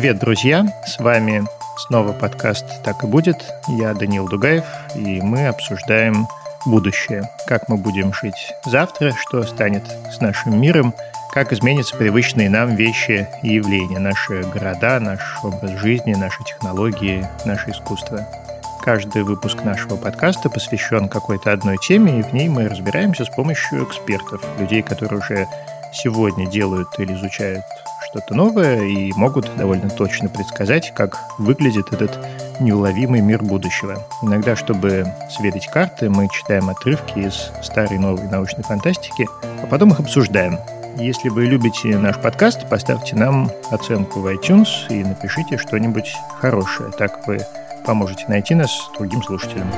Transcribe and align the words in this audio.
Привет, 0.00 0.18
друзья! 0.18 0.64
С 0.86 0.98
вами 0.98 1.44
снова 1.76 2.12
подкаст 2.12 2.82
«Так 2.82 3.04
и 3.04 3.06
будет». 3.06 3.36
Я 3.68 3.92
Даниил 3.92 4.26
Дугаев, 4.26 4.64
и 4.94 5.20
мы 5.20 5.46
обсуждаем 5.46 6.26
будущее. 6.64 7.28
Как 7.46 7.68
мы 7.68 7.76
будем 7.76 8.14
жить 8.14 8.54
завтра, 8.64 9.12
что 9.14 9.42
станет 9.42 9.84
с 10.10 10.22
нашим 10.22 10.58
миром, 10.58 10.94
как 11.34 11.52
изменятся 11.52 11.98
привычные 11.98 12.48
нам 12.48 12.76
вещи 12.76 13.28
и 13.42 13.56
явления, 13.56 13.98
наши 13.98 14.42
города, 14.44 15.00
наш 15.00 15.20
образ 15.42 15.72
жизни, 15.72 16.14
наши 16.14 16.42
технологии, 16.44 17.28
наше 17.44 17.68
искусство. 17.68 18.26
Каждый 18.80 19.22
выпуск 19.22 19.64
нашего 19.64 19.96
подкаста 19.96 20.48
посвящен 20.48 21.10
какой-то 21.10 21.52
одной 21.52 21.76
теме, 21.76 22.20
и 22.20 22.22
в 22.22 22.32
ней 22.32 22.48
мы 22.48 22.70
разбираемся 22.70 23.26
с 23.26 23.28
помощью 23.28 23.84
экспертов, 23.84 24.40
людей, 24.58 24.80
которые 24.80 25.20
уже 25.20 25.46
сегодня 25.92 26.46
делают 26.46 26.88
или 26.98 27.12
изучают 27.12 27.64
что-то 28.10 28.34
новое 28.34 28.82
и 28.82 29.12
могут 29.12 29.54
довольно 29.56 29.88
точно 29.88 30.28
предсказать, 30.28 30.92
как 30.94 31.16
выглядит 31.38 31.92
этот 31.92 32.18
неуловимый 32.58 33.20
мир 33.20 33.42
будущего. 33.42 34.04
Иногда, 34.22 34.56
чтобы 34.56 35.06
сверить 35.30 35.68
карты, 35.68 36.10
мы 36.10 36.28
читаем 36.28 36.68
отрывки 36.68 37.20
из 37.20 37.52
старой 37.62 37.98
новой 37.98 38.28
научной 38.28 38.64
фантастики, 38.64 39.28
а 39.62 39.66
потом 39.66 39.92
их 39.92 40.00
обсуждаем. 40.00 40.58
Если 40.96 41.28
вы 41.28 41.46
любите 41.46 41.96
наш 41.96 42.18
подкаст, 42.18 42.68
поставьте 42.68 43.14
нам 43.14 43.48
оценку 43.70 44.20
в 44.20 44.26
iTunes 44.26 44.68
и 44.88 45.04
напишите 45.04 45.56
что-нибудь 45.56 46.12
хорошее. 46.40 46.90
Так 46.98 47.26
вы 47.28 47.38
поможете 47.86 48.24
найти 48.26 48.56
нас 48.56 48.90
другим 48.98 49.22
слушателям. 49.22 49.70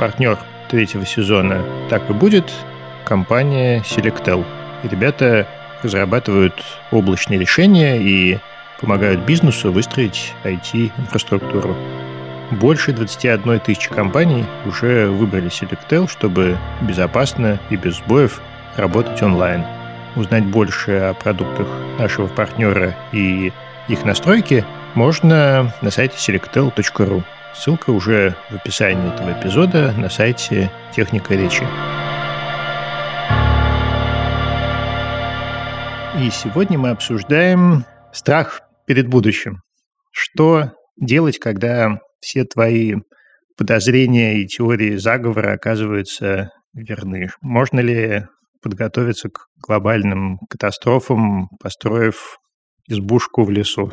Партнер 0.00 0.38
третьего 0.74 1.06
сезона 1.06 1.64
«Так 1.88 2.10
и 2.10 2.12
будет» 2.12 2.50
компания 3.04 3.80
Selectel. 3.82 4.44
И 4.82 4.88
ребята 4.88 5.46
разрабатывают 5.84 6.64
облачные 6.90 7.38
решения 7.38 7.96
и 7.96 8.40
помогают 8.80 9.20
бизнесу 9.20 9.70
выстроить 9.70 10.32
IT-инфраструктуру. 10.42 11.76
Больше 12.50 12.92
21 12.92 13.60
тысячи 13.60 13.88
компаний 13.88 14.44
уже 14.66 15.06
выбрали 15.06 15.48
Selectel, 15.48 16.10
чтобы 16.10 16.58
безопасно 16.80 17.60
и 17.70 17.76
без 17.76 17.98
сбоев 17.98 18.40
работать 18.74 19.22
онлайн– 19.22 19.64
узнать 20.16 20.44
больше 20.44 20.96
о 20.96 21.14
продуктах 21.14 21.68
нашего 22.00 22.26
партнера 22.26 22.96
и 23.12 23.52
их 23.86 24.04
настройки 24.04 24.64
можно 24.94 25.72
на 25.82 25.90
сайте 25.92 26.16
selectel.ru. 26.16 27.22
Ссылка 27.54 27.90
уже 27.90 28.36
в 28.50 28.56
описании 28.56 29.14
этого 29.14 29.38
эпизода 29.38 29.92
на 29.96 30.08
сайте 30.08 30.70
«Техника 30.94 31.34
речи». 31.34 31.62
И 36.20 36.30
сегодня 36.30 36.78
мы 36.78 36.90
обсуждаем 36.90 37.84
страх 38.12 38.60
перед 38.86 39.08
будущим. 39.08 39.62
Что 40.10 40.72
делать, 40.96 41.38
когда 41.38 41.98
все 42.20 42.44
твои 42.44 42.96
подозрения 43.56 44.38
и 44.38 44.46
теории 44.46 44.96
заговора 44.96 45.52
оказываются 45.52 46.50
верны? 46.72 47.28
Можно 47.40 47.80
ли 47.80 48.26
подготовиться 48.64 49.28
к 49.28 49.46
глобальным 49.58 50.38
катастрофам, 50.48 51.48
построив 51.60 52.38
избушку 52.88 53.44
в 53.44 53.50
лесу. 53.50 53.92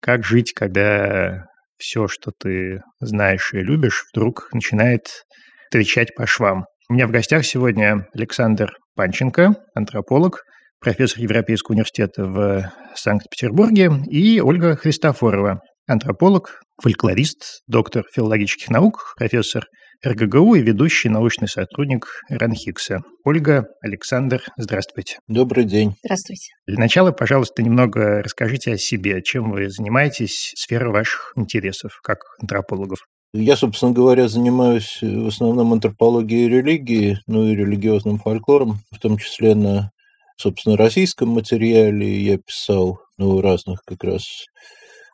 Как 0.00 0.24
жить, 0.24 0.52
когда 0.52 1.46
все, 1.82 2.06
что 2.06 2.30
ты 2.30 2.80
знаешь 3.00 3.52
и 3.52 3.58
любишь, 3.58 4.04
вдруг 4.12 4.48
начинает 4.52 5.24
трещать 5.70 6.14
по 6.14 6.26
швам? 6.26 6.64
У 6.88 6.94
меня 6.94 7.06
в 7.08 7.10
гостях 7.10 7.44
сегодня 7.44 8.06
Александр 8.14 8.72
Панченко, 8.94 9.56
антрополог, 9.74 10.44
профессор 10.80 11.20
Европейского 11.20 11.74
университета 11.74 12.24
в 12.24 12.72
Санкт-Петербурге, 12.94 13.90
и 14.08 14.40
Ольга 14.40 14.76
Христофорова, 14.76 15.60
антрополог, 15.86 16.60
фольклорист, 16.80 17.62
доктор 17.66 18.04
филологических 18.12 18.70
наук, 18.70 19.14
профессор 19.16 19.66
РГГУ 20.04 20.56
и 20.56 20.62
ведущий 20.62 21.08
научный 21.08 21.48
сотрудник 21.48 22.06
РАНХИКСа. 22.28 23.02
Ольга, 23.24 23.66
Александр, 23.82 24.42
здравствуйте. 24.56 25.18
Добрый 25.28 25.64
день. 25.64 25.94
Здравствуйте. 26.02 26.52
Для 26.66 26.78
начала, 26.78 27.12
пожалуйста, 27.12 27.62
немного 27.62 28.22
расскажите 28.22 28.72
о 28.72 28.78
себе, 28.78 29.22
чем 29.22 29.52
вы 29.52 29.70
занимаетесь, 29.70 30.52
сфера 30.56 30.90
ваших 30.90 31.32
интересов 31.36 32.00
как 32.02 32.18
антропологов. 32.40 32.98
Я, 33.32 33.56
собственно 33.56 33.92
говоря, 33.92 34.28
занимаюсь 34.28 34.98
в 35.00 35.28
основном 35.28 35.72
антропологией 35.72 36.48
религии, 36.48 37.18
ну 37.26 37.46
и 37.46 37.54
религиозным 37.54 38.18
фольклором, 38.18 38.80
в 38.90 38.98
том 38.98 39.16
числе 39.16 39.54
на, 39.54 39.90
собственно, 40.36 40.76
российском 40.76 41.28
материале. 41.28 42.20
Я 42.22 42.38
писал 42.38 42.98
ну, 43.16 43.40
разных 43.40 43.82
как 43.86 44.04
раз 44.04 44.46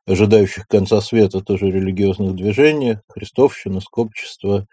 ожидающих 0.08 0.66
конца 0.66 1.00
света 1.00 1.40
тоже 1.40 1.66
религиозных 1.70 2.34
движениях, 2.34 3.00
христовщина, 3.08 3.80
скопчество, 3.80 4.66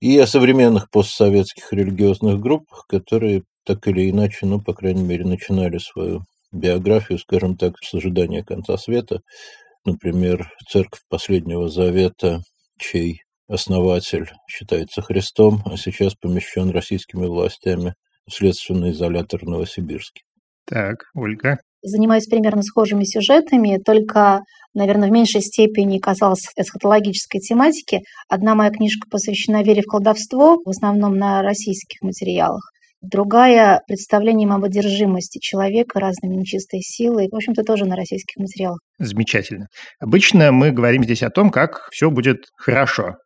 и 0.00 0.18
о 0.18 0.26
современных 0.26 0.90
постсоветских 0.90 1.72
религиозных 1.72 2.38
группах, 2.38 2.86
которые 2.88 3.42
так 3.64 3.86
или 3.88 4.10
иначе, 4.10 4.46
ну, 4.46 4.60
по 4.60 4.74
крайней 4.74 5.02
мере, 5.02 5.24
начинали 5.24 5.78
свою 5.78 6.22
биографию, 6.52 7.18
скажем 7.18 7.56
так, 7.56 7.74
с 7.82 7.94
ожидания 7.94 8.44
конца 8.44 8.76
света. 8.78 9.20
Например, 9.84 10.50
Церковь 10.68 11.00
Последнего 11.08 11.68
Завета, 11.68 12.40
чей 12.78 13.22
основатель 13.48 14.30
считается 14.48 15.02
Христом, 15.02 15.62
а 15.64 15.76
сейчас 15.76 16.14
помещен 16.14 16.70
российскими 16.70 17.26
властями 17.26 17.94
в 18.26 18.32
следственный 18.32 18.92
изолятор 18.92 19.44
Новосибирске. 19.44 20.22
Так, 20.64 21.04
Ольга 21.14 21.58
занимаюсь 21.86 22.26
примерно 22.26 22.62
схожими 22.62 23.04
сюжетами, 23.04 23.78
только, 23.84 24.40
наверное, 24.74 25.08
в 25.08 25.12
меньшей 25.12 25.40
степени 25.40 25.98
касалась 25.98 26.48
эсхатологической 26.56 27.40
тематики. 27.40 28.00
Одна 28.28 28.54
моя 28.54 28.70
книжка 28.70 29.08
посвящена 29.10 29.62
вере 29.62 29.82
в 29.82 29.86
колдовство, 29.86 30.58
в 30.64 30.68
основном 30.68 31.16
на 31.16 31.42
российских 31.42 32.02
материалах. 32.02 32.62
Другая– 33.02 33.82
представлением 33.86 34.52
об 34.52 34.64
одержимости 34.64 35.38
человека 35.38 36.00
разными 36.00 36.36
нечистой 36.36 36.80
силой. 36.80 37.28
В 37.30 37.36
общем-то, 37.36 37.62
тоже 37.62 37.84
на 37.84 37.94
российских 37.94 38.40
материалах. 38.40 38.80
Замечательно. 38.98 39.66
Обычно 40.00 40.50
мы 40.50 40.72
говорим 40.72 41.04
здесь 41.04 41.22
о 41.22 41.30
том, 41.30 41.50
как 41.50 41.88
все 41.92 42.10
будет 42.10 42.46
хорошо, 42.56 43.16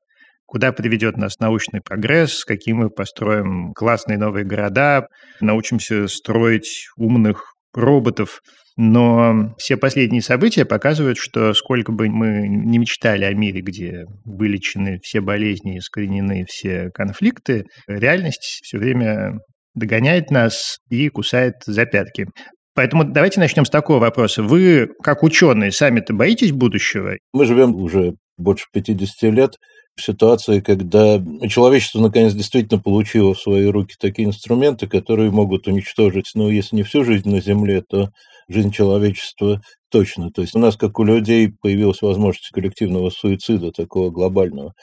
куда 0.44 0.72
приведет 0.72 1.16
нас 1.16 1.38
научный 1.38 1.80
прогресс, 1.80 2.44
какие 2.44 2.74
мы 2.74 2.90
построим 2.90 3.72
классные 3.72 4.18
новые 4.18 4.44
города, 4.44 5.06
научимся 5.40 6.08
строить 6.08 6.88
умных 6.96 7.54
роботов. 7.74 8.40
Но 8.76 9.54
все 9.58 9.76
последние 9.76 10.22
события 10.22 10.64
показывают, 10.64 11.18
что 11.18 11.52
сколько 11.52 11.92
бы 11.92 12.08
мы 12.08 12.48
не 12.48 12.78
мечтали 12.78 13.24
о 13.24 13.34
мире, 13.34 13.60
где 13.60 14.04
вылечены 14.24 14.98
все 15.02 15.20
болезни, 15.20 15.78
искоренены 15.78 16.46
все 16.48 16.90
конфликты, 16.94 17.64
реальность 17.86 18.60
все 18.62 18.78
время 18.78 19.38
догоняет 19.74 20.30
нас 20.30 20.78
и 20.88 21.08
кусает 21.08 21.54
за 21.66 21.84
пятки. 21.84 22.26
Поэтому 22.74 23.04
давайте 23.04 23.40
начнем 23.40 23.64
с 23.64 23.70
такого 23.70 23.98
вопроса. 23.98 24.42
Вы, 24.42 24.88
как 25.02 25.22
ученые, 25.22 25.72
сами-то 25.72 26.14
боитесь 26.14 26.52
будущего? 26.52 27.16
Мы 27.32 27.44
живем 27.44 27.74
уже 27.74 28.12
больше 28.38 28.64
50 28.72 29.32
лет 29.34 29.56
ситуации, 30.02 30.60
когда 30.60 31.22
человечество 31.48 32.00
наконец 32.00 32.32
действительно 32.32 32.80
получило 32.80 33.34
в 33.34 33.40
свои 33.40 33.66
руки 33.66 33.94
такие 33.98 34.28
инструменты, 34.28 34.86
которые 34.86 35.30
могут 35.30 35.66
уничтожить, 35.66 36.30
ну, 36.34 36.48
если 36.48 36.76
не 36.76 36.82
всю 36.82 37.04
жизнь 37.04 37.30
на 37.30 37.40
Земле, 37.40 37.82
то 37.82 38.10
жизнь 38.48 38.72
человечества 38.72 39.60
точно. 39.90 40.30
То 40.30 40.42
есть 40.42 40.54
у 40.54 40.58
нас, 40.58 40.76
как 40.76 40.98
у 40.98 41.04
людей, 41.04 41.52
появилась 41.60 42.02
возможность 42.02 42.50
коллективного 42.50 43.10
суицида, 43.10 43.72
такого 43.72 44.10
глобального. 44.10 44.74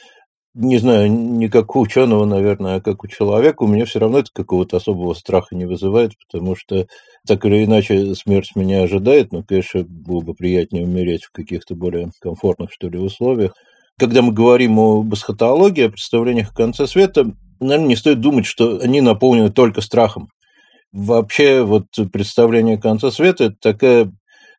Не 0.55 0.79
знаю, 0.79 1.11
не 1.11 1.49
как 1.49 1.75
у 1.75 1.81
ученого, 1.81 2.25
наверное, 2.25 2.77
а 2.77 2.81
как 2.81 3.03
у 3.03 3.07
человека, 3.07 3.61
у 3.63 3.67
меня 3.67 3.85
все 3.85 3.99
равно 3.99 4.19
это 4.19 4.29
какого-то 4.33 4.77
особого 4.77 5.13
страха 5.13 5.55
не 5.55 5.65
вызывает, 5.65 6.13
потому 6.27 6.55
что 6.55 6.87
так 7.27 7.45
или 7.45 7.63
иначе 7.63 8.15
смерть 8.15 8.55
меня 8.55 8.81
ожидает, 8.81 9.31
но, 9.31 9.43
конечно, 9.43 9.83
было 9.87 10.21
бы 10.21 10.33
приятнее 10.33 10.85
умереть 10.85 11.25
в 11.25 11.31
каких-то 11.31 11.75
более 11.75 12.09
комфортных, 12.21 12.71
что 12.73 12.89
ли, 12.89 12.97
условиях 12.97 13.53
когда 13.99 14.21
мы 14.21 14.31
говорим 14.31 14.79
об 14.79 15.13
эсхатологии, 15.13 15.85
о 15.85 15.89
представлениях 15.89 16.51
о 16.51 16.55
конце 16.55 16.87
света, 16.87 17.31
наверное, 17.59 17.87
не 17.87 17.95
стоит 17.95 18.19
думать, 18.19 18.45
что 18.45 18.79
они 18.79 19.01
наполнены 19.01 19.51
только 19.51 19.81
страхом. 19.81 20.29
Вообще, 20.91 21.63
вот 21.63 21.85
представление 22.11 22.77
конца 22.77 23.11
света– 23.11 23.43
это 23.45 23.55
такая 23.59 24.11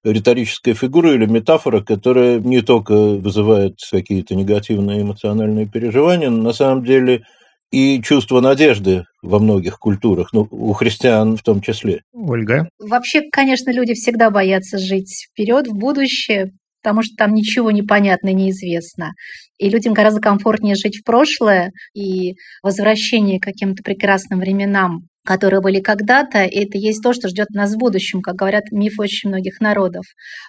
риторическая 0.04 0.74
фигура 0.74 1.14
или 1.14 1.26
метафора, 1.26 1.80
которая 1.80 2.38
не 2.38 2.62
только 2.62 2.92
вызывает 2.92 3.78
какие-то 3.90 4.34
негативные 4.34 5.02
эмоциональные 5.02 5.66
переживания, 5.66 6.30
но 6.30 6.42
на 6.42 6.52
самом 6.52 6.84
деле 6.84 7.22
и 7.70 8.00
чувство 8.02 8.40
надежды 8.40 9.04
во 9.22 9.38
многих 9.38 9.78
культурах, 9.78 10.32
ну, 10.32 10.46
у 10.50 10.72
христиан 10.72 11.36
в 11.36 11.42
том 11.42 11.60
числе. 11.60 12.02
Ольга? 12.12 12.68
Вообще, 12.78 13.22
конечно, 13.30 13.70
люди 13.70 13.94
всегда 13.94 14.30
боятся 14.30 14.78
жить 14.78 15.26
вперед, 15.30 15.66
в 15.66 15.74
будущее, 15.74 16.52
потому 16.82 17.02
что 17.02 17.14
там 17.16 17.34
ничего 17.34 17.70
не 17.70 17.82
понятно, 17.82 18.32
неизвестно. 18.32 19.12
И 19.58 19.68
людям 19.68 19.92
гораздо 19.92 20.20
комфортнее 20.20 20.74
жить 20.74 20.98
в 20.98 21.04
прошлое, 21.04 21.72
и 21.94 22.34
возвращение 22.62 23.40
к 23.40 23.44
каким-то 23.44 23.82
прекрасным 23.82 24.40
временам 24.40 25.08
которые 25.28 25.60
были 25.60 25.80
когда-то, 25.80 26.44
и 26.44 26.64
это 26.64 26.78
есть 26.78 27.02
то, 27.02 27.12
что 27.12 27.28
ждет 27.28 27.50
нас 27.50 27.74
в 27.74 27.76
будущем, 27.76 28.22
как 28.22 28.36
говорят 28.36 28.72
мифы 28.72 29.02
очень 29.02 29.28
многих 29.28 29.60
народов. 29.60 30.06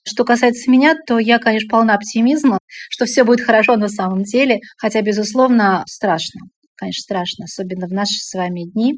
Что 0.07 0.23
касается 0.23 0.71
меня, 0.71 0.95
то 1.05 1.19
я, 1.19 1.37
конечно, 1.37 1.67
полна 1.67 1.95
оптимизма, 1.95 2.59
что 2.89 3.03
все 3.03 3.25
будет 3.25 3.41
хорошо 3.41 3.75
на 3.75 3.89
самом 3.89 4.23
деле, 4.23 4.59
хотя, 4.77 5.01
безусловно, 5.01 5.83
страшно. 5.85 6.39
Конечно, 6.77 7.01
страшно, 7.01 7.43
особенно 7.43 7.87
в 7.87 7.91
наши 7.91 8.19
с 8.19 8.33
вами 8.33 8.71
дни. 8.71 8.93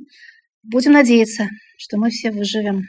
Будем 0.61 0.91
надеяться, 0.91 1.47
что 1.79 1.97
мы 1.97 2.11
все 2.11 2.29
выживем. 2.29 2.83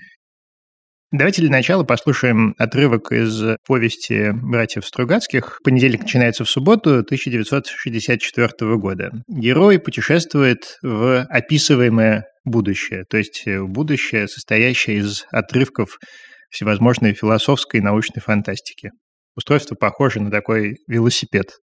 Давайте 1.13 1.43
для 1.43 1.51
начала 1.51 1.85
послушаем 1.85 2.55
отрывок 2.57 3.13
из 3.13 3.59
повести 3.67 4.31
братьев 4.33 4.87
Стругацких. 4.87 5.61
Понедельник 5.63 6.01
начинается 6.05 6.43
в 6.43 6.49
субботу 6.49 7.01
1964 7.01 8.77
года. 8.79 9.13
Герой 9.29 9.79
путешествует 9.79 10.79
в 10.81 11.27
описываемое 11.29 12.25
будущее, 12.47 13.05
то 13.11 13.19
есть 13.19 13.45
будущее, 13.47 14.27
состоящее 14.27 15.01
из 15.01 15.27
отрывков 15.31 15.99
всевозможной 16.49 17.13
философской 17.13 17.81
и 17.81 17.83
научной 17.83 18.23
фантастики. 18.23 18.91
Устройство 19.37 19.75
похоже 19.75 20.23
на 20.23 20.31
такой 20.31 20.77
велосипед. 20.89 21.59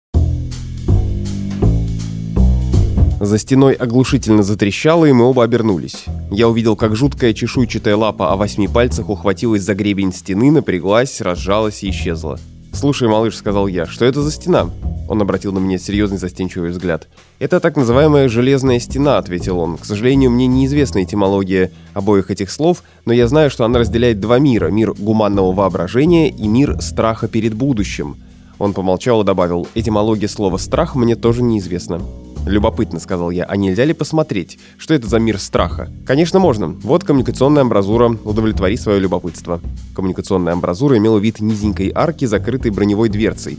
За 3.20 3.40
стеной 3.40 3.74
оглушительно 3.74 4.44
затрещало, 4.44 5.06
и 5.06 5.12
мы 5.12 5.26
оба 5.26 5.44
обернулись. 5.44 6.06
Я 6.30 6.48
увидел, 6.48 6.76
как 6.76 6.96
жуткая 6.96 7.34
чешуйчатая 7.34 7.96
лапа 7.96 8.32
о 8.32 8.36
восьми 8.36 8.68
пальцах 8.68 9.10
ухватилась 9.10 9.64
за 9.64 9.74
гребень 9.74 10.14
стены, 10.14 10.52
напряглась, 10.52 11.20
разжалась 11.22 11.84
и 11.84 11.90
исчезла. 11.90 12.40
«Слушай, 12.74 13.08
малыш»,— 13.08 13.36
сказал 13.38 13.66
я,— 13.66 13.86
«что 13.88 14.06
это 14.06 14.22
за 14.22 14.32
стена?» 14.32 14.70
Он 15.10 15.20
обратил 15.20 15.52
на 15.52 15.58
меня 15.58 15.80
серьезный 15.80 16.20
застенчивый 16.20 16.70
взгляд. 16.70 17.08
«Это 17.40 17.60
так 17.60 17.76
называемая 17.76 18.30
«железная 18.30 18.80
стена»,— 18.80 19.18
ответил 19.20 19.58
он. 19.58 19.78
«К 19.78 19.86
сожалению, 19.86 20.30
мне 20.30 20.46
неизвестна 20.46 21.04
этимология 21.04 21.72
обоих 21.96 22.30
этих 22.30 22.52
слов, 22.52 22.84
но 23.06 23.14
я 23.14 23.28
знаю, 23.28 23.50
что 23.50 23.66
она 23.66 23.80
разделяет 23.80 24.20
два 24.20 24.38
мира— 24.38 24.68
мир 24.70 24.94
гуманного 24.94 25.54
воображения 25.54 26.30
и 26.30 26.48
мир 26.48 26.80
страха 26.82 27.28
перед 27.28 27.56
будущим». 27.56 28.18
Он 28.60 28.74
помолчал 28.74 29.24
и 29.24 29.26
добавил, 29.26 29.68
«Этимология 29.74 30.28
слова 30.28 30.58
«страх» 30.58 30.94
мне 30.94 31.16
тоже 31.16 31.42
неизвестна». 31.42 32.02
«Любопытно»,— 32.48 33.00
сказал 33.02 33.30
я,— 33.30 33.44
«а 33.48 33.58
нельзя 33.58 33.84
ли 33.84 33.94
посмотреть, 33.94 34.58
что 34.78 34.94
это 34.94 35.08
за 35.08 35.20
мир 35.20 35.38
страха?» 35.40 35.92
«Конечно, 36.06 36.40
можно. 36.40 36.68
Вот 36.68 37.04
коммуникационная 37.04 37.64
амбразура. 37.64 38.18
Удовлетвори 38.24 38.78
свое 38.78 39.00
любопытство». 39.00 39.60
Коммуникационная 39.96 40.54
амбразура 40.54 40.98
имела 40.98 41.18
вид 41.18 41.42
низенькой 41.42 41.92
арки, 41.94 42.26
закрытой 42.26 42.72
броневой 42.72 43.10
дверцей. 43.10 43.58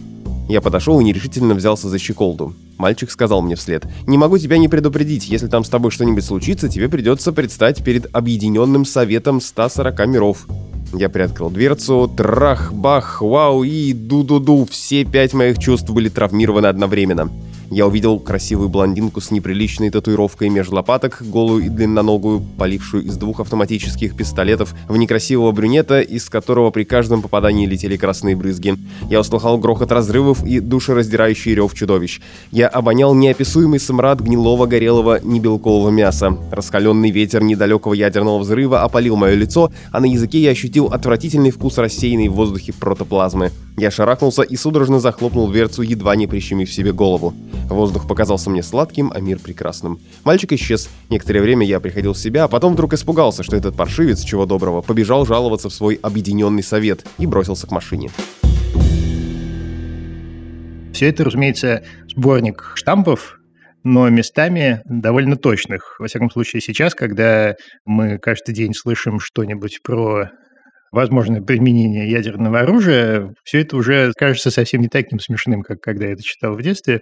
Я 0.48 0.62
подошел 0.62 0.98
и 0.98 1.04
нерешительно 1.04 1.54
взялся 1.54 1.90
за 1.90 1.98
щеколду. 1.98 2.54
Мальчик 2.78 3.10
сказал 3.10 3.42
мне 3.42 3.54
вслед. 3.54 3.84
«Не 4.06 4.16
могу 4.16 4.38
тебя 4.38 4.56
не 4.56 4.68
предупредить. 4.68 5.28
Если 5.28 5.46
там 5.46 5.64
с 5.64 5.68
тобой 5.68 5.90
что-нибудь 5.90 6.24
случится, 6.24 6.70
тебе 6.70 6.88
придется 6.88 7.32
предстать 7.32 7.84
перед 7.84 8.08
Объединенным 8.14 8.86
Советом 8.86 9.42
140 9.42 10.06
миров». 10.06 10.46
Я 10.94 11.10
приоткрыл 11.10 11.50
дверцу. 11.50 12.10
Трах, 12.16 12.72
бах, 12.72 13.20
вау 13.20 13.62
и 13.62 13.92
ду-ду-ду. 13.92 14.66
Все 14.70 15.04
пять 15.04 15.34
моих 15.34 15.58
чувств 15.58 15.90
были 15.90 16.08
травмированы 16.08 16.66
одновременно. 16.66 17.30
Я 17.70 17.86
увидел 17.86 18.18
красивую 18.18 18.70
блондинку 18.70 19.20
с 19.20 19.30
неприличной 19.30 19.90
татуировкой 19.90 20.48
между 20.48 20.76
лопаток, 20.76 21.18
голую 21.20 21.66
и 21.66 21.68
длинноногую, 21.68 22.40
полившую 22.56 23.04
из 23.04 23.16
двух 23.18 23.40
автоматических 23.40 24.16
пистолетов 24.16 24.74
в 24.88 24.96
некрасивого 24.96 25.52
брюнета, 25.52 26.00
из 26.00 26.30
которого 26.30 26.70
при 26.70 26.84
каждом 26.84 27.20
попадании 27.20 27.66
летели 27.66 27.98
красные 27.98 28.36
брызги. 28.36 28.74
Я 29.10 29.20
услыхал 29.20 29.58
грохот 29.58 29.92
разрывов 29.92 30.44
и 30.46 30.60
душераздирающий 30.60 31.54
рев 31.54 31.74
чудовищ. 31.74 32.20
Я 32.52 32.68
обонял 32.68 33.14
неописуемый 33.14 33.80
смрад 33.80 34.20
гнилого 34.20 34.64
горелого 34.64 35.20
небелкового 35.22 35.90
мяса. 35.90 36.38
Раскаленный 36.50 37.10
ветер 37.10 37.42
недалекого 37.42 37.92
ядерного 37.92 38.38
взрыва 38.38 38.82
опалил 38.82 39.16
мое 39.16 39.34
лицо, 39.34 39.70
а 39.92 40.00
на 40.00 40.06
языке 40.06 40.40
я 40.40 40.50
ощутил 40.50 40.86
отвратительный 40.86 41.50
вкус 41.50 41.76
рассеянной 41.76 42.28
в 42.28 42.32
воздухе 42.32 42.72
протоплазмы. 42.72 43.50
Я 43.76 43.90
шарахнулся 43.90 44.42
и 44.42 44.56
судорожно 44.56 44.98
захлопнул 44.98 45.48
дверцу, 45.48 45.82
едва 45.82 46.16
не 46.16 46.26
прищемив 46.26 46.72
себе 46.72 46.92
голову. 46.92 47.34
Воздух 47.68 48.08
показался 48.08 48.50
мне 48.50 48.62
сладким, 48.62 49.12
а 49.14 49.20
мир 49.20 49.38
прекрасным. 49.38 50.00
Мальчик 50.24 50.52
исчез. 50.52 50.88
Некоторое 51.10 51.42
время 51.42 51.66
я 51.66 51.80
приходил 51.80 52.14
в 52.14 52.18
себя, 52.18 52.44
а 52.44 52.48
потом 52.48 52.72
вдруг 52.72 52.94
испугался, 52.94 53.42
что 53.42 53.56
этот 53.56 53.76
паршивец, 53.76 54.22
чего 54.22 54.46
доброго, 54.46 54.80
побежал 54.80 55.26
жаловаться 55.26 55.68
в 55.68 55.74
свой 55.74 55.98
объединенный 56.02 56.62
совет 56.62 57.06
и 57.18 57.26
бросился 57.26 57.66
к 57.66 57.70
машине. 57.70 58.10
Все 60.92 61.08
это, 61.08 61.24
разумеется, 61.24 61.84
сборник 62.08 62.72
штампов, 62.74 63.38
но 63.84 64.08
местами 64.08 64.82
довольно 64.86 65.36
точных. 65.36 65.96
Во 66.00 66.08
всяком 66.08 66.30
случае, 66.30 66.60
сейчас, 66.60 66.94
когда 66.94 67.54
мы 67.84 68.18
каждый 68.18 68.54
день 68.54 68.74
слышим 68.74 69.20
что-нибудь 69.20 69.78
про 69.84 70.30
возможное 70.90 71.42
применение 71.42 72.10
ядерного 72.10 72.60
оружия, 72.60 73.32
все 73.44 73.60
это 73.60 73.76
уже 73.76 74.12
кажется 74.16 74.50
совсем 74.50 74.80
не 74.80 74.88
таким 74.88 75.20
смешным, 75.20 75.62
как 75.62 75.80
когда 75.80 76.06
я 76.06 76.12
это 76.12 76.22
читал 76.22 76.54
в 76.54 76.62
детстве. 76.62 77.00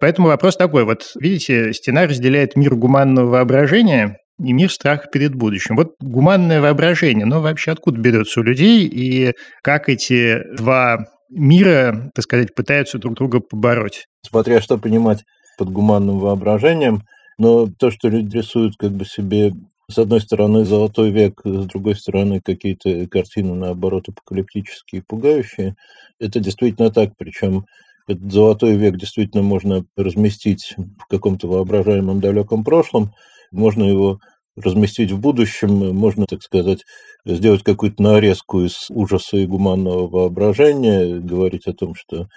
Поэтому 0.00 0.28
вопрос 0.28 0.56
такой. 0.56 0.84
Вот 0.84 1.12
видите, 1.20 1.72
стена 1.72 2.06
разделяет 2.06 2.56
мир 2.56 2.74
гуманного 2.74 3.28
воображения 3.30 4.16
и 4.42 4.52
мир 4.52 4.72
страха 4.72 5.08
перед 5.12 5.34
будущим. 5.34 5.76
Вот 5.76 5.94
гуманное 6.00 6.60
воображение, 6.60 7.26
но 7.26 7.40
вообще 7.40 7.72
откуда 7.72 8.00
берется 8.00 8.40
у 8.40 8.42
людей 8.42 8.86
и 8.86 9.34
как 9.62 9.88
эти 9.88 10.42
два 10.56 11.06
мира, 11.28 12.10
так 12.14 12.24
сказать, 12.24 12.54
пытаются 12.54 12.98
друг 12.98 13.14
друга 13.14 13.40
побороть? 13.40 14.06
Смотря 14.26 14.60
что 14.60 14.78
понимать 14.78 15.24
под 15.58 15.70
гуманным 15.70 16.18
воображением, 16.18 17.02
но 17.38 17.66
то, 17.66 17.90
что 17.90 18.08
люди 18.08 18.38
рисуют 18.38 18.76
как 18.78 18.92
бы 18.92 19.04
себе 19.04 19.52
с 19.90 19.98
одной 19.98 20.20
стороны, 20.20 20.64
золотой 20.64 21.10
век, 21.10 21.40
с 21.44 21.66
другой 21.66 21.96
стороны, 21.96 22.40
какие-то 22.40 23.08
картины, 23.08 23.54
наоборот, 23.54 24.08
апокалиптические, 24.08 25.02
пугающие. 25.02 25.74
Это 26.20 26.38
действительно 26.38 26.90
так, 26.90 27.10
причем 27.18 27.64
этот 28.10 28.32
золотой 28.32 28.76
век 28.76 28.96
действительно 28.96 29.42
можно 29.42 29.84
разместить 29.96 30.74
в 30.76 31.06
каком-то 31.08 31.48
воображаемом 31.48 32.20
далеком 32.20 32.64
прошлом, 32.64 33.12
можно 33.52 33.84
его 33.84 34.18
разместить 34.56 35.12
в 35.12 35.20
будущем, 35.20 35.94
можно, 35.94 36.26
так 36.26 36.42
сказать, 36.42 36.84
сделать 37.24 37.62
какую-то 37.62 38.02
нарезку 38.02 38.62
из 38.62 38.86
ужаса 38.90 39.36
и 39.36 39.46
гуманного 39.46 40.08
воображения, 40.08 41.18
говорить 41.18 41.66
о 41.66 41.72
том, 41.72 41.94
что 41.94 42.28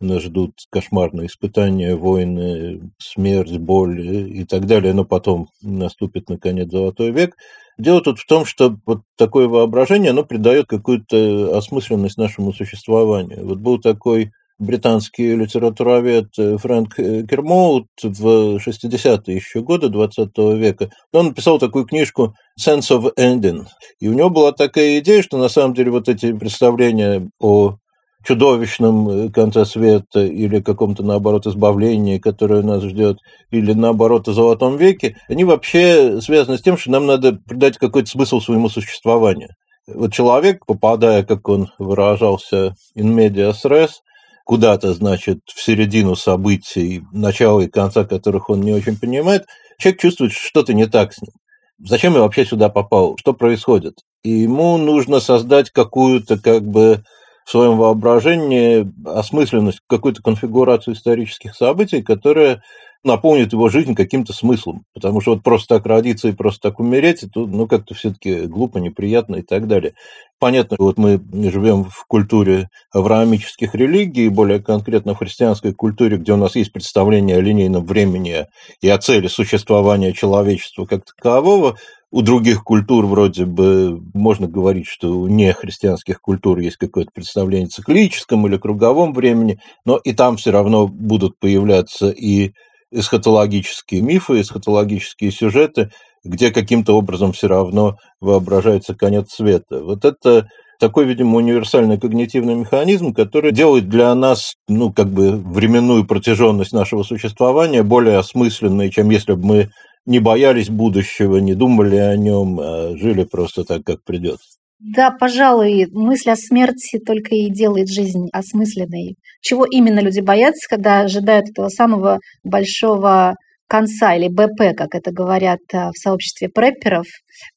нас 0.00 0.22
ждут 0.22 0.52
кошмарные 0.70 1.26
испытания, 1.26 1.94
войны, 1.94 2.90
смерть, 2.98 3.58
боль 3.58 4.00
и 4.00 4.44
так 4.44 4.66
далее, 4.66 4.94
но 4.94 5.04
потом 5.04 5.48
наступит, 5.62 6.28
наконец, 6.28 6.70
золотой 6.70 7.12
век. 7.12 7.36
Дело 7.78 8.00
тут 8.00 8.18
в 8.18 8.26
том, 8.26 8.44
что 8.44 8.76
вот 8.84 9.02
такое 9.16 9.46
воображение, 9.46 10.10
оно 10.10 10.24
придает 10.24 10.66
какую-то 10.66 11.56
осмысленность 11.56 12.18
нашему 12.18 12.52
существованию. 12.52 13.46
Вот 13.46 13.58
был 13.58 13.78
такой 13.78 14.32
британский 14.60 15.34
литературовед 15.34 16.38
э, 16.38 16.58
Фрэнк 16.58 16.98
э, 16.98 17.26
Кермоут 17.26 17.88
в 18.02 18.58
60-е 18.58 19.34
еще 19.34 19.62
годы 19.62 19.88
20 19.88 20.30
века. 20.56 20.90
Он 21.12 21.28
написал 21.28 21.58
такую 21.58 21.86
книжку 21.86 22.34
«Sense 22.60 22.90
of 22.90 23.12
Ending». 23.18 23.64
И 23.98 24.08
у 24.08 24.12
него 24.12 24.30
была 24.30 24.52
такая 24.52 25.00
идея, 25.00 25.22
что 25.22 25.38
на 25.38 25.48
самом 25.48 25.74
деле 25.74 25.90
вот 25.90 26.08
эти 26.08 26.32
представления 26.32 27.28
о 27.40 27.76
чудовищном 28.22 29.08
э, 29.08 29.30
конце 29.30 29.64
света 29.64 30.24
или 30.24 30.60
каком-то, 30.60 31.02
наоборот, 31.02 31.46
избавлении, 31.46 32.18
которое 32.18 32.62
нас 32.62 32.82
ждет, 32.82 33.18
или, 33.50 33.72
наоборот, 33.72 34.28
о 34.28 34.34
золотом 34.34 34.76
веке, 34.76 35.16
они 35.28 35.44
вообще 35.44 36.20
связаны 36.20 36.58
с 36.58 36.62
тем, 36.62 36.76
что 36.76 36.90
нам 36.90 37.06
надо 37.06 37.32
придать 37.32 37.78
какой-то 37.78 38.10
смысл 38.10 38.40
своему 38.40 38.68
существованию. 38.68 39.48
Вот 39.86 40.12
человек, 40.12 40.66
попадая, 40.66 41.24
как 41.24 41.48
он 41.48 41.72
выражался, 41.78 42.74
in 42.96 43.14
medias 43.14 43.64
res, 43.64 44.02
куда-то, 44.50 44.94
значит, 44.94 45.42
в 45.46 45.62
середину 45.62 46.16
событий, 46.16 47.04
начало 47.12 47.60
и 47.60 47.68
конца 47.68 48.02
которых 48.02 48.50
он 48.50 48.62
не 48.62 48.72
очень 48.72 48.98
понимает, 48.98 49.46
человек 49.78 50.00
чувствует, 50.00 50.32
что 50.32 50.44
что-то 50.44 50.74
не 50.74 50.86
так 50.86 51.12
с 51.12 51.22
ним. 51.22 51.30
Зачем 51.78 52.14
я 52.14 52.22
вообще 52.22 52.44
сюда 52.44 52.68
попал? 52.68 53.16
Что 53.16 53.32
происходит? 53.32 53.98
И 54.24 54.30
ему 54.30 54.76
нужно 54.76 55.20
создать 55.20 55.70
какую-то 55.70 56.36
как 56.36 56.64
бы 56.64 57.04
в 57.44 57.50
своем 57.52 57.76
воображении 57.76 58.92
осмысленность, 59.06 59.82
какую-то 59.86 60.20
конфигурацию 60.20 60.94
исторических 60.94 61.54
событий, 61.54 62.02
которая 62.02 62.60
наполнит 63.02 63.52
его 63.52 63.68
жизнь 63.68 63.94
каким-то 63.94 64.32
смыслом. 64.32 64.84
Потому 64.94 65.20
что 65.20 65.34
вот 65.34 65.42
просто 65.42 65.76
так 65.76 65.86
родиться 65.86 66.28
и 66.28 66.32
просто 66.32 66.68
так 66.68 66.80
умереть, 66.80 67.22
это 67.22 67.40
ну, 67.40 67.66
как-то 67.66 67.94
все-таки 67.94 68.42
глупо, 68.42 68.78
неприятно 68.78 69.36
и 69.36 69.42
так 69.42 69.66
далее. 69.66 69.94
Понятно, 70.38 70.76
вот 70.78 70.96
мы 70.98 71.20
живем 71.32 71.84
в 71.84 72.04
культуре 72.06 72.68
авраамических 72.92 73.74
религий, 73.74 74.28
более 74.28 74.60
конкретно 74.60 75.14
в 75.14 75.18
христианской 75.18 75.74
культуре, 75.74 76.16
где 76.16 76.32
у 76.32 76.36
нас 76.36 76.56
есть 76.56 76.72
представление 76.72 77.36
о 77.36 77.40
линейном 77.40 77.84
времени 77.84 78.46
и 78.80 78.88
о 78.88 78.98
цели 78.98 79.28
существования 79.28 80.12
человечества 80.12 80.86
как 80.86 81.04
такового, 81.04 81.76
у 82.12 82.22
других 82.22 82.64
культур 82.64 83.06
вроде 83.06 83.44
бы 83.44 84.00
можно 84.14 84.48
говорить, 84.48 84.86
что 84.86 85.12
у 85.12 85.28
нехристианских 85.28 86.20
культур 86.20 86.58
есть 86.58 86.76
какое-то 86.76 87.10
представление 87.14 87.66
о 87.68 87.70
циклическом 87.70 88.46
или 88.46 88.56
круговом 88.56 89.12
времени, 89.12 89.60
но 89.84 89.96
и 89.96 90.12
там 90.12 90.36
все 90.36 90.50
равно 90.50 90.88
будут 90.88 91.38
появляться 91.38 92.10
и 92.10 92.52
эсхатологические 92.92 94.02
мифы, 94.02 94.40
эсхатологические 94.40 95.30
сюжеты. 95.32 95.90
где 96.24 96.50
каким-то 96.50 96.96
образом 96.96 97.32
все 97.32 97.48
равно 97.48 97.96
воображается 98.20 98.94
конец 98.94 99.32
света. 99.32 99.82
Вот 99.82 100.04
это 100.04 100.48
такой, 100.78 101.06
видимо, 101.06 101.36
универсальный 101.36 101.98
когнитивный 101.98 102.54
механизм, 102.54 103.14
который 103.14 103.52
делает 103.52 103.88
для 103.88 104.14
нас, 104.14 104.54
ну, 104.68 104.92
как 104.92 105.08
бы 105.08 105.32
временную 105.36 106.06
протяженность 106.06 106.72
нашего 106.72 107.02
существования 107.04 107.82
более 107.82 108.18
осмысленной, 108.18 108.90
чем 108.90 109.10
если 109.10 109.32
бы 109.32 109.46
мы 109.46 109.70
не 110.06 110.18
боялись 110.18 110.70
будущего, 110.70 111.36
не 111.36 111.54
думали 111.54 111.96
о 111.96 112.16
нем, 112.16 112.58
а 112.60 112.96
жили 112.96 113.24
просто 113.24 113.64
так, 113.64 113.84
как 113.84 114.02
придется. 114.04 114.59
Да, 114.80 115.10
пожалуй, 115.10 115.88
мысль 115.92 116.30
о 116.30 116.36
смерти 116.36 116.98
только 116.98 117.34
и 117.34 117.50
делает 117.50 117.90
жизнь 117.90 118.28
осмысленной. 118.32 119.16
Чего 119.42 119.66
именно 119.66 120.00
люди 120.00 120.20
боятся, 120.20 120.66
когда 120.70 121.00
ожидают 121.00 121.50
этого 121.50 121.68
самого 121.68 122.18
большого 122.44 123.36
конца 123.70 124.16
или 124.16 124.28
БП, 124.28 124.76
как 124.76 124.94
это 124.94 125.12
говорят 125.12 125.60
а, 125.72 125.92
в 125.92 125.96
сообществе 125.96 126.48
препперов, 126.48 127.06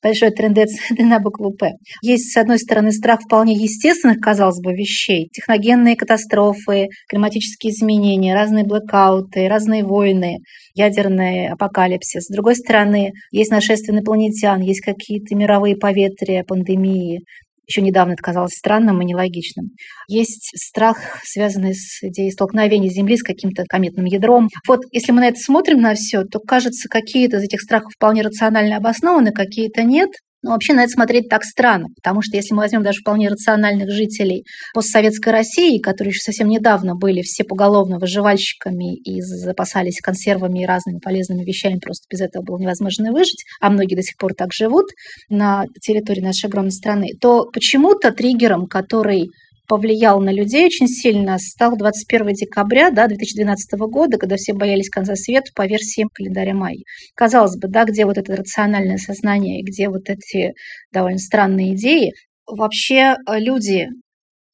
большой 0.01 0.29
трендец 0.29 0.69
на 0.97 1.19
букву 1.19 1.51
П. 1.51 1.71
Есть, 2.03 2.31
с 2.31 2.37
одной 2.37 2.59
стороны, 2.59 2.91
страх 2.91 3.21
вполне 3.21 3.53
естественных, 3.53 4.19
казалось 4.19 4.61
бы, 4.61 4.73
вещей. 4.73 5.29
Техногенные 5.33 5.95
катастрофы, 5.95 6.89
климатические 7.09 7.73
изменения, 7.73 8.35
разные 8.35 8.63
блэкауты, 8.63 9.47
разные 9.47 9.83
войны, 9.83 10.37
ядерный 10.75 11.49
апокалипсис. 11.49 12.25
С 12.25 12.33
другой 12.33 12.55
стороны, 12.55 13.11
есть 13.31 13.51
нашествие 13.51 13.97
инопланетян, 13.97 14.61
есть 14.61 14.81
какие-то 14.81 15.35
мировые 15.35 15.75
поветрия, 15.75 16.43
пандемии, 16.43 17.21
еще 17.67 17.81
недавно 17.81 18.13
это 18.13 18.23
казалось 18.23 18.53
странным 18.53 19.01
и 19.01 19.05
нелогичным. 19.05 19.71
Есть 20.07 20.51
страх, 20.55 21.19
связанный 21.23 21.73
с 21.73 22.03
идеей 22.03 22.31
столкновения 22.31 22.89
Земли 22.89 23.17
с 23.17 23.23
каким-то 23.23 23.63
кометным 23.67 24.05
ядром. 24.05 24.49
Вот 24.67 24.81
если 24.91 25.11
мы 25.11 25.21
на 25.21 25.27
это 25.29 25.39
смотрим 25.39 25.81
на 25.81 25.95
все, 25.95 26.23
то 26.23 26.39
кажется, 26.39 26.89
какие-то 26.89 27.37
из 27.37 27.43
этих 27.43 27.61
страхов 27.61 27.93
вполне 27.93 28.21
рационально 28.21 28.77
обоснованы, 28.77 29.31
какие-то 29.31 29.83
нет. 29.83 30.09
Но 30.43 30.51
вообще 30.51 30.73
на 30.73 30.83
это 30.83 30.91
смотреть 30.91 31.29
так 31.29 31.43
странно, 31.43 31.87
потому 31.95 32.21
что 32.21 32.35
если 32.35 32.53
мы 32.53 32.61
возьмем 32.61 32.83
даже 32.83 32.99
вполне 32.99 33.29
рациональных 33.29 33.89
жителей 33.89 34.43
постсоветской 34.73 35.31
России, 35.31 35.79
которые 35.79 36.09
еще 36.11 36.19
совсем 36.19 36.49
недавно 36.49 36.95
были 36.95 37.21
все 37.21 37.45
поголовно 37.45 37.97
выживальщиками 37.97 38.95
и 38.95 39.21
запасались 39.21 40.01
консервами 40.01 40.63
и 40.63 40.65
разными 40.65 40.99
полезными 40.99 41.45
вещами, 41.45 41.79
просто 41.79 42.05
без 42.09 42.21
этого 42.21 42.43
было 42.43 42.59
невозможно 42.59 43.11
выжить, 43.11 43.45
а 43.61 43.69
многие 43.69 43.95
до 43.95 44.03
сих 44.03 44.17
пор 44.17 44.33
так 44.33 44.53
живут 44.53 44.87
на 45.29 45.65
территории 45.81 46.21
нашей 46.21 46.47
огромной 46.47 46.71
страны, 46.71 47.11
то 47.19 47.45
почему-то 47.45 48.11
триггером, 48.11 48.67
который 48.67 49.29
повлиял 49.67 50.19
на 50.21 50.31
людей 50.31 50.65
очень 50.65 50.87
сильно, 50.87 51.37
стал 51.39 51.77
21 51.77 52.33
декабря 52.33 52.89
да, 52.91 53.07
2012 53.07 53.79
года, 53.79 54.17
когда 54.17 54.35
все 54.35 54.53
боялись 54.53 54.89
конца 54.89 55.15
света 55.15 55.51
по 55.55 55.65
версии 55.65 56.05
календаря 56.13 56.53
Майя. 56.53 56.83
Казалось 57.15 57.57
бы, 57.57 57.67
да, 57.67 57.85
где 57.85 58.05
вот 58.05 58.17
это 58.17 58.35
рациональное 58.35 58.97
сознание, 58.97 59.63
где 59.63 59.89
вот 59.89 60.09
эти 60.09 60.53
довольно 60.91 61.19
странные 61.19 61.75
идеи. 61.75 62.11
Вообще 62.45 63.15
э, 63.15 63.39
люди, 63.39 63.87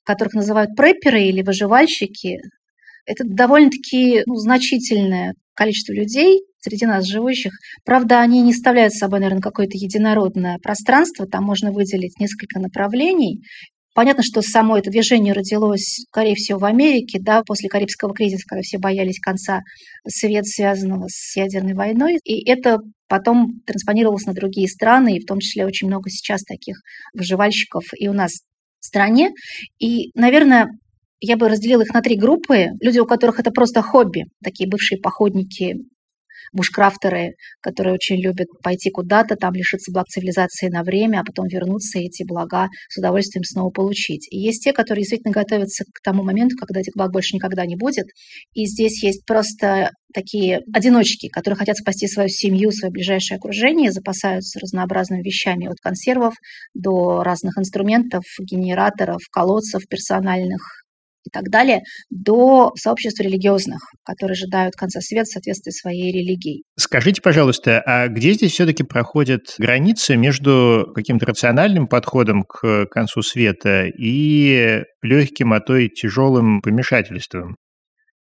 которых 0.04 0.34
называют 0.34 0.76
препперы 0.76 1.24
или 1.24 1.42
выживальщики, 1.42 2.40
это 3.06 3.24
довольно-таки 3.26 4.22
ну, 4.28 4.36
значительное 4.36 5.34
количество 5.56 5.94
людей, 5.94 6.42
среди 6.62 6.86
нас 6.86 7.06
живущих. 7.06 7.54
Правда, 7.86 8.22
они 8.22 8.42
не 8.42 8.54
вставляют 8.54 8.94
с 8.94 9.00
собой, 9.00 9.20
наверное, 9.20 9.42
какое-то 9.42 9.78
единородное 9.78 10.58
пространство. 10.60 11.26
Там 11.26 11.44
можно 11.44 11.72
выделить 11.72 12.20
несколько 12.20 12.60
направлений. 12.60 13.42
Понятно, 13.96 14.24
что 14.24 14.42
само 14.42 14.78
это 14.78 14.92
движение 14.92 15.34
родилось, 15.34 16.06
скорее 16.10 16.36
всего, 16.36 16.60
в 16.60 16.66
Америке, 16.66 17.20
да, 17.20 17.44
после 17.44 17.70
Карибского 17.70 18.14
кризиса, 18.14 18.44
когда 18.48 18.62
все 18.62 18.78
боялись 18.78 19.20
конца 19.20 19.62
света, 20.08 20.46
связанного 20.46 21.08
с 21.10 21.36
ядерной 21.36 21.74
войной. 21.74 22.20
И 22.24 22.48
это 22.50 22.80
потом 23.08 23.62
транспонировалось 23.66 24.26
на 24.26 24.34
другие 24.34 24.68
страны, 24.68 25.18
и 25.18 25.20
в 25.20 25.26
том 25.26 25.40
числе 25.40 25.66
очень 25.66 25.88
много 25.88 26.10
сейчас 26.10 26.44
таких 26.44 26.78
выживальщиков 27.14 27.84
и 27.98 28.08
у 28.08 28.14
нас 28.14 28.44
в 28.80 28.86
стране. 28.86 29.32
И, 29.80 30.12
наверное, 30.14 30.68
я 31.20 31.36
бы 31.36 31.50
разделила 31.50 31.82
их 31.82 31.94
на 31.94 32.02
три 32.02 32.16
группы. 32.16 32.68
Люди, 32.80 33.00
у 33.00 33.06
которых 33.06 33.40
это 33.40 33.52
просто 33.52 33.82
хобби, 33.82 34.26
такие 34.44 34.70
бывшие 34.70 35.00
походники, 35.00 35.78
бушкрафтеры, 36.54 37.34
которые 37.62 37.94
очень 37.94 38.18
любят 38.18 38.48
пойти 38.64 38.90
куда-то, 38.90 39.36
там 39.36 39.54
лишиться 39.54 39.92
благ 39.92 40.08
цивилизации 40.08 40.70
на 40.70 40.84
время, 40.84 41.20
а 41.20 41.24
потом 41.24 41.48
вернуться 41.48 42.00
и 42.00 42.06
эти 42.06 42.24
блага 42.24 42.68
с 42.90 42.98
удовольствием 42.98 43.44
снова 43.44 43.70
получить. 43.70 44.28
И 44.32 44.38
есть 44.38 44.64
те, 44.64 44.74
которые 44.74 45.04
действительно 45.04 45.34
готовятся 45.34 45.86
к 45.86 46.02
тому 46.04 46.24
моменту, 46.24 46.56
когда 46.58 46.80
этих 46.80 46.94
благ 46.96 47.12
больше 47.12 47.36
никогда 47.36 47.66
не 47.66 47.76
будет. 47.76 48.08
И 48.54 48.66
здесь 48.66 49.04
есть 49.04 49.26
просто 49.26 49.92
такие 50.14 50.62
одиночки, 50.74 51.28
которые 51.28 51.58
хотят 51.58 51.78
спасти 51.78 52.08
свою 52.08 52.30
семью, 52.30 52.72
свое 52.72 52.92
ближайшее 52.92 53.38
окружение, 53.38 53.92
запасаются 53.92 54.60
разнообразными 54.60 55.22
вещами 55.22 55.68
от 55.68 55.78
консервов 55.82 56.34
до 56.74 57.24
разных 57.24 57.58
инструментов, 57.58 58.24
генераторов, 58.40 59.22
колодцев 59.32 59.88
персональных, 59.88 60.79
и 61.30 61.32
так 61.32 61.50
далее, 61.50 61.80
до 62.10 62.72
сообществ 62.76 63.22
религиозных, 63.22 63.80
которые 64.04 64.34
ожидают 64.34 64.76
конца 64.76 65.00
света 65.02 65.26
в 65.26 65.34
соответствии 65.34 65.72
своей 65.72 66.12
религией. 66.12 66.64
Скажите, 66.78 67.22
пожалуйста, 67.22 67.82
а 67.86 68.08
где 68.08 68.34
здесь 68.34 68.52
все-таки 68.52 68.84
проходит 68.84 69.56
граница 69.58 70.16
между 70.18 70.92
каким-то 70.94 71.26
рациональным 71.28 71.88
подходом 71.88 72.44
к 72.44 72.86
концу 72.88 73.22
света 73.22 73.86
и 73.86 74.84
легким, 75.02 75.54
а 75.54 75.60
то 75.60 75.78
и 75.78 75.90
тяжелым 75.90 76.62
помешательством? 76.62 77.56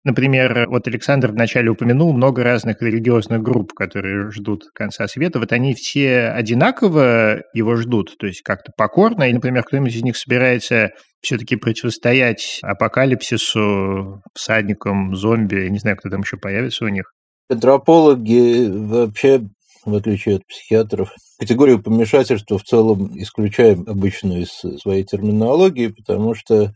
Например, 0.04 0.68
вот 0.68 0.86
Александр 0.86 1.32
вначале 1.32 1.68
упомянул 1.68 2.12
много 2.12 2.44
разных 2.44 2.80
религиозных 2.80 3.42
групп, 3.42 3.72
которые 3.72 4.30
ждут 4.30 4.66
конца 4.72 5.08
света. 5.08 5.40
Вот 5.40 5.50
они 5.50 5.74
все 5.74 6.28
одинаково 6.28 7.42
его 7.54 7.74
ждут, 7.74 8.16
то 8.16 8.28
есть 8.28 8.42
как-то 8.42 8.70
покорно, 8.76 9.24
или, 9.24 9.34
например, 9.34 9.64
кто-нибудь 9.64 9.96
из 9.96 10.04
них 10.04 10.16
собирается 10.16 10.90
все-таки 11.26 11.56
противостоять 11.56 12.60
апокалипсису, 12.62 14.22
всадникам, 14.34 15.16
зомби, 15.16 15.64
я 15.64 15.70
не 15.70 15.78
знаю, 15.78 15.96
кто 15.96 16.08
там 16.08 16.20
еще 16.20 16.36
появится 16.36 16.84
у 16.84 16.88
них. 16.88 17.12
Антропологи 17.50 18.68
вообще, 18.68 19.42
в 19.84 19.94
отличие 19.94 20.36
от 20.36 20.46
психиатров, 20.46 21.12
категорию 21.38 21.82
помешательства 21.82 22.58
в 22.58 22.62
целом 22.62 23.10
исключаем 23.18 23.84
обычно 23.88 24.40
из 24.40 24.50
своей 24.80 25.04
терминологии, 25.04 25.88
потому 25.88 26.34
что 26.34 26.72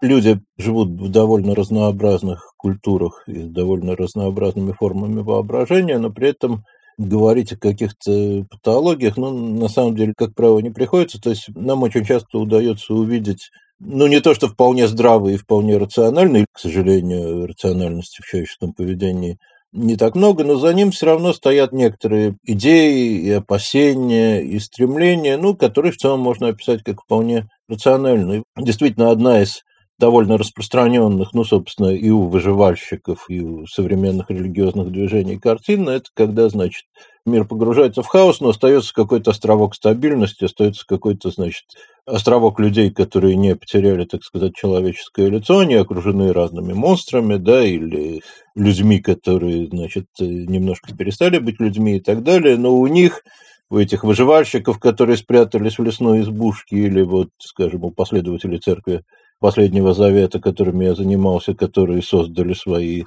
люди 0.00 0.40
живут 0.58 1.00
в 1.00 1.08
довольно 1.08 1.54
разнообразных 1.54 2.52
культурах 2.56 3.22
и 3.28 3.42
с 3.42 3.48
довольно 3.48 3.96
разнообразными 3.96 4.72
формами 4.72 5.20
воображения, 5.20 5.98
но 5.98 6.10
при 6.10 6.30
этом 6.30 6.64
говорить 6.98 7.52
о 7.52 7.56
каких-то 7.58 8.44
патологиях, 8.50 9.16
ну, 9.16 9.30
на 9.30 9.68
самом 9.68 9.96
деле, 9.96 10.14
как 10.16 10.34
правило, 10.34 10.58
не 10.58 10.70
приходится. 10.70 11.20
То 11.20 11.30
есть 11.30 11.48
нам 11.54 11.82
очень 11.82 12.04
часто 12.04 12.38
удается 12.38 12.94
увидеть, 12.94 13.50
ну, 13.80 14.06
не 14.06 14.20
то, 14.20 14.34
что 14.34 14.48
вполне 14.48 14.86
здравые 14.88 15.34
и 15.34 15.38
вполне 15.38 15.76
рациональные, 15.76 16.46
к 16.52 16.58
сожалению, 16.58 17.46
рациональности 17.46 18.22
в 18.22 18.26
человеческом 18.26 18.72
поведении 18.72 19.38
не 19.72 19.96
так 19.96 20.14
много, 20.14 20.44
но 20.44 20.56
за 20.56 20.74
ним 20.74 20.90
все 20.90 21.06
равно 21.06 21.32
стоят 21.32 21.72
некоторые 21.72 22.36
идеи 22.44 23.18
и 23.22 23.30
опасения, 23.30 24.42
и 24.42 24.58
стремления, 24.58 25.38
ну, 25.38 25.56
которые 25.56 25.92
в 25.92 25.96
целом 25.96 26.20
можно 26.20 26.48
описать 26.48 26.82
как 26.82 27.02
вполне 27.02 27.48
рациональные. 27.68 28.44
Действительно, 28.56 29.10
одна 29.10 29.42
из 29.42 29.62
довольно 30.02 30.36
распространенных, 30.36 31.32
ну, 31.32 31.44
собственно, 31.44 31.90
и 31.90 32.10
у 32.10 32.22
выживальщиков, 32.22 33.26
и 33.28 33.38
у 33.38 33.68
современных 33.68 34.30
религиозных 34.30 34.90
движений 34.90 35.38
картин, 35.38 35.88
это 35.88 36.06
когда, 36.12 36.48
значит, 36.48 36.86
мир 37.24 37.44
погружается 37.44 38.02
в 38.02 38.08
хаос, 38.08 38.40
но 38.40 38.48
остается 38.48 38.92
какой-то 38.92 39.30
островок 39.30 39.76
стабильности, 39.76 40.42
остается 40.42 40.84
какой-то, 40.88 41.30
значит, 41.30 41.62
островок 42.04 42.58
людей, 42.58 42.90
которые 42.90 43.36
не 43.36 43.54
потеряли, 43.54 44.04
так 44.04 44.24
сказать, 44.24 44.56
человеческое 44.56 45.28
лицо, 45.28 45.60
они 45.60 45.76
окружены 45.76 46.32
разными 46.32 46.72
монстрами, 46.72 47.36
да, 47.36 47.64
или 47.64 48.22
людьми, 48.56 48.98
которые, 48.98 49.68
значит, 49.68 50.06
немножко 50.18 50.96
перестали 50.96 51.38
быть 51.38 51.60
людьми 51.60 51.98
и 51.98 52.00
так 52.00 52.24
далее, 52.24 52.56
но 52.56 52.74
у 52.74 52.88
них 52.88 53.22
у 53.70 53.78
этих 53.78 54.02
выживальщиков, 54.02 54.80
которые 54.80 55.16
спрятались 55.16 55.78
в 55.78 55.84
лесной 55.84 56.22
избушке, 56.22 56.74
или 56.74 57.02
вот, 57.02 57.28
скажем, 57.38 57.84
у 57.84 57.92
последователей 57.92 58.58
церкви 58.58 59.04
последнего 59.42 59.92
завета, 59.92 60.40
которыми 60.40 60.86
я 60.86 60.94
занимался, 60.94 61.52
которые 61.52 62.00
создали 62.00 62.54
свои 62.54 63.02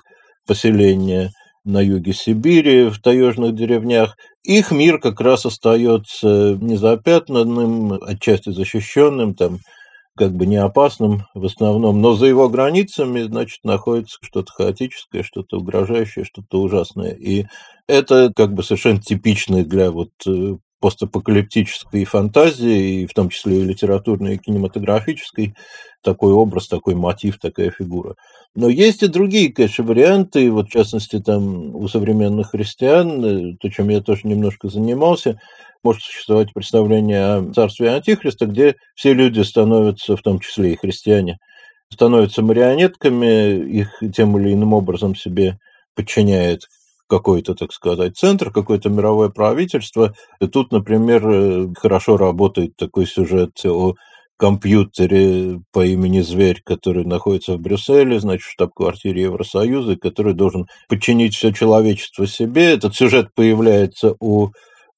поселения 0.45 1.31
на 1.63 1.81
юге 1.81 2.13
Сибири, 2.13 2.89
в 2.89 3.01
таежных 3.01 3.55
деревнях, 3.55 4.17
их 4.43 4.69
мир 4.69 4.99
как 4.99 5.19
раз 5.21 5.47
остается 5.47 6.57
незапятнанным, 6.61 7.93
отчасти 7.93 8.51
защищенным, 8.51 9.33
там, 9.33 9.57
как 10.15 10.33
бы 10.33 10.45
не 10.45 10.57
опасным 10.57 11.23
в 11.33 11.45
основном, 11.45 12.01
но 12.01 12.13
за 12.13 12.27
его 12.27 12.47
границами, 12.49 13.23
значит, 13.23 13.59
находится 13.63 14.17
что-то 14.21 14.51
хаотическое, 14.51 15.23
что-то 15.23 15.57
угрожающее, 15.57 16.25
что-то 16.25 16.61
ужасное. 16.61 17.11
И 17.11 17.45
это 17.87 18.31
как 18.35 18.53
бы 18.53 18.61
совершенно 18.63 19.01
типичный 19.01 19.63
для 19.63 19.89
вот 19.91 20.11
э, 20.27 20.57
постапокалиптической 20.85 22.05
фантазии, 22.05 23.01
и 23.01 23.05
в 23.07 23.13
том 23.15 23.29
числе 23.29 23.57
и 23.57 23.63
литературной, 23.63 24.35
и 24.35 24.37
кинематографической, 24.37 25.55
такой 26.03 26.31
образ, 26.31 26.67
такой 26.67 26.93
мотив, 26.93 27.39
такая 27.39 27.71
фигура. 27.71 28.13
Но 28.53 28.69
есть 28.69 29.01
и 29.01 29.07
другие, 29.07 29.51
конечно, 29.51 29.83
варианты, 29.83 30.51
вот 30.51 30.67
в 30.67 30.71
частности 30.71 31.19
там 31.19 31.75
у 31.75 31.87
современных 31.87 32.51
христиан, 32.51 33.25
э, 33.25 33.55
то, 33.59 33.67
чем 33.71 33.89
я 33.89 33.99
тоже 33.99 34.21
немножко 34.25 34.67
занимался, 34.67 35.41
может 35.83 36.03
существовать 36.03 36.53
представление 36.53 37.25
о 37.25 37.51
царстве 37.51 37.89
Антихриста, 37.89 38.45
где 38.45 38.75
все 38.93 39.13
люди 39.13 39.39
становятся, 39.39 40.15
в 40.15 40.21
том 40.21 40.39
числе 40.39 40.73
и 40.73 40.77
христиане, 40.77 41.39
становятся 41.91 42.43
марионетками, 42.43 43.57
их 43.67 44.03
тем 44.15 44.37
или 44.37 44.53
иным 44.53 44.73
образом 44.73 45.15
себе 45.15 45.57
подчиняет 45.95 46.67
какой-то, 47.07 47.55
так 47.55 47.71
сказать, 47.71 48.17
центр, 48.17 48.51
какое-то 48.51 48.89
мировое 48.89 49.29
правительство. 49.29 50.13
И 50.39 50.47
тут, 50.47 50.71
например, 50.71 51.27
э, 51.27 51.67
хорошо 51.77 52.17
работает 52.17 52.75
такой 52.75 53.05
сюжет 53.05 53.51
о 53.65 53.93
компьютере 54.37 55.61
по 55.71 55.85
имени 55.85 56.21
Зверь, 56.21 56.61
который 56.63 57.05
находится 57.05 57.53
в 57.53 57.61
Брюсселе, 57.61 58.19
значит, 58.19 58.43
в 58.43 58.51
штаб-квартире 58.51 59.23
Евросоюза, 59.23 59.95
который 59.95 60.33
должен 60.33 60.67
подчинить 60.89 61.35
все 61.35 61.53
человечество 61.53 62.27
себе. 62.27 62.73
Этот 62.73 62.95
сюжет 62.95 63.29
появляется 63.33 64.15
у 64.19 64.49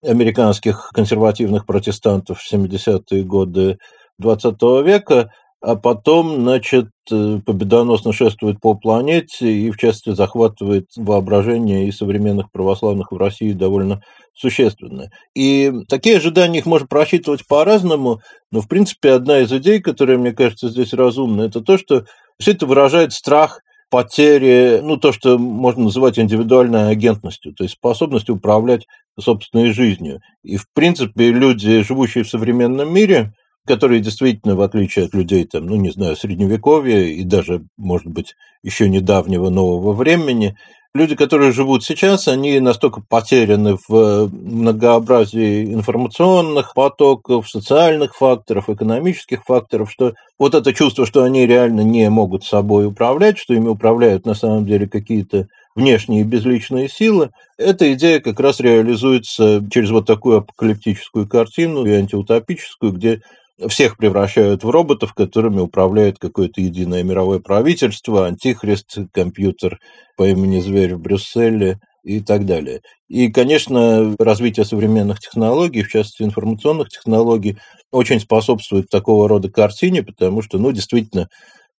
американских 0.04 0.90
консервативных 0.94 1.66
протестантов 1.66 2.40
в 2.40 2.52
70-е 2.54 3.24
годы 3.24 3.78
XX 4.22 4.84
века, 4.84 5.32
а 5.62 5.76
потом, 5.76 6.42
значит, 6.42 6.88
э, 7.12 7.40
победоносно 7.46 8.14
шествует 8.14 8.60
по 8.62 8.76
планете 8.76 9.52
и, 9.52 9.72
в 9.72 9.78
частности, 9.78 10.16
захватывает 10.16 10.86
воображение 10.96 11.88
и 11.88 11.92
современных 11.92 12.52
православных 12.52 13.12
в 13.12 13.18
России 13.18 13.54
довольно 13.54 14.02
существенно. 14.36 15.10
И 15.36 15.72
такие 15.90 16.18
ожидания 16.18 16.60
их 16.60 16.68
можно 16.68 16.88
просчитывать 16.88 17.48
по-разному, 17.48 18.22
но, 18.52 18.62
в 18.62 18.68
принципе, 18.68 19.14
одна 19.14 19.40
из 19.40 19.52
идей, 19.52 19.82
которая, 19.82 20.18
мне 20.18 20.32
кажется, 20.32 20.70
здесь 20.70 20.94
разумна, 20.94 21.42
это 21.42 21.62
то, 21.62 21.78
что 21.78 22.06
все 22.40 22.52
это 22.52 22.68
выражает 22.68 23.14
страх 23.14 23.62
потери, 23.90 24.82
ну, 24.84 24.98
то, 24.98 25.12
что 25.12 25.40
можно 25.40 25.86
называть 25.86 26.20
индивидуальной 26.20 26.90
агентностью, 26.90 27.54
то 27.54 27.64
есть 27.64 27.76
способностью 27.76 28.36
управлять 28.36 28.86
собственной 29.20 29.72
жизнью. 29.72 30.20
И, 30.44 30.58
в 30.58 30.66
принципе, 30.74 31.32
люди, 31.32 31.82
живущие 31.82 32.24
в 32.24 32.30
современном 32.30 32.94
мире, 32.94 33.32
которые 33.68 34.02
действительно, 34.02 34.56
в 34.56 34.62
отличие 34.62 35.06
от 35.06 35.14
людей, 35.14 35.46
там, 35.46 35.68
ну, 35.68 35.76
не 35.76 35.92
знаю, 35.92 36.16
средневековья 36.16 37.02
и 37.02 37.24
даже, 37.24 37.64
может 37.78 38.08
быть, 38.08 38.36
еще 38.64 38.90
недавнего 38.90 39.50
нового 39.50 39.94
времени, 39.94 40.56
люди, 40.94 41.16
которые 41.16 41.52
живут 41.52 41.84
сейчас, 41.84 42.28
они 42.28 42.60
настолько 42.60 43.02
потеряны 43.02 43.78
в 43.88 44.30
многообразии 44.32 45.74
информационных 45.74 46.74
потоков, 46.74 47.50
социальных 47.50 48.16
факторов, 48.16 48.70
экономических 48.70 49.44
факторов, 49.44 49.92
что 49.92 50.14
вот 50.40 50.56
это 50.56 50.74
чувство, 50.74 51.06
что 51.06 51.24
они 51.24 51.46
реально 51.46 51.82
не 51.82 52.10
могут 52.10 52.44
собой 52.44 52.88
управлять, 52.88 53.38
что 53.38 53.54
ими 53.54 53.68
управляют 53.68 54.26
на 54.26 54.34
самом 54.34 54.66
деле 54.66 54.88
какие-то 54.88 55.48
внешние 55.76 56.24
безличные 56.24 56.90
силы, 56.90 57.30
эта 57.58 57.94
идея 57.94 58.20
как 58.20 58.40
раз 58.40 58.60
реализуется 58.60 59.64
через 59.72 59.92
вот 59.92 60.08
такую 60.08 60.38
апокалиптическую 60.38 61.28
картину 61.28 61.86
и 61.86 61.92
антиутопическую, 61.92 62.92
где 62.92 63.22
всех 63.68 63.98
превращают 63.98 64.64
в 64.64 64.70
роботов, 64.70 65.14
которыми 65.14 65.60
управляет 65.60 66.20
какое-то 66.20 66.62
единое 66.62 67.04
мировое 67.04 67.40
правительство, 67.40 68.28
антихрист, 68.28 68.98
компьютер 69.12 69.80
по 70.16 70.28
имени 70.28 70.60
Зверь 70.60 70.96
в 70.96 71.00
Брюсселе 71.00 71.80
и 72.04 72.20
так 72.20 72.46
далее. 72.46 72.82
И, 73.10 73.32
конечно, 73.32 74.16
развитие 74.20 74.66
современных 74.66 75.20
технологий, 75.20 75.84
в 75.84 75.90
частности 75.90 76.24
информационных 76.24 76.90
технологий, 76.90 77.58
очень 77.92 78.20
способствует 78.20 78.90
такого 78.90 79.28
рода 79.28 79.50
картине, 79.50 80.04
потому 80.04 80.42
что, 80.42 80.58
ну, 80.60 80.72
действительно, 80.72 81.30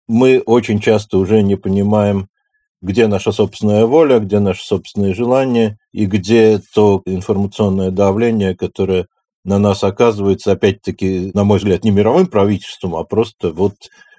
мы 0.08 0.40
очень 0.40 0.80
часто 0.80 1.18
уже 1.18 1.42
не 1.42 1.56
понимаем, 1.56 2.28
где 2.82 3.06
наша 3.08 3.32
собственная 3.32 3.86
воля, 3.86 4.20
где 4.20 4.38
наши 4.40 4.64
собственные 4.64 5.14
желания 5.14 5.78
и 5.92 6.06
где 6.06 6.60
то 6.74 7.02
информационное 7.06 7.90
давление, 7.90 8.56
которое 8.56 9.06
на 9.44 9.58
нас 9.58 9.84
оказывается, 9.84 10.52
опять-таки, 10.52 11.30
на 11.34 11.44
мой 11.44 11.58
взгляд, 11.58 11.84
не 11.84 11.90
мировым 11.90 12.26
правительством, 12.26 12.96
а 12.96 13.04
просто 13.04 13.52
вот 13.52 13.74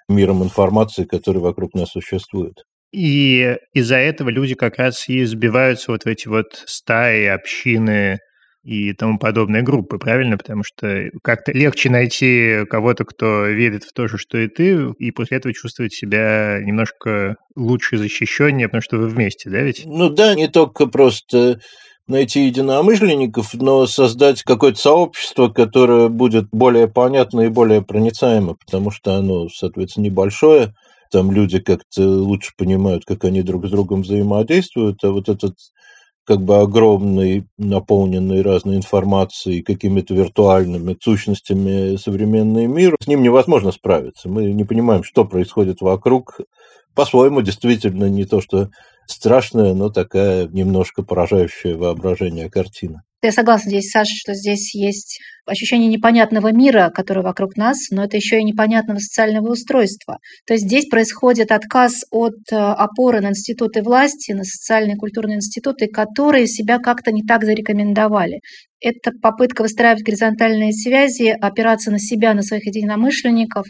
миром 0.07 0.43
информации, 0.43 1.03
который 1.03 1.41
вокруг 1.41 1.73
нас 1.73 1.89
существует. 1.89 2.63
И 2.91 3.55
из-за 3.73 3.97
этого 3.97 4.29
люди 4.29 4.55
как 4.55 4.77
раз 4.77 5.07
и 5.07 5.23
сбиваются 5.25 5.91
вот 5.91 6.03
в 6.03 6.07
эти 6.07 6.27
вот 6.27 6.63
стаи, 6.65 7.25
общины 7.25 8.17
и 8.63 8.93
тому 8.93 9.19
подобные 9.19 9.61
группы, 9.61 9.99
правильно? 9.99 10.37
Потому 10.37 10.63
что 10.63 11.09
как-то 11.23 11.51
легче 11.51 11.89
найти 11.89 12.65
кого-то, 12.69 13.05
кто 13.05 13.45
верит 13.45 13.83
в 13.83 13.93
то 13.93 14.07
же, 14.07 14.17
что 14.17 14.37
и 14.37 14.47
ты, 14.47 14.91
и 14.97 15.11
после 15.11 15.37
этого 15.37 15.53
чувствовать 15.53 15.93
себя 15.93 16.59
немножко 16.61 17.35
лучше 17.55 17.97
защищеннее, 17.97 18.67
потому 18.67 18.81
что 18.81 18.97
вы 18.97 19.07
вместе, 19.07 19.49
да 19.49 19.61
ведь? 19.61 19.83
Ну 19.85 20.09
да, 20.09 20.35
не 20.35 20.47
только 20.47 20.87
просто 20.87 21.59
найти 22.09 22.45
единомышленников, 22.45 23.53
но 23.53 23.87
создать 23.87 24.43
какое-то 24.43 24.79
сообщество, 24.79 25.49
которое 25.49 26.09
будет 26.09 26.49
более 26.51 26.87
понятно 26.87 27.41
и 27.41 27.49
более 27.49 27.81
проницаемо, 27.81 28.55
потому 28.55 28.91
что 28.91 29.15
оно, 29.15 29.47
соответственно, 29.49 30.05
небольшое, 30.05 30.73
там 31.11 31.31
люди 31.31 31.59
как-то 31.59 32.01
лучше 32.01 32.51
понимают, 32.57 33.05
как 33.05 33.23
они 33.23 33.41
друг 33.41 33.67
с 33.67 33.71
другом 33.71 34.01
взаимодействуют, 34.01 35.03
а 35.03 35.11
вот 35.11 35.29
этот 35.29 35.55
как 36.25 36.41
бы 36.43 36.57
огромный, 36.57 37.47
наполненный 37.57 38.43
разной 38.43 38.75
информацией, 38.75 39.63
какими-то 39.63 40.13
виртуальными 40.13 40.95
сущностями 41.01 41.95
современный 41.95 42.67
мир, 42.67 42.95
с 43.01 43.07
ним 43.07 43.23
невозможно 43.23 43.71
справиться. 43.71 44.29
Мы 44.29 44.53
не 44.53 44.63
понимаем, 44.63 45.03
что 45.03 45.25
происходит 45.25 45.81
вокруг. 45.81 46.39
По-своему, 46.93 47.41
действительно, 47.41 48.09
не 48.09 48.25
то, 48.25 48.41
что 48.41 48.69
страшная, 49.11 49.73
но 49.73 49.89
такая 49.89 50.47
немножко 50.47 51.03
поражающая 51.03 51.75
воображение 51.75 52.49
картина. 52.49 53.03
Я 53.21 53.33
согласна 53.33 53.69
здесь, 53.69 53.89
Саша, 53.89 54.15
что 54.15 54.33
здесь 54.33 54.73
есть 54.73 55.19
ощущение 55.45 55.89
непонятного 55.89 56.53
мира, 56.53 56.89
который 56.93 57.21
вокруг 57.21 57.57
нас, 57.57 57.89
но 57.91 58.05
это 58.05 58.15
еще 58.15 58.39
и 58.39 58.45
непонятного 58.45 58.99
социального 58.99 59.51
устройства. 59.51 60.19
То 60.47 60.53
есть 60.53 60.65
здесь 60.65 60.87
происходит 60.87 61.51
отказ 61.51 62.05
от 62.11 62.37
э, 62.49 62.55
опоры 62.55 63.19
на 63.19 63.31
институты 63.31 63.81
власти, 63.81 64.31
на 64.31 64.45
социальные 64.45 64.95
и 64.95 64.97
культурные 64.97 65.37
институты, 65.37 65.87
которые 65.87 66.47
себя 66.47 66.77
как-то 66.77 67.11
не 67.11 67.23
так 67.23 67.43
зарекомендовали. 67.43 68.39
Это 68.79 69.11
попытка 69.21 69.63
выстраивать 69.63 70.03
горизонтальные 70.03 70.71
связи, 70.71 71.35
опираться 71.41 71.91
на 71.91 71.99
себя, 71.99 72.33
на 72.33 72.41
своих 72.41 72.65
единомышленников, 72.67 73.65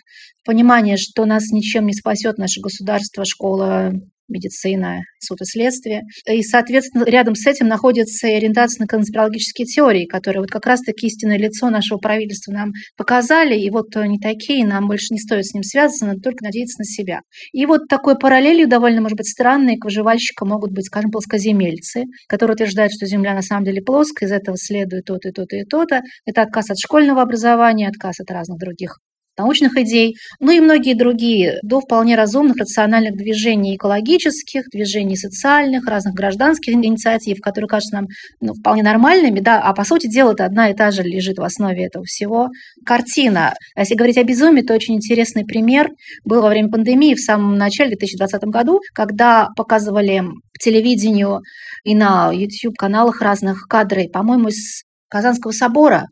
понимание, 0.46 0.98
что 0.98 1.26
нас 1.26 1.50
ничем 1.52 1.88
не 1.88 1.94
спасет 1.94 2.38
наше 2.38 2.62
государство, 2.62 3.26
школа, 3.26 3.94
медицина, 4.30 5.02
суд 5.20 5.42
и 5.42 5.46
следствие. 5.46 6.02
И, 6.28 6.42
соответственно, 6.44 7.04
рядом 7.06 7.36
с 7.36 7.46
этим 7.46 7.68
находится 7.68 8.28
и 8.28 8.34
ориентация 8.34 8.84
на 8.84 8.88
конспирологические 8.88 9.66
теории, 9.66 10.06
которые 10.06 10.42
вот 10.42 10.50
как 10.50 10.66
раз-таки 10.66 11.08
истинное 11.08 11.38
лицо 11.38 11.70
нашего 11.70 11.98
правительства 11.98 12.52
нам 12.52 12.72
показали, 12.98 13.58
и 13.58 13.70
вот 13.70 13.96
они 13.96 14.20
такие, 14.20 14.66
нам 14.66 14.88
больше 14.88 15.08
не 15.14 15.20
стоит 15.20 15.46
с 15.46 15.54
ним 15.54 15.64
связываться, 15.64 16.06
надо 16.06 16.22
только 16.22 16.44
надеяться 16.44 16.80
на 16.80 16.86
себя. 16.86 17.20
И 17.52 17.66
вот 17.66 17.82
такой 17.90 18.18
параллелью 18.18 18.68
довольно, 18.68 19.02
может 19.02 19.18
быть, 19.18 19.28
странной 19.28 19.78
к 19.78 19.86
выживальщикам 19.86 20.50
могут 20.50 20.72
быть, 20.72 20.86
скажем, 20.86 21.12
плоскоземельцы, 21.12 22.06
которые 22.28 22.56
утверждают, 22.56 22.92
что 22.94 23.06
Земля 23.06 23.34
на 23.34 23.42
самом 23.42 23.66
деле 23.66 23.82
плоская, 23.82 24.28
из 24.28 24.32
этого 24.32 24.58
следует 24.58 25.06
то-то 25.06 25.30
и 25.30 25.32
то-то 25.32 25.56
и 25.56 25.64
то-то. 25.64 26.02
Это 26.26 26.42
отказ 26.42 26.70
от 26.70 26.78
школьного 26.80 27.22
образования, 27.22 27.88
отказ 27.88 28.20
от 28.20 28.30
разных 28.32 28.60
других 28.60 29.00
научных 29.40 29.78
идей, 29.78 30.16
ну 30.40 30.52
и 30.52 30.60
многие 30.60 30.94
другие, 30.94 31.60
до 31.64 31.80
вполне 31.80 32.16
разумных 32.16 32.58
рациональных 32.58 33.16
движений 33.16 33.76
экологических, 33.76 34.66
движений 34.70 35.16
социальных, 35.16 35.88
разных 35.88 36.14
гражданских 36.14 36.74
инициатив, 36.74 37.40
которые 37.42 37.68
кажутся 37.68 37.96
нам 37.96 38.08
ну, 38.42 38.54
вполне 38.54 38.84
нормальными, 38.84 39.40
да, 39.40 39.62
а 39.62 39.74
по 39.74 39.84
сути 39.84 40.08
дела 40.08 40.34
это 40.34 40.46
одна 40.46 40.70
и 40.70 40.76
та 40.76 40.92
же 40.92 41.04
лежит 41.04 41.38
в 41.38 41.44
основе 41.44 41.86
этого 41.86 42.04
всего. 42.06 42.50
Картина. 42.86 43.54
Если 43.78 43.96
говорить 43.96 44.18
о 44.18 44.24
безумии, 44.24 44.62
то 44.62 44.74
очень 44.74 44.96
интересный 44.96 45.46
пример 45.46 45.90
был 46.26 46.42
во 46.42 46.50
время 46.50 46.70
пандемии 46.70 47.16
в 47.16 47.22
самом 47.22 47.58
начале, 47.58 47.96
в 47.96 48.00
2020 48.00 48.44
году, 48.44 48.82
когда 48.94 49.50
показывали 49.56 50.20
по 50.20 50.60
телевидению 50.60 51.40
и 51.84 51.96
на 51.96 52.32
YouTube-каналах 52.32 53.22
разных 53.22 53.68
кадры, 53.70 54.10
по-моему, 54.12 54.50
из 54.50 54.84
Казанского 55.10 55.52
собора, 55.52 56.08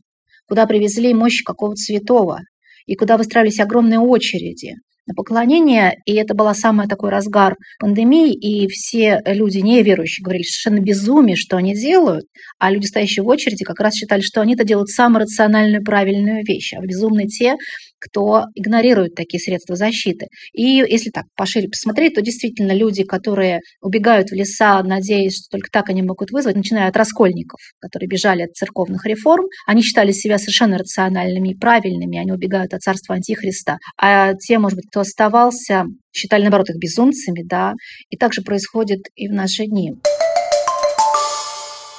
куда 0.47 0.65
привезли 0.65 1.13
мощи 1.13 1.43
какого-то 1.43 1.77
святого 1.77 2.39
и 2.88 2.95
куда 2.95 3.17
выстраивались 3.17 3.60
огромные 3.60 4.00
очереди 4.00 4.73
на 5.06 5.13
поклонение, 5.13 5.93
и 6.06 6.15
это 6.15 6.34
был 6.34 6.54
самый 6.54 6.88
такой 6.88 7.12
разгар 7.12 7.56
пандемии, 7.80 8.34
и 8.34 8.67
все 8.67 9.21
люди 9.26 9.60
неверующие 9.60 10.23
говорили 10.23 10.43
совершенно 10.43 10.84
безумие, 10.84 11.38
что 11.38 11.56
они 11.56 11.73
делают, 11.73 12.26
а 12.60 12.71
люди, 12.71 12.88
стоящие 12.88 13.23
в 13.23 13.28
очереди, 13.28 13.63
как 13.63 13.80
раз 13.80 13.93
считали, 13.93 14.21
что 14.21 14.41
они 14.41 14.56
это 14.56 14.65
делают 14.65 14.89
самую 14.89 15.21
рациональную, 15.21 15.84
правильную 15.84 16.43
вещь, 16.45 16.73
а 16.73 16.82
безумные 16.82 17.28
те, 17.28 17.56
кто 17.99 18.45
игнорирует 18.55 19.15
такие 19.15 19.39
средства 19.39 19.75
защиты. 19.75 20.27
И 20.53 20.63
если 20.63 21.10
так 21.10 21.25
пошире 21.36 21.69
посмотреть, 21.69 22.15
то 22.15 22.21
действительно 22.21 22.71
люди, 22.71 23.03
которые 23.03 23.62
убегают 23.81 24.29
в 24.29 24.33
леса, 24.33 24.81
надеясь, 24.83 25.38
что 25.38 25.49
только 25.57 25.69
так 25.71 25.89
они 25.89 26.01
могут 26.01 26.31
вызвать, 26.31 26.55
начиная 26.55 26.88
от 26.88 26.97
раскольников, 26.97 27.60
которые 27.79 28.07
бежали 28.07 28.43
от 28.43 28.53
церковных 28.53 29.05
реформ, 29.05 29.45
они 29.65 29.81
считали 29.81 30.12
себя 30.12 30.38
совершенно 30.38 30.77
рациональными 30.77 31.49
и 31.49 31.55
правильными, 31.55 32.19
они 32.19 32.31
убегают 32.31 32.73
от 32.73 32.81
царства 32.81 33.15
Антихриста. 33.15 33.77
А 33.99 34.33
те, 34.33 34.60
может 34.60 34.77
быть, 34.77 34.88
кто 34.88 35.01
оставался, 35.01 35.86
считали, 36.13 36.41
наоборот, 36.41 36.69
их 36.69 36.77
безумцами, 36.77 37.43
да, 37.43 37.73
и 38.10 38.17
также 38.17 38.41
происходит 38.41 39.01
и 39.15 39.27
в 39.27 39.33
наши 39.33 39.65
дни. 39.65 39.93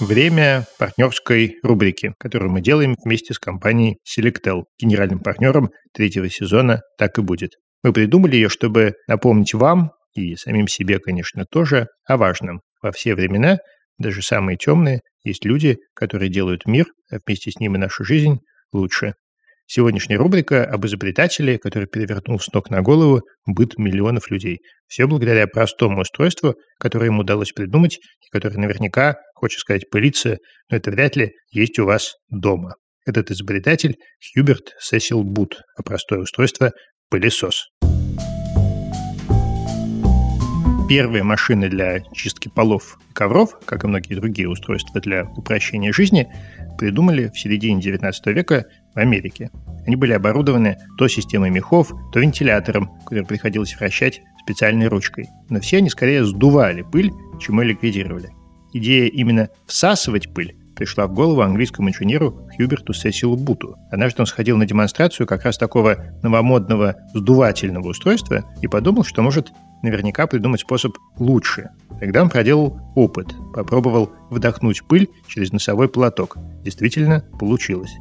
Время 0.01 0.65
партнерской 0.79 1.57
рубрики, 1.65 2.15
которую 2.21 2.53
мы 2.53 2.61
делаем 2.61 2.95
вместе 3.05 3.35
с 3.35 3.39
компанией 3.41 3.99
Selectel, 4.07 4.63
генеральным 4.81 5.19
партнером 5.19 5.71
третьего 5.93 6.31
сезона 6.31 6.83
«Так 6.97 7.19
и 7.19 7.23
будет». 7.23 7.55
Мы 7.83 7.93
придумали 7.93 8.37
ее, 8.37 8.49
чтобы 8.49 8.95
напомнить 9.09 9.55
вам 9.55 9.91
и 10.15 10.37
самим 10.37 10.69
себе, 10.69 11.01
конечно, 11.01 11.47
тоже 11.51 11.89
о 12.07 12.17
важном. 12.17 12.61
Во 12.81 12.93
все 12.93 13.17
времена, 13.17 13.59
даже 13.99 14.23
самые 14.23 14.57
темные, 14.57 15.01
есть 15.25 15.45
люди, 15.45 15.79
которые 15.95 16.31
делают 16.31 16.65
мир, 16.67 16.87
а 17.11 17.17
вместе 17.27 17.51
с 17.51 17.59
ним 17.59 17.75
и 17.75 17.79
нашу 17.79 18.05
жизнь 18.05 18.39
лучше. 18.73 19.15
Сегодняшняя 19.71 20.17
рубрика 20.17 20.65
об 20.65 20.87
изобретателе, 20.87 21.59
который 21.59 21.87
перевернул 21.87 22.41
с 22.41 22.51
ног 22.55 22.71
на 22.71 22.81
голову 22.81 23.21
быт 23.45 23.77
миллионов 23.77 24.31
людей. 24.31 24.61
Все 24.87 25.07
благодаря 25.07 25.47
простому 25.47 26.01
устройству, 26.01 26.55
которое 26.81 27.07
ему 27.07 27.21
удалось 27.21 27.53
придумать, 27.53 27.99
и 27.99 28.31
которое 28.33 28.57
наверняка, 28.57 29.19
хочет 29.35 29.61
сказать, 29.61 29.91
пылится, 29.91 30.39
но 30.71 30.79
это 30.79 30.91
вряд 30.91 31.17
ли 31.17 31.35
есть 31.51 31.79
у 31.79 31.85
вас 31.85 32.15
дома. 32.31 32.77
Этот 33.05 33.31
изобретатель 33.31 33.97
Хьюберт 34.33 34.73
Сесил 34.81 35.23
Бут, 35.23 35.61
а 35.77 35.83
простое 35.83 36.21
устройство– 36.21 36.73
пылесос. 37.11 37.69
Первые 40.89 41.23
машины 41.23 41.69
для 41.69 42.01
чистки 42.15 42.49
полов 42.49 42.99
и 43.11 43.13
ковров, 43.13 43.61
как 43.67 43.85
и 43.85 43.87
многие 43.87 44.15
другие 44.15 44.49
устройства 44.49 45.03
для 45.03 45.25
упрощения 45.37 45.93
жизни, 45.93 46.29
придумали 46.79 47.29
в 47.29 47.39
середине 47.39 47.83
19 47.83 48.27
века 48.29 48.65
в 48.95 48.99
Америке. 48.99 49.51
Они 49.87 49.97
были 49.97 50.15
оборудованы 50.15 50.79
то 50.97 51.07
системой 51.07 51.51
мехов, 51.51 51.93
то 52.11 52.21
вентилятором, 52.21 52.91
который 53.05 53.27
приходилось 53.27 53.77
вращать 53.77 54.23
специальной 54.43 54.89
ручкой. 54.89 55.29
Но 55.51 55.61
все 55.61 55.77
они 55.77 55.91
скорее 55.91 56.25
сдували 56.25 56.81
пыль, 56.81 57.11
чем 57.39 57.61
ее 57.61 57.69
ликвидировали. 57.69 58.31
Идея 58.73 59.09
именно 59.09 59.51
всасывать 59.67 60.33
пыль 60.33 60.57
пришла 60.79 61.09
в 61.09 61.13
голову 61.13 61.41
английскому 61.43 61.89
инженеру 61.89 62.49
Хьюберту 62.57 62.93
Сесилу 62.93 63.37
Буту. 63.37 63.77
Однажды 63.91 64.23
он 64.23 64.27
сходил 64.27 64.57
на 64.57 64.65
демонстрацию 64.65 65.27
как 65.27 65.45
раз 65.45 65.59
такого 65.59 65.97
новомодного 66.23 66.95
сдувательного 67.13 67.89
устройства 67.89 68.45
и 68.63 68.69
подумал, 68.69 69.03
что 69.03 69.21
может 69.23 69.53
наверняка 69.83 70.29
придумать 70.29 70.61
способ 70.61 70.97
лучше. 71.19 71.71
Тогда 71.99 72.23
он 72.23 72.31
проделал 72.31 72.81
опыт, 72.95 73.35
попробовал 73.53 74.13
вдохнуть 74.31 74.85
пыль 74.87 75.09
через 75.27 75.53
носовой 75.53 75.89
платок. 75.89 76.37
Действительно 76.63 77.25
получилось. 77.41 77.93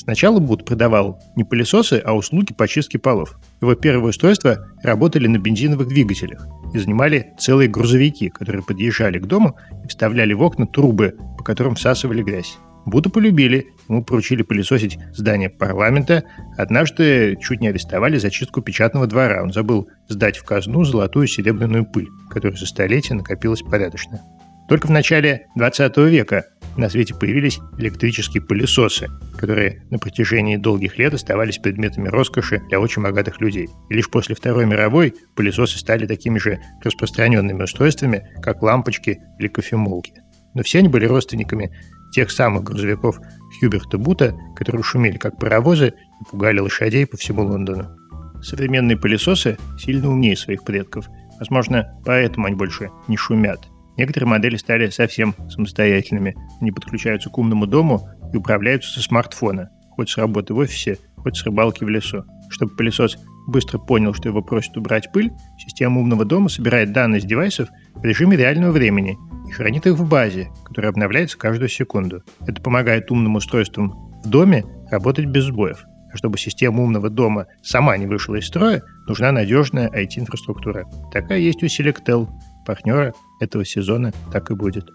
Сначала 0.00 0.38
Бут 0.38 0.64
продавал 0.64 1.22
не 1.36 1.44
пылесосы, 1.44 2.00
а 2.02 2.14
услуги 2.14 2.54
по 2.54 2.66
чистке 2.66 2.98
полов. 2.98 3.38
Его 3.60 3.74
первые 3.74 4.08
устройства 4.08 4.66
работали 4.82 5.26
на 5.26 5.36
бензиновых 5.36 5.88
двигателях 5.88 6.46
и 6.72 6.78
занимали 6.78 7.34
целые 7.38 7.68
грузовики, 7.68 8.30
которые 8.30 8.62
подъезжали 8.62 9.18
к 9.18 9.26
дому 9.26 9.58
и 9.84 9.88
вставляли 9.88 10.32
в 10.32 10.42
окна 10.42 10.66
трубы, 10.66 11.16
по 11.36 11.44
которым 11.44 11.74
всасывали 11.74 12.22
грязь. 12.22 12.56
Бута 12.86 13.10
полюбили, 13.10 13.66
ему 13.90 14.02
поручили 14.02 14.42
пылесосить 14.42 14.98
здание 15.12 15.50
парламента. 15.50 16.24
Однажды 16.56 17.36
чуть 17.38 17.60
не 17.60 17.68
арестовали 17.68 18.16
за 18.16 18.30
чистку 18.30 18.62
печатного 18.62 19.06
двора. 19.06 19.42
Он 19.42 19.52
забыл 19.52 19.90
сдать 20.08 20.38
в 20.38 20.44
казну 20.44 20.82
золотую 20.84 21.26
серебряную 21.26 21.84
пыль, 21.84 22.08
которая 22.30 22.56
за 22.56 22.64
столетия 22.64 23.12
накопилась 23.12 23.60
порядочно. 23.60 24.22
Только 24.66 24.86
в 24.86 24.90
начале 24.90 25.48
20 25.56 25.94
века 25.98 26.46
на 26.76 26.88
свете 26.88 27.14
появились 27.14 27.60
электрические 27.78 28.42
пылесосы, 28.42 29.08
которые 29.36 29.82
на 29.90 29.98
протяжении 29.98 30.56
долгих 30.56 30.98
лет 30.98 31.14
оставались 31.14 31.58
предметами 31.58 32.08
роскоши 32.08 32.62
для 32.68 32.80
очень 32.80 33.02
богатых 33.02 33.40
людей. 33.40 33.68
И 33.88 33.94
лишь 33.94 34.10
после 34.10 34.34
Второй 34.34 34.66
мировой 34.66 35.14
пылесосы 35.34 35.78
стали 35.78 36.06
такими 36.06 36.38
же 36.38 36.60
распространенными 36.82 37.62
устройствами, 37.62 38.28
как 38.42 38.62
лампочки 38.62 39.20
или 39.38 39.48
кофемолки. 39.48 40.12
Но 40.54 40.62
все 40.62 40.78
они 40.78 40.88
были 40.88 41.06
родственниками 41.06 41.70
тех 42.12 42.30
самых 42.30 42.64
грузовиков 42.64 43.20
Хьюберта 43.58 43.98
Бута, 43.98 44.34
которые 44.56 44.82
шумели 44.82 45.16
как 45.16 45.38
паровозы 45.38 45.88
и 46.20 46.24
пугали 46.30 46.60
лошадей 46.60 47.06
по 47.06 47.16
всему 47.16 47.44
Лондону. 47.44 47.96
Современные 48.42 48.96
пылесосы 48.96 49.58
сильно 49.78 50.08
умнее 50.08 50.36
своих 50.36 50.64
предков. 50.64 51.08
Возможно, 51.38 52.00
поэтому 52.04 52.46
они 52.46 52.56
больше 52.56 52.90
не 53.06 53.16
шумят. 53.16 53.69
Некоторые 53.96 54.28
модели 54.28 54.56
стали 54.56 54.88
совсем 54.90 55.34
самостоятельными. 55.48 56.34
Они 56.60 56.72
подключаются 56.72 57.30
к 57.30 57.38
умному 57.38 57.66
дому 57.66 58.08
и 58.32 58.36
управляются 58.36 58.92
со 58.92 59.02
смартфона, 59.02 59.70
хоть 59.90 60.10
с 60.10 60.16
работы 60.16 60.54
в 60.54 60.58
офисе, 60.58 60.98
хоть 61.16 61.36
с 61.36 61.44
рыбалки 61.44 61.84
в 61.84 61.88
лесу. 61.88 62.24
Чтобы 62.48 62.74
пылесос 62.74 63.18
быстро 63.46 63.78
понял, 63.78 64.14
что 64.14 64.28
его 64.28 64.42
просят 64.42 64.76
убрать 64.76 65.12
пыль, 65.12 65.32
система 65.58 66.00
умного 66.00 66.24
дома 66.24 66.48
собирает 66.48 66.92
данные 66.92 67.20
с 67.20 67.24
девайсов 67.24 67.68
в 67.94 68.04
режиме 68.04 68.36
реального 68.36 68.72
времени 68.72 69.18
и 69.48 69.52
хранит 69.52 69.86
их 69.86 69.94
в 69.94 70.08
базе, 70.08 70.50
которая 70.64 70.90
обновляется 70.90 71.38
каждую 71.38 71.68
секунду. 71.68 72.22
Это 72.46 72.60
помогает 72.62 73.10
умным 73.10 73.36
устройствам 73.36 73.90
в 74.24 74.28
доме 74.28 74.64
работать 74.90 75.26
без 75.26 75.44
сбоев. 75.44 75.84
А 76.12 76.16
чтобы 76.16 76.38
система 76.38 76.82
умного 76.82 77.08
дома 77.08 77.46
сама 77.62 77.96
не 77.96 78.06
вышла 78.06 78.34
из 78.36 78.46
строя, 78.46 78.82
нужна 79.06 79.30
надежная 79.30 79.88
IT-инфраструктура. 79.88 80.86
Такая 81.12 81.38
есть 81.38 81.62
у 81.62 81.66
Selectel 81.66 82.28
партнера 82.66 83.14
этого 83.40 83.64
сезона 83.64 84.12
так 84.32 84.50
и 84.50 84.54
будет. 84.54 84.88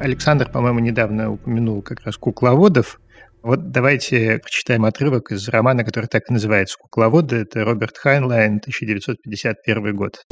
Александр, 0.00 0.50
по-моему, 0.50 0.78
недавно 0.78 1.32
упомянул 1.32 1.82
как 1.82 2.00
раз 2.06 2.16
кукловодов. 2.16 3.00
Вот 3.42 3.70
давайте 3.70 4.38
прочитаем 4.38 4.84
отрывок 4.84 5.30
из 5.30 5.46
романа, 5.48 5.84
который 5.84 6.06
так 6.06 6.30
и 6.30 6.32
называется 6.32 6.78
«Кукловоды». 6.78 7.36
Это 7.36 7.64
Роберт 7.64 7.96
Хайнлайн, 7.98 8.58
1951 8.58 9.96
год. 9.96 10.24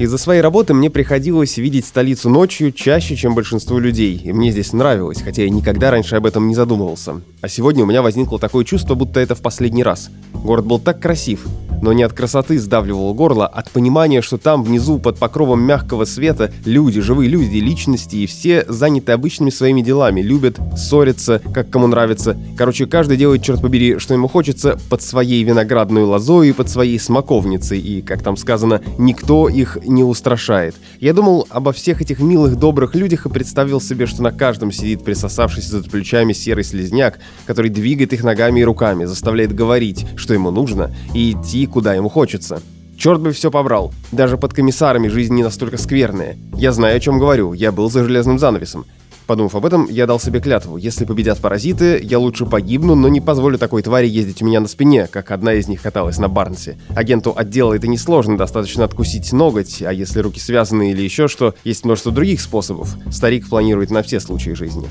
Из-за 0.00 0.16
своей 0.16 0.40
работы 0.40 0.72
мне 0.72 0.88
приходилось 0.88 1.58
видеть 1.58 1.84
столицу 1.84 2.30
ночью 2.30 2.72
чаще, 2.72 3.16
чем 3.16 3.34
большинство 3.34 3.78
людей, 3.78 4.18
и 4.24 4.32
мне 4.32 4.50
здесь 4.50 4.72
нравилось, 4.72 5.20
хотя 5.20 5.42
я 5.42 5.50
никогда 5.50 5.90
раньше 5.90 6.16
об 6.16 6.24
этом 6.24 6.48
не 6.48 6.54
задумывался. 6.54 7.20
А 7.42 7.48
сегодня 7.50 7.84
у 7.84 7.86
меня 7.86 8.00
возникло 8.00 8.38
такое 8.38 8.64
чувство, 8.64 8.94
будто 8.94 9.20
это 9.20 9.34
в 9.34 9.42
последний 9.42 9.82
раз. 9.82 10.08
Город 10.32 10.64
был 10.64 10.78
так 10.78 11.00
красив, 11.00 11.44
но 11.82 11.92
не 11.92 12.02
от 12.02 12.12
красоты 12.12 12.58
сдавливало 12.58 13.12
горло, 13.12 13.46
а 13.46 13.60
от 13.60 13.70
понимания, 13.70 14.22
что 14.22 14.38
там 14.38 14.62
внизу 14.62 14.98
под 14.98 15.18
покровом 15.18 15.62
мягкого 15.62 16.06
света 16.06 16.50
люди, 16.64 17.00
живые 17.00 17.28
люди, 17.28 17.58
личности, 17.58 18.16
и 18.16 18.26
все 18.26 18.64
заняты 18.68 19.12
обычными 19.12 19.50
своими 19.50 19.82
делами, 19.82 20.22
любят, 20.22 20.58
ссорятся, 20.76 21.42
как 21.52 21.70
кому 21.70 21.86
нравится. 21.86 22.38
Короче, 22.56 22.86
каждый 22.86 23.16
делает, 23.16 23.42
черт 23.42 23.60
побери, 23.60 23.98
что 23.98 24.14
ему 24.14 24.28
хочется, 24.28 24.78
под 24.88 25.02
своей 25.02 25.42
виноградной 25.42 26.04
лозой 26.04 26.48
и 26.48 26.52
под 26.52 26.68
своей 26.68 26.98
смоковницей, 26.98 27.78
и, 27.78 28.02
как 28.02 28.22
там 28.22 28.36
сказано, 28.36 28.80
никто 28.98 29.48
их 29.48 29.76
не 29.90 30.04
устрашает. 30.04 30.74
Я 31.00 31.12
думал 31.12 31.46
обо 31.50 31.72
всех 31.72 32.00
этих 32.00 32.20
милых, 32.20 32.56
добрых 32.56 32.94
людях 32.94 33.26
и 33.26 33.30
представил 33.30 33.80
себе, 33.80 34.06
что 34.06 34.22
на 34.22 34.32
каждом 34.32 34.72
сидит 34.72 35.04
присосавшийся 35.04 35.82
за 35.82 35.90
плечами 35.90 36.32
серый 36.32 36.64
слезняк, 36.64 37.18
который 37.46 37.70
двигает 37.70 38.12
их 38.12 38.24
ногами 38.24 38.60
и 38.60 38.64
руками, 38.64 39.04
заставляет 39.04 39.54
говорить, 39.54 40.06
что 40.16 40.32
ему 40.32 40.50
нужно, 40.50 40.94
и 41.14 41.32
идти, 41.32 41.66
куда 41.66 41.94
ему 41.94 42.08
хочется. 42.08 42.62
Черт 42.96 43.20
бы 43.20 43.32
все 43.32 43.50
побрал. 43.50 43.92
Даже 44.12 44.36
под 44.36 44.52
комиссарами 44.52 45.08
жизнь 45.08 45.34
не 45.34 45.42
настолько 45.42 45.78
скверная. 45.78 46.36
Я 46.54 46.72
знаю, 46.72 46.96
о 46.96 47.00
чем 47.00 47.18
говорю. 47.18 47.54
Я 47.54 47.72
был 47.72 47.90
за 47.90 48.04
железным 48.04 48.38
занавесом. 48.38 48.84
Подумав 49.30 49.54
об 49.54 49.64
этом, 49.64 49.86
я 49.88 50.08
дал 50.08 50.18
себе 50.18 50.40
клятву. 50.40 50.76
Если 50.76 51.04
победят 51.04 51.38
паразиты, 51.38 52.00
я 52.02 52.18
лучше 52.18 52.46
погибну, 52.46 52.96
но 52.96 53.06
не 53.08 53.20
позволю 53.20 53.58
такой 53.58 53.80
твари 53.80 54.08
ездить 54.08 54.42
у 54.42 54.44
меня 54.44 54.58
на 54.58 54.66
спине, 54.66 55.06
как 55.06 55.30
одна 55.30 55.52
из 55.52 55.68
них 55.68 55.82
каталась 55.82 56.18
на 56.18 56.26
Барнсе. 56.26 56.78
Агенту 56.96 57.32
отдела 57.36 57.74
это 57.74 57.86
несложно, 57.86 58.36
достаточно 58.36 58.82
откусить 58.82 59.32
ноготь, 59.32 59.82
а 59.82 59.92
если 59.92 60.18
руки 60.18 60.40
связаны 60.40 60.90
или 60.90 61.02
еще 61.02 61.28
что, 61.28 61.54
есть 61.62 61.84
множество 61.84 62.10
других 62.10 62.40
способов. 62.40 62.96
Старик 63.12 63.48
планирует 63.48 63.92
на 63.92 64.02
все 64.02 64.18
случаи 64.18 64.50
жизни. 64.50 64.88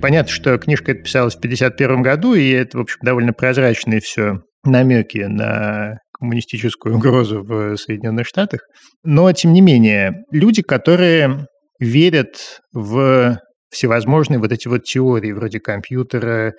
Понятно, 0.00 0.32
что 0.32 0.56
книжка 0.56 0.92
эта 0.92 1.02
писалась 1.02 1.34
в 1.34 1.38
1951 1.40 2.00
году, 2.00 2.32
и 2.32 2.48
это, 2.48 2.78
в 2.78 2.80
общем, 2.80 3.00
довольно 3.02 3.34
прозрачные 3.34 4.00
все 4.00 4.40
намеки 4.64 5.18
на 5.18 5.98
коммунистическую 6.18 6.96
угрозу 6.96 7.42
в 7.42 7.76
Соединенных 7.76 8.26
Штатах. 8.26 8.62
Но, 9.04 9.30
тем 9.32 9.52
не 9.52 9.60
менее, 9.60 10.24
люди, 10.32 10.62
которые 10.62 11.46
верят 11.78 12.60
в 12.72 13.38
всевозможные 13.70 14.38
вот 14.38 14.52
эти 14.52 14.68
вот 14.68 14.84
теории, 14.84 15.32
вроде 15.32 15.60
компьютера, 15.60 16.54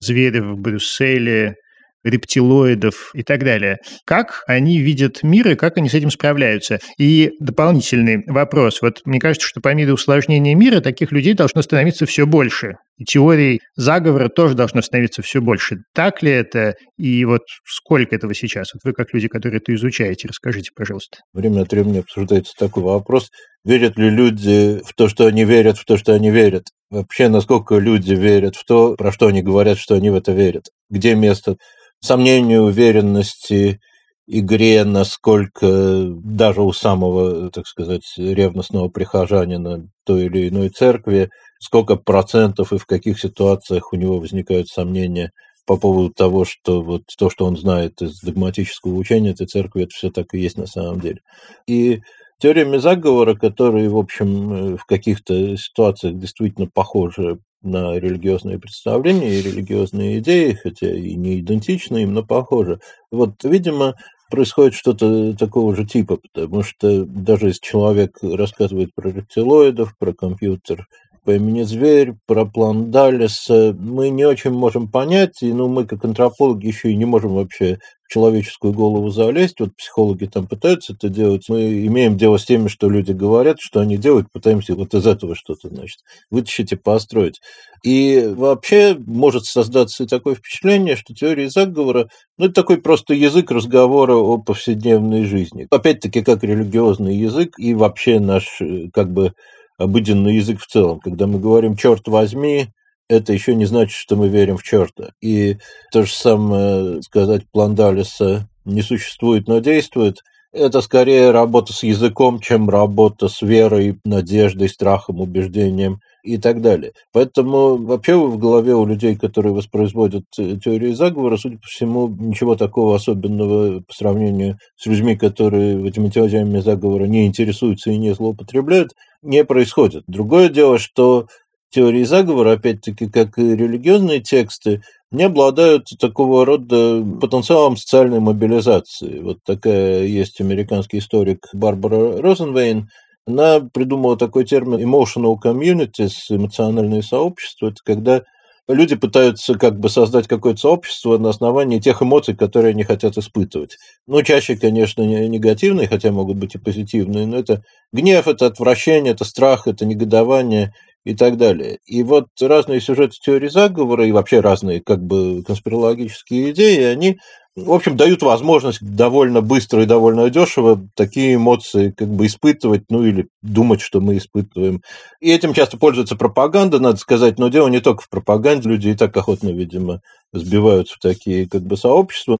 зверя 0.00 0.42
в 0.42 0.58
Брюсселе, 0.58 1.56
рептилоидов 2.04 3.10
и 3.14 3.22
так 3.22 3.44
далее. 3.44 3.78
Как 4.04 4.42
они 4.46 4.78
видят 4.80 5.22
мир 5.22 5.48
и 5.48 5.54
как 5.54 5.76
они 5.76 5.88
с 5.88 5.94
этим 5.94 6.10
справляются? 6.10 6.80
И 6.98 7.30
дополнительный 7.40 8.24
вопрос. 8.26 8.82
Вот 8.82 9.00
мне 9.04 9.20
кажется, 9.20 9.48
что 9.48 9.60
по 9.60 9.72
мере 9.74 9.92
усложнения 9.92 10.54
мира 10.54 10.80
таких 10.80 11.12
людей 11.12 11.34
должно 11.34 11.62
становиться 11.62 12.06
все 12.06 12.26
больше. 12.26 12.74
И 12.98 13.04
теорий 13.04 13.60
заговора 13.76 14.28
тоже 14.28 14.54
должно 14.54 14.82
становиться 14.82 15.22
все 15.22 15.40
больше. 15.40 15.78
Так 15.94 16.22
ли 16.22 16.30
это? 16.30 16.74
И 16.98 17.24
вот 17.24 17.42
сколько 17.64 18.14
этого 18.14 18.34
сейчас? 18.34 18.72
Вот 18.74 18.80
вы 18.84 18.92
как 18.92 19.12
люди, 19.14 19.28
которые 19.28 19.58
это 19.58 19.74
изучаете, 19.74 20.28
расскажите, 20.28 20.70
пожалуйста. 20.74 21.18
Время 21.32 21.62
от 21.62 21.72
времени 21.72 22.00
обсуждается 22.00 22.52
такой 22.58 22.82
вопрос. 22.82 23.30
Верят 23.64 23.96
ли 23.96 24.10
люди 24.10 24.80
в 24.84 24.92
то, 24.94 25.08
что 25.08 25.26
они 25.26 25.44
верят, 25.44 25.78
в 25.78 25.84
то, 25.84 25.96
что 25.96 26.14
они 26.14 26.30
верят? 26.30 26.66
Вообще, 26.90 27.28
насколько 27.28 27.76
люди 27.76 28.12
верят 28.12 28.56
в 28.56 28.64
то, 28.64 28.96
про 28.96 29.12
что 29.12 29.28
они 29.28 29.40
говорят, 29.40 29.78
что 29.78 29.94
они 29.94 30.10
в 30.10 30.16
это 30.16 30.32
верят? 30.32 30.64
Где 30.90 31.14
место 31.14 31.56
сомнению, 32.00 32.62
уверенности, 32.64 33.78
игре, 34.26 34.82
насколько 34.84 36.06
даже 36.08 36.62
у 36.62 36.72
самого, 36.72 37.50
так 37.50 37.66
сказать, 37.68 38.02
ревностного 38.16 38.88
прихожанина 38.88 39.88
той 40.04 40.26
или 40.26 40.48
иной 40.48 40.70
церкви, 40.70 41.30
сколько 41.60 41.94
процентов 41.94 42.72
и 42.72 42.78
в 42.78 42.86
каких 42.86 43.20
ситуациях 43.20 43.92
у 43.92 43.96
него 43.96 44.18
возникают 44.18 44.68
сомнения 44.68 45.30
по 45.66 45.76
поводу 45.76 46.10
того, 46.10 46.44
что 46.44 46.82
вот 46.82 47.02
то, 47.16 47.30
что 47.30 47.44
он 47.44 47.56
знает 47.56 48.02
из 48.02 48.18
догматического 48.20 48.94
учения 48.94 49.30
этой 49.30 49.46
церкви, 49.46 49.84
это 49.84 49.90
все 49.94 50.10
так 50.10 50.26
и 50.32 50.40
есть 50.40 50.58
на 50.58 50.66
самом 50.66 50.98
деле. 50.98 51.20
И 51.68 52.00
теориями 52.42 52.78
заговора, 52.78 53.36
которые, 53.36 53.88
в 53.88 53.96
общем, 53.96 54.76
в 54.76 54.84
каких-то 54.84 55.56
ситуациях 55.56 56.18
действительно 56.18 56.66
похожи 56.66 57.38
на 57.62 57.96
религиозные 57.96 58.58
представления 58.58 59.34
и 59.34 59.42
религиозные 59.42 60.18
идеи, 60.18 60.58
хотя 60.60 60.92
и 60.92 61.14
не 61.14 61.38
идентичны 61.38 62.02
им, 62.02 62.14
но 62.14 62.24
похожи. 62.24 62.80
Вот, 63.12 63.44
видимо, 63.44 63.94
происходит 64.28 64.74
что-то 64.74 65.36
такого 65.36 65.76
же 65.76 65.86
типа, 65.86 66.18
потому 66.34 66.64
что 66.64 67.04
даже 67.04 67.46
если 67.46 67.60
человек 67.60 68.18
рассказывает 68.20 68.92
про 68.92 69.10
рептилоидов, 69.10 69.96
про 69.96 70.12
компьютер 70.12 70.88
по 71.24 71.34
имени 71.34 71.62
Зверь, 71.62 72.14
про 72.26 72.44
план 72.44 72.90
Даллеса, 72.90 73.76
мы 73.78 74.10
не 74.10 74.24
очень 74.24 74.50
можем 74.50 74.88
понять, 74.90 75.42
и 75.42 75.52
ну, 75.52 75.68
мы 75.68 75.86
как 75.86 76.04
антропологи 76.04 76.66
еще 76.66 76.90
и 76.90 76.96
не 76.96 77.04
можем 77.04 77.34
вообще 77.34 77.78
человеческую 78.12 78.74
голову 78.74 79.08
залезть. 79.08 79.60
Вот 79.60 79.70
психологи 79.76 80.26
там 80.26 80.46
пытаются 80.46 80.92
это 80.92 81.08
делать. 81.08 81.48
Мы 81.48 81.86
имеем 81.86 82.18
дело 82.18 82.36
с 82.36 82.44
теми, 82.44 82.68
что 82.68 82.90
люди 82.90 83.12
говорят, 83.12 83.56
что 83.60 83.80
они 83.80 83.96
делают, 83.96 84.26
пытаемся 84.30 84.74
вот 84.74 84.92
из 84.94 85.06
этого 85.06 85.34
что-то, 85.34 85.68
значит, 85.68 86.00
вытащить 86.30 86.72
и 86.72 86.76
построить. 86.76 87.40
И 87.82 88.30
вообще 88.36 88.96
может 88.98 89.46
создаться 89.46 90.06
такое 90.06 90.34
впечатление, 90.34 90.96
что 90.96 91.14
теория 91.14 91.48
заговора, 91.48 92.08
ну, 92.36 92.46
это 92.46 92.54
такой 92.54 92.78
просто 92.78 93.14
язык 93.14 93.50
разговора 93.50 94.14
о 94.14 94.38
повседневной 94.38 95.24
жизни. 95.24 95.66
Опять-таки, 95.70 96.22
как 96.22 96.44
религиозный 96.44 97.16
язык 97.16 97.54
и 97.58 97.72
вообще 97.72 98.20
наш, 98.20 98.60
э, 98.60 98.88
как 98.92 99.10
бы, 99.12 99.32
обыденный 99.78 100.36
язык 100.36 100.60
в 100.60 100.66
целом. 100.66 101.00
Когда 101.00 101.26
мы 101.26 101.38
говорим 101.38 101.76
«черт 101.76 102.06
возьми», 102.08 102.68
это 103.08 103.32
еще 103.32 103.54
не 103.54 103.66
значит, 103.66 103.94
что 103.94 104.16
мы 104.16 104.28
верим 104.28 104.56
в 104.56 104.62
черта. 104.62 105.10
И 105.20 105.58
то 105.92 106.04
же 106.04 106.12
самое 106.12 107.02
сказать 107.02 107.42
план 107.50 107.74
Даллеса 107.74 108.48
не 108.64 108.82
существует, 108.82 109.48
но 109.48 109.58
действует. 109.58 110.22
Это 110.52 110.82
скорее 110.82 111.30
работа 111.30 111.72
с 111.72 111.82
языком, 111.82 112.38
чем 112.38 112.68
работа 112.68 113.28
с 113.28 113.40
верой, 113.40 113.98
надеждой, 114.04 114.68
страхом, 114.68 115.20
убеждением 115.20 116.00
и 116.22 116.36
так 116.36 116.60
далее. 116.60 116.92
Поэтому 117.10 117.78
вообще 117.78 118.16
в 118.16 118.36
голове 118.36 118.74
у 118.74 118.84
людей, 118.84 119.16
которые 119.16 119.54
воспроизводят 119.54 120.24
теории 120.30 120.92
заговора, 120.92 121.38
судя 121.38 121.56
по 121.56 121.66
всему, 121.66 122.06
ничего 122.06 122.54
такого 122.54 122.96
особенного 122.96 123.80
по 123.80 123.94
сравнению 123.94 124.58
с 124.76 124.84
людьми, 124.84 125.16
которые 125.16 125.88
этими 125.88 126.10
теориями 126.10 126.60
заговора 126.60 127.04
не 127.04 127.26
интересуются 127.26 127.90
и 127.90 127.96
не 127.96 128.14
злоупотребляют, 128.14 128.90
не 129.22 129.44
происходит. 129.44 130.04
Другое 130.06 130.50
дело, 130.50 130.78
что 130.78 131.28
теории 131.72 132.04
заговора, 132.04 132.52
опять-таки, 132.52 133.08
как 133.08 133.38
и 133.38 133.56
религиозные 133.56 134.20
тексты, 134.20 134.82
не 135.10 135.24
обладают 135.24 135.88
такого 135.98 136.46
рода 136.46 137.04
потенциалом 137.20 137.76
социальной 137.76 138.20
мобилизации. 138.20 139.20
Вот 139.20 139.38
такая 139.44 140.04
есть 140.04 140.40
американский 140.40 140.98
историк 140.98 141.48
Барбара 141.52 142.20
Розенвейн. 142.20 142.88
Она 143.26 143.60
придумала 143.60 144.16
такой 144.16 144.44
термин 144.44 144.78
emotional 144.78 145.36
communities, 145.42 146.12
эмоциональные 146.28 147.02
сообщества. 147.02 147.68
Это 147.68 147.76
когда 147.84 148.22
люди 148.68 148.96
пытаются 148.96 149.54
как 149.54 149.78
бы 149.78 149.88
создать 149.88 150.28
какое-то 150.28 150.60
сообщество 150.60 151.18
на 151.18 151.30
основании 151.30 151.78
тех 151.78 152.02
эмоций, 152.02 152.34
которые 152.34 152.70
они 152.70 152.84
хотят 152.84 153.16
испытывать. 153.18 153.76
Ну, 154.06 154.22
чаще, 154.22 154.56
конечно, 154.56 155.02
негативные, 155.02 155.88
хотя 155.88 156.10
могут 156.10 156.36
быть 156.36 156.54
и 156.54 156.58
позитивные, 156.58 157.26
но 157.26 157.38
это 157.38 157.62
гнев, 157.92 158.28
это 158.28 158.46
отвращение, 158.46 159.12
это 159.12 159.24
страх, 159.24 159.66
это 159.66 159.84
негодование 159.84 160.72
и 161.04 161.14
так 161.14 161.36
далее. 161.36 161.78
И 161.84 162.02
вот 162.02 162.26
разные 162.40 162.80
сюжеты 162.80 163.16
теории 163.20 163.48
заговора 163.48 164.06
и 164.06 164.12
вообще 164.12 164.40
разные 164.40 164.80
как 164.80 165.02
бы 165.02 165.42
конспирологические 165.44 166.52
идеи, 166.52 166.84
они, 166.84 167.18
в 167.56 167.72
общем, 167.72 167.96
дают 167.96 168.22
возможность 168.22 168.80
довольно 168.80 169.40
быстро 169.40 169.82
и 169.82 169.86
довольно 169.86 170.30
дешево 170.30 170.80
такие 170.94 171.34
эмоции 171.34 171.92
как 171.96 172.08
бы 172.08 172.26
испытывать, 172.26 172.84
ну 172.88 173.04
или 173.04 173.28
думать, 173.42 173.80
что 173.80 174.00
мы 174.00 174.16
испытываем. 174.16 174.80
И 175.20 175.30
этим 175.32 175.54
часто 175.54 175.76
пользуется 175.76 176.14
пропаганда, 176.14 176.78
надо 176.78 176.98
сказать, 176.98 177.38
но 177.38 177.48
дело 177.48 177.68
не 177.68 177.80
только 177.80 178.02
в 178.02 178.08
пропаганде, 178.08 178.68
люди 178.68 178.88
и 178.88 178.94
так 178.94 179.16
охотно, 179.16 179.48
видимо, 179.48 180.00
сбиваются 180.32 180.94
в 180.94 181.00
такие 181.00 181.48
как 181.48 181.62
бы 181.62 181.76
сообщества. 181.76 182.38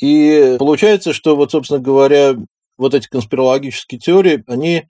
И 0.00 0.56
получается, 0.58 1.12
что 1.12 1.34
вот, 1.34 1.52
собственно 1.52 1.80
говоря, 1.80 2.34
вот 2.76 2.94
эти 2.94 3.08
конспирологические 3.08 4.00
теории, 4.00 4.44
они 4.46 4.84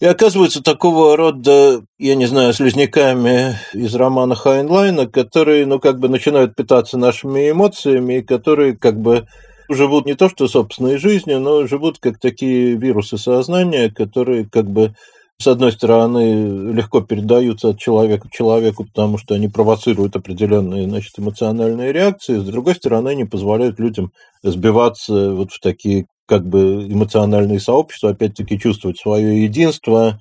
и 0.00 0.04
оказываются 0.04 0.62
такого 0.62 1.16
рода, 1.16 1.82
я 1.98 2.14
не 2.14 2.26
знаю, 2.26 2.52
слизняками 2.52 3.56
из 3.72 3.94
романа 3.94 4.34
Хайнлайна, 4.34 5.06
которые, 5.06 5.64
ну, 5.66 5.78
как 5.80 5.98
бы 5.98 6.08
начинают 6.08 6.54
питаться 6.54 6.98
нашими 6.98 7.50
эмоциями, 7.50 8.18
и 8.18 8.22
которые, 8.22 8.76
как 8.76 9.00
бы, 9.00 9.26
живут 9.70 10.06
не 10.06 10.14
то 10.14 10.28
что 10.28 10.48
собственной 10.48 10.98
жизнью, 10.98 11.40
но 11.40 11.66
живут 11.66 11.98
как 11.98 12.18
такие 12.18 12.76
вирусы 12.76 13.16
сознания, 13.16 13.90
которые, 13.90 14.46
как 14.48 14.70
бы, 14.70 14.94
с 15.38 15.46
одной 15.46 15.72
стороны, 15.72 16.72
легко 16.72 17.00
передаются 17.00 17.70
от 17.70 17.78
человека 17.78 18.28
к 18.28 18.32
человеку, 18.32 18.84
потому 18.84 19.16
что 19.16 19.34
они 19.34 19.48
провоцируют 19.48 20.14
определенные 20.14 20.88
значит, 20.88 21.18
эмоциональные 21.18 21.92
реакции, 21.92 22.38
с 22.38 22.44
другой 22.44 22.74
стороны, 22.74 23.10
они 23.10 23.24
позволяют 23.24 23.78
людям 23.78 24.12
сбиваться 24.42 25.32
вот 25.32 25.52
в 25.52 25.60
такие 25.60 26.06
как 26.26 26.46
бы 26.46 26.86
эмоциональные 26.88 27.60
сообщества, 27.60 28.10
опять-таки, 28.10 28.58
чувствовать 28.58 28.98
свое 28.98 29.44
единство, 29.44 30.20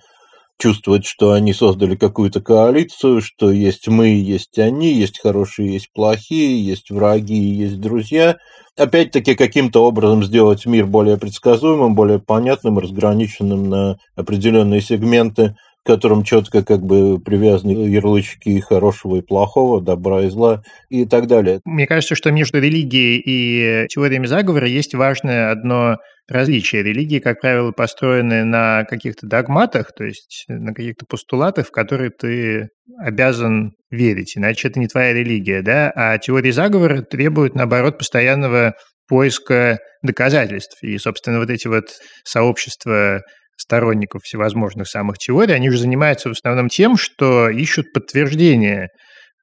чувствовать, 0.58 1.06
что 1.06 1.34
они 1.34 1.54
создали 1.54 1.96
какую-то 1.96 2.42
коалицию, 2.42 3.22
что 3.22 3.52
есть 3.52 3.88
мы, 3.88 4.08
есть 4.08 4.58
они, 4.58 4.94
есть 4.94 5.20
хорошие, 5.20 5.74
есть 5.74 5.92
плохие, 5.94 6.66
есть 6.66 6.90
враги, 6.92 7.36
есть 7.36 7.80
друзья. 7.82 8.38
Опять-таки, 8.78 9.36
каким-то 9.36 9.86
образом 9.86 10.24
сделать 10.24 10.66
мир 10.66 10.86
более 10.86 11.18
предсказуемым, 11.18 11.96
более 11.96 12.20
понятным, 12.20 12.80
разграниченным 12.80 13.70
на 13.70 13.98
определенные 14.16 14.82
сегменты, 14.82 15.56
к 15.86 15.88
которым 15.88 16.24
четко 16.24 16.64
как 16.64 16.82
бы 16.82 17.20
привязаны 17.20 17.88
ярлычки 17.88 18.60
хорошего 18.60 19.18
и 19.18 19.22
плохого, 19.22 19.82
добра 19.82 20.24
и 20.24 20.30
зла 20.30 20.64
и 20.90 21.06
так 21.06 21.28
далее. 21.28 21.62
Мне 21.64 21.86
кажется, 21.86 22.16
что 22.16 22.32
между 22.32 22.60
религией 22.60 23.22
и 23.24 23.88
теориями 23.88 24.26
заговора 24.26 24.68
есть 24.68 24.96
важное 24.96 25.52
одно 25.52 25.98
различие. 26.28 26.82
Религии, 26.82 27.20
как 27.20 27.40
правило, 27.40 27.72
построены 27.72 28.44
на 28.44 28.84
каких-то 28.86 29.28
догматах, 29.28 29.94
то 29.96 30.04
есть 30.04 30.46
на 30.48 30.74
каких-то 30.74 31.06
постулатах, 31.08 31.68
в 31.68 31.72
которые 31.72 32.10
ты 32.10 32.70
обязан 32.98 33.74
верить, 33.92 34.36
иначе 34.36 34.70
это 34.70 34.80
не 34.80 34.88
твоя 34.88 35.14
религия, 35.14 35.62
да? 35.62 35.92
А 35.96 36.18
теории 36.18 36.50
заговора 36.50 37.04
требуют, 37.04 37.54
наоборот, 37.54 38.00
постоянного 38.00 38.74
поиска 39.08 39.78
доказательств. 40.02 40.82
И, 40.82 40.98
собственно, 40.98 41.38
вот 41.38 41.52
эти 41.52 41.68
вот 41.68 41.90
сообщества 42.24 43.22
сторонников 43.56 44.24
всевозможных 44.24 44.88
самых 44.88 45.18
теорий, 45.18 45.54
они 45.54 45.70
же 45.70 45.78
занимаются 45.78 46.30
в 46.30 46.34
основном 46.34 46.70
тем, 46.70 46.98
что 46.98 47.50
ищут 47.50 47.94
подтверждение 47.94 48.90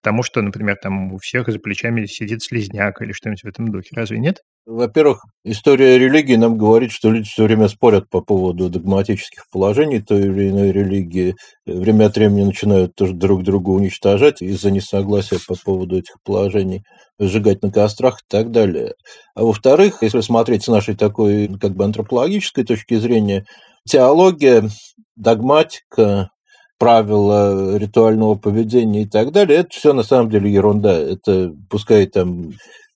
тому, 0.03 0.22
что, 0.22 0.42
например, 0.42 0.77
там 0.83 1.12
у 1.12 1.18
всех 1.18 1.48
за 1.48 1.59
плечами 1.59 2.07
сидит 2.07 2.42
слезняк 2.42 3.01
или 3.01 3.12
что-нибудь 3.12 3.44
в 3.44 3.46
этом 3.46 3.68
духе. 3.68 3.90
Разве 3.94 4.18
нет? 4.18 4.38
Во-первых, 4.66 5.25
история 5.44 5.98
религии 5.98 6.37
нам 6.37 6.57
говорит, 6.57 6.92
что 6.92 7.11
люди 7.11 7.29
все 7.29 7.44
время 7.44 7.68
спорят 7.68 8.09
по 8.11 8.20
поводу 8.20 8.68
догматических 8.68 9.44
положений 9.53 10.03
той 10.03 10.22
или 10.22 10.51
иной 10.51 10.70
религии. 10.70 11.35
Время 11.66 12.07
от 12.07 12.16
времени 12.16 12.44
начинают 12.44 12.94
тоже 12.94 13.12
друг 13.12 13.42
друга 13.42 13.70
уничтожать 13.70 14.42
из-за 14.42 14.70
несогласия 14.70 15.38
по 15.46 15.57
поводу 15.57 15.98
этих 15.98 16.14
положений, 16.25 16.83
сжигать 17.18 17.62
на 17.62 17.72
кострах 17.72 18.18
и 18.20 18.25
так 18.29 18.51
далее. 18.51 18.92
А 19.35 19.42
во-вторых, 19.44 19.98
если 20.03 20.20
смотреть 20.20 20.64
с 20.64 20.68
нашей 20.68 20.96
такой 20.96 21.48
как 21.61 21.72
бы 21.72 21.85
антропологической 21.85 22.64
точки 22.64 22.94
зрения, 22.98 23.44
теология, 23.87 24.68
догматика, 25.16 26.31
правила 26.79 27.77
ритуального 27.77 28.35
поведения 28.35 29.03
и 29.03 29.09
так 29.09 29.31
далее, 29.31 29.61
это 29.61 29.68
все 29.71 29.92
на 29.92 30.03
самом 30.03 30.31
деле 30.31 30.53
ерунда. 30.53 30.99
Это 30.99 31.53
пускай 31.71 32.07
там 32.07 32.51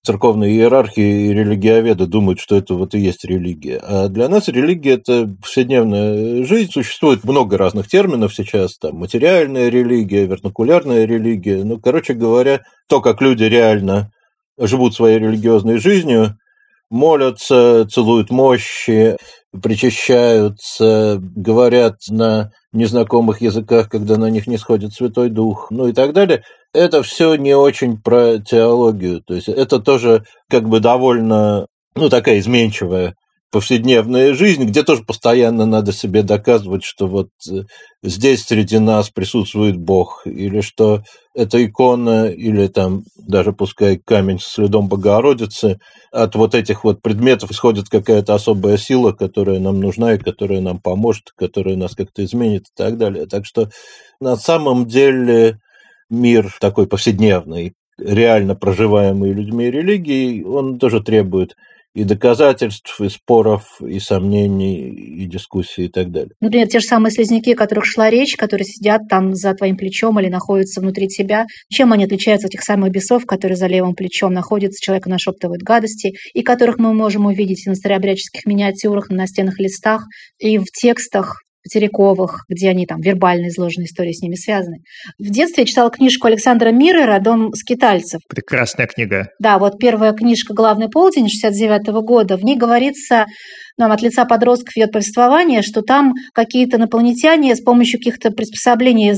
церковные 0.07 0.55
иерархии 0.55 1.27
и 1.27 1.33
религиоведы 1.33 2.07
думают, 2.07 2.41
что 2.41 2.57
это 2.57 2.75
вот 2.75 2.95
и 2.95 2.99
есть 2.99 3.25
религия. 3.25 3.79
А 3.83 4.09
для 4.09 4.29
нас 4.29 4.49
религия– 4.49 4.95
это 4.95 5.29
повседневная 5.41 6.45
жизнь. 6.45 6.71
Существует 6.73 7.25
много 7.25 7.59
разных 7.59 7.89
терминов 7.89 8.35
сейчас. 8.35 8.79
Там 8.79 8.97
материальная 8.97 9.69
религия, 9.69 10.27
вернокулярная 10.27 11.05
религия. 11.05 11.63
Ну, 11.65 11.79
короче 11.79 12.15
говоря, 12.15 12.63
то, 12.89 13.01
как 13.01 13.21
люди 13.21 13.45
реально 13.45 14.11
живут 14.59 14.95
своей 14.95 15.19
религиозной 15.19 15.79
жизнью, 15.79 16.37
молятся, 16.91 17.87
целуют 17.91 18.31
мощи, 18.31 19.17
причащаются, 19.63 21.19
говорят 21.21 21.97
на 22.11 22.53
незнакомых 22.73 23.41
языках, 23.41 23.89
когда 23.89 24.17
на 24.17 24.31
них 24.31 24.47
не 24.47 24.59
сходит 24.59 24.93
Святой 24.93 25.31
Дух, 25.31 25.69
ну 25.71 25.89
и 25.89 25.93
так 25.93 26.13
далее. 26.13 26.43
Это 26.73 27.03
все 27.03 27.35
не 27.37 27.55
очень 27.55 28.01
про 28.01 28.39
теологию. 28.39 29.23
То 29.23 29.35
есть 29.35 29.49
это 29.49 29.79
тоже 29.79 30.25
как 30.51 30.69
бы 30.69 30.81
довольно, 30.81 31.67
ну, 31.95 32.09
такая 32.09 32.39
изменчивая 32.39 33.15
повседневная 33.51 34.35
жизнь, 34.35 34.65
где 34.65 34.83
тоже 34.83 35.03
постоянно 35.03 35.67
надо 35.67 35.93
себе 35.93 36.23
доказывать, 36.23 36.85
что 36.85 37.07
вот 37.07 37.29
э, 37.51 37.63
здесь 38.03 38.45
среди 38.45 38.79
нас 38.79 39.11
присутствует 39.11 39.77
Бог, 39.77 40.23
или 40.27 40.61
что 40.61 41.03
эта 41.35 41.65
икона, 41.65 42.27
или 42.27 42.67
там 42.67 43.05
даже 43.17 43.53
пускай 43.53 43.99
камень 43.99 44.41
со 44.41 44.51
следом 44.51 44.89
Богородицы, 44.89 45.79
от 46.13 46.35
вот 46.35 46.55
этих 46.55 46.83
вот 46.85 47.03
предметов 47.03 47.51
исходит 47.51 47.89
какая-то 47.89 48.35
особая 48.35 48.79
сила, 48.79 49.13
которая 49.13 49.61
нам 49.61 49.81
нужна 49.81 50.15
и 50.15 50.19
которая 50.19 50.61
нам 50.61 50.81
поможет, 50.81 51.31
которая 51.37 51.77
нас 51.77 51.95
как-то 51.95 52.25
изменит 52.25 52.63
и 52.63 52.77
так 52.77 52.99
далее. 52.99 53.27
Так 53.27 53.47
что 53.47 53.71
на 54.21 54.37
самом 54.37 54.87
деле 54.87 55.61
мир 56.11 56.55
такой 56.61 56.87
повседневный, 56.87 57.75
реально 57.99 58.55
проживаемый 58.55 59.33
людьми 59.33 59.71
религии, 59.71 60.43
он 60.43 60.79
тоже 60.79 61.03
требует 61.03 61.55
и 61.97 62.05
доказательств, 62.05 63.01
и 63.01 63.09
споров, 63.09 63.81
и 63.81 63.99
сомнений, 64.01 64.91
и 64.91 65.25
дискуссий 65.25 65.87
и 65.87 65.89
так 65.89 66.11
далее. 66.11 66.33
Например, 66.43 66.69
те 66.69 66.81
же 66.81 66.87
самые 66.87 67.11
слизняки, 67.11 67.55
о 67.55 67.57
которых 67.57 67.87
шла 67.87 68.11
речь, 68.11 68.37
которые 68.37 68.67
сидят 68.67 69.09
там 69.09 69.35
за 69.35 69.55
твоим 69.55 69.79
плечом 69.79 70.21
или 70.21 70.29
находятся 70.29 70.83
внутри 70.83 71.09
тебя. 71.09 71.47
Чем 71.73 71.95
они 71.95 72.05
отличаются 72.05 72.49
от 72.49 72.53
тех 72.53 72.61
самых 72.61 72.91
бесов, 72.91 73.25
которые 73.25 73.57
за 73.57 73.67
левым 73.67 73.95
плечом 73.95 74.35
находятся, 74.35 74.85
человека 74.85 75.09
нашептывают 75.09 75.63
гадости, 75.63 76.13
и 76.35 76.43
которых 76.43 76.79
мы 76.79 76.93
можем 76.93 77.25
увидеть 77.25 77.67
и 77.67 77.71
на 77.71 77.75
старообрядческих 77.75 78.45
миниатюрах, 78.45 79.09
на 79.09 79.17
настенных 79.17 79.59
листах, 79.59 80.05
и 80.39 80.59
в 80.59 80.67
текстах 80.67 81.46
Потеряковых, 81.67 82.45
где 82.49 82.69
они 82.71 82.87
там 82.87 83.01
вербально 83.01 83.49
изложены, 83.49 83.85
истории 83.85 84.13
с 84.13 84.23
ними 84.23 84.37
связаны. 84.37 84.79
В 85.19 85.31
детстве 85.31 85.63
я 85.63 85.67
читала 85.67 85.91
книжку 85.91 86.29
Александра 86.29 86.71
Мирера 86.71 87.19
«Дом 87.19 87.53
скитальцев». 87.55 88.21
Прекрасная 88.29 88.87
книга. 88.87 89.27
Да, 89.41 89.59
вот 89.59 89.79
первая 89.79 90.13
книжка 90.13 90.55
«Главный 90.55 90.89
полдень» 90.89 91.29
69 91.29 91.89
-го 91.89 92.03
года. 92.03 92.37
В 92.37 92.45
ней 92.45 92.57
говорится, 92.57 93.27
нам 93.77 93.91
от 93.91 94.01
лица 94.01 94.25
подростков 94.25 94.77
идет 94.77 94.93
повествование, 94.93 95.63
что 95.63 95.83
там 95.83 96.13
какие-то 96.33 96.77
инопланетяне 96.77 97.57
с 97.57 97.61
помощью 97.61 97.99
каких-то 97.99 98.31
приспособлений 98.31 99.13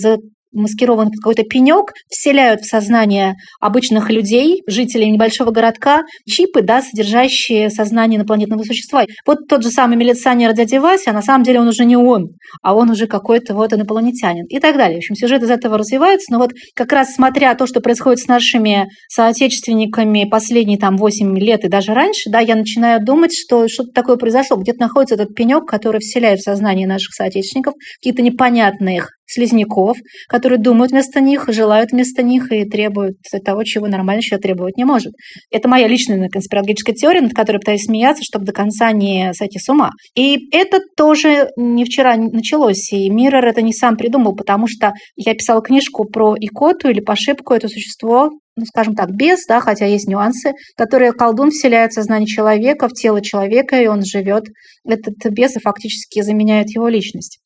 маскирован 0.53 1.11
какой-то 1.11 1.43
пенек, 1.43 1.93
вселяют 2.09 2.63
в 2.63 2.69
сознание 2.69 3.35
обычных 3.61 4.11
людей, 4.11 4.63
жителей 4.67 5.11
небольшого 5.11 5.51
городка, 5.51 6.03
чипы, 6.27 6.63
да, 6.63 6.83
содержащие 6.83 7.71
сознание 7.71 8.19
инопланетного 8.19 8.63
существа. 8.63 9.05
Вот 9.27 9.47
тот 9.49 9.63
же 9.63 9.71
самый 9.71 9.97
милиционер 9.97 10.53
дядя 10.55 10.81
Вася, 10.81 11.11
а 11.11 11.13
на 11.13 11.23
самом 11.23 11.45
деле 11.45 11.61
он 11.61 11.69
уже 11.69 11.85
не 11.85 11.97
он, 11.97 12.29
а 12.63 12.75
он 12.75 12.91
уже 12.91 13.07
какой-то 13.07 13.55
вот 13.55 13.73
инопланетянин 13.73 14.47
и 14.47 14.59
так 14.59 14.77
далее. 14.77 14.97
В 14.97 14.99
общем, 14.99 15.15
сюжет 15.15 15.43
из 15.43 15.51
этого 15.51 15.79
развивается, 15.79 16.33
но 16.33 16.39
вот 16.39 16.53
как 16.75 16.93
раз 16.93 17.15
смотря 17.15 17.55
то, 17.55 17.67
что 17.67 17.81
происходит 17.81 18.21
с 18.21 18.29
нашими 18.29 18.89
соотечественниками 19.09 20.25
последние 20.25 20.79
там 20.79 20.97
8 20.97 21.39
лет 21.39 21.65
и 21.65 21.69
даже 21.69 21.95
раньше, 21.95 22.31
да, 22.31 22.41
я 22.41 22.55
начинаю 22.55 23.05
думать, 23.05 23.33
что 23.35 23.69
что-то 23.69 23.91
такое 23.93 24.17
произошло. 24.17 24.57
Где-то 24.57 24.81
находится 24.81 25.15
этот 25.15 25.35
пенек, 25.35 25.67
который 25.67 26.01
вселяет 26.01 26.41
в 26.41 26.45
сознание 26.45 26.87
наших 26.87 27.15
соотечественников 27.15 27.75
какие-то 28.01 28.23
непонятные 28.23 28.99
их 28.99 29.18
слизняков, 29.29 29.99
которые 30.29 30.59
думают 30.59 30.93
вместо 30.93 31.21
них, 31.21 31.45
желают 31.49 31.93
вместо 31.93 32.23
них 32.23 32.51
и 32.51 32.64
требуют 32.64 33.19
того, 33.45 33.62
чего 33.64 33.87
нормальный 33.87 34.23
человек 34.23 34.43
требовать 34.43 34.77
не 34.77 34.85
может. 34.85 35.12
Это 35.51 35.69
моя 35.69 35.87
личная 35.87 36.29
конспирологическая 36.29 36.95
теория, 36.95 37.21
над 37.21 37.35
которой 37.35 37.59
пытаюсь 37.59 37.85
смеяться, 37.85 38.23
чтобы 38.25 38.47
до 38.47 38.53
конца 38.53 38.91
не 38.93 39.33
сойти 39.35 39.59
с 39.59 39.69
ума. 39.69 39.91
И 40.14 40.49
это 40.51 40.81
тоже 40.97 41.51
не 41.57 41.85
вчера 41.85 42.17
началось, 42.17 42.93
и 42.93 43.11
Миррор 43.11 43.47
это 43.47 43.62
не 43.62 43.73
сам 43.73 43.97
придумал, 43.97 44.35
потому 44.35 44.67
что 44.67 44.93
я 45.17 45.35
писала 45.35 45.62
книжку 45.62 46.05
про 46.05 46.35
икоту 46.38 46.88
или 46.88 47.01
пошибку, 47.01 47.55
это 47.55 47.69
существо, 47.69 48.31
ну, 48.57 48.64
скажем 48.64 48.95
так, 48.95 49.11
без, 49.11 49.47
да, 49.47 49.61
хотя 49.61 49.87
есть 49.87 50.09
нюансы, 50.09 50.53
которые 50.77 51.12
колдун 51.12 51.51
вселяет 51.51 51.93
в 51.93 51.95
сознание 51.95 52.27
человека, 52.27 52.88
в 52.88 52.93
тело 52.93 53.21
человека, 53.23 53.81
и 53.81 53.87
он 53.87 54.05
живет. 54.05 54.45
Этот 54.87 55.14
бес 55.33 55.55
фактически 55.62 56.23
заменяет 56.23 56.71
его 56.71 56.88
личность. 56.88 57.38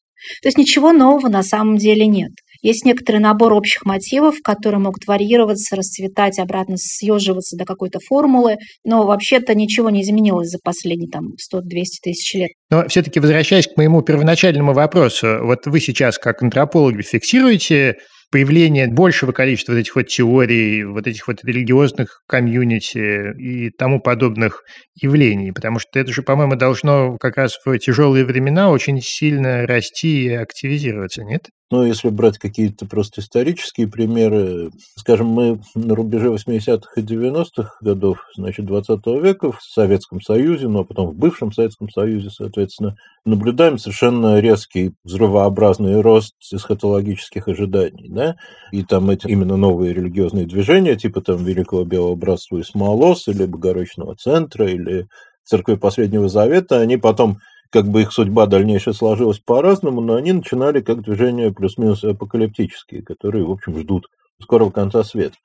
То 0.43 0.49
есть 0.49 0.59
ничего 0.59 0.93
нового 0.93 1.29
на 1.29 1.43
самом 1.43 1.77
деле 1.77 2.07
нет. 2.07 2.33
Есть 2.63 2.85
некоторый 2.85 3.19
набор 3.19 3.53
общих 3.53 3.85
мотивов, 3.85 4.37
которые 4.43 4.81
могут 4.81 5.07
варьироваться, 5.07 5.75
расцветать, 5.75 6.39
обратно 6.39 6.77
съеживаться 6.79 7.57
до 7.57 7.65
какой-то 7.65 7.99
формулы, 7.99 8.57
но 8.85 9.05
вообще-то 9.05 9.55
ничего 9.55 9.91
не 9.91 10.03
изменилось 10.03 10.49
за 10.49 10.59
последние 10.63 11.11
там 11.11 11.33
100-200 11.33 11.61
тысяч 12.03 12.35
лет. 12.35 12.51
Но 12.71 12.87
все-таки 12.89 13.19
возвращаясь 13.19 13.67
к 13.67 13.77
моему 13.77 14.01
первоначальному 14.03 14.73
вопросу, 14.73 15.39
вот 15.43 15.67
вы 15.67 15.81
сейчас 15.81 16.19
как 16.19 16.41
антропологи 16.43 17.03
фиксируете 17.03 17.97
появление 18.33 18.89
большего 18.89 19.33
количества 19.33 19.73
вот 19.75 19.79
этих 19.81 19.97
вот 19.97 20.09
теорий, 20.09 20.85
вот 20.85 21.07
этих 21.07 21.29
вот 21.29 21.45
религиозных 21.45 22.23
комьюнити 22.27 23.33
и 23.39 23.71
тому 23.71 24.01
подобных 24.01 24.65
явлений, 25.01 25.53
потому 25.53 25.79
что 25.79 26.01
это 26.01 26.13
же, 26.13 26.23
по-моему, 26.23 26.57
должно 26.57 27.19
как 27.19 27.37
раз 27.37 27.59
в 27.65 27.79
тяжелые 27.79 28.25
времена 28.25 28.71
очень 28.71 29.01
сильно 29.03 29.67
расти 29.67 30.25
и 30.27 30.31
активизироваться, 30.35 31.25
нет? 31.25 31.43
Ну, 31.73 31.85
если 31.85 32.11
брать 32.11 32.37
какие-то 32.37 32.85
просто 32.85 33.23
исторические 33.23 33.89
примеры, 33.89 34.71
скажем, 34.95 35.29
мы 35.29 35.63
на 35.75 35.95
рубеже 35.95 36.29
80-х 36.29 36.93
и 36.97 37.01
90-х 37.01 37.79
годов, 37.81 38.19
значит, 38.37 38.67
20 38.67 39.07
века 39.23 39.53
в 39.53 39.63
Советском 39.63 40.21
Союзе, 40.21 40.69
но 40.69 40.85
потом 40.85 41.09
в 41.09 41.15
бывшем 41.15 41.51
Советском 41.51 41.89
Союзе, 41.89 42.29
соответственно, 42.29 42.97
наблюдаем 43.25 43.79
совершенно 43.79 44.39
резкий 44.39 44.93
взрывообразный 45.03 46.03
рост 46.03 46.35
эсхатологических 46.53 47.49
ожиданий, 47.49 48.11
да, 48.11 48.37
и 48.71 48.83
там 48.83 49.09
эти 49.09 49.29
именно 49.29 49.57
новые 49.57 49.95
религиозные 49.95 50.45
движения, 50.45 50.97
типа 50.97 51.23
там 51.23 51.43
Великого 51.43 51.85
Белого 51.85 52.17
Братства 52.17 52.59
и 52.59 52.63
Смолос, 52.63 53.29
или 53.29 53.47
Богородичного 53.47 54.15
Центра, 54.15 54.69
или 54.69 55.07
Церкви 55.43 55.77
Последнего 55.77 56.29
Завета, 56.29 56.81
они 56.81 56.99
потом 56.99 57.39
как 57.73 57.89
бы 57.89 58.03
их 58.03 58.13
судьба 58.13 58.47
дальнейшая 58.47 58.95
сложилась 58.95 59.39
по-разному, 59.39 60.01
но 60.01 60.15
они 60.15 60.33
начинали 60.33 60.81
как 60.83 61.03
движения 61.03 61.51
плюс-минус 61.51 62.05
апокалиптические, 62.05 63.03
которые, 63.03 63.45
в 63.45 63.51
общем, 63.51 63.79
ждут 63.79 64.09
скорого 64.41 64.71
конца 64.71 65.03
света. 65.03 65.37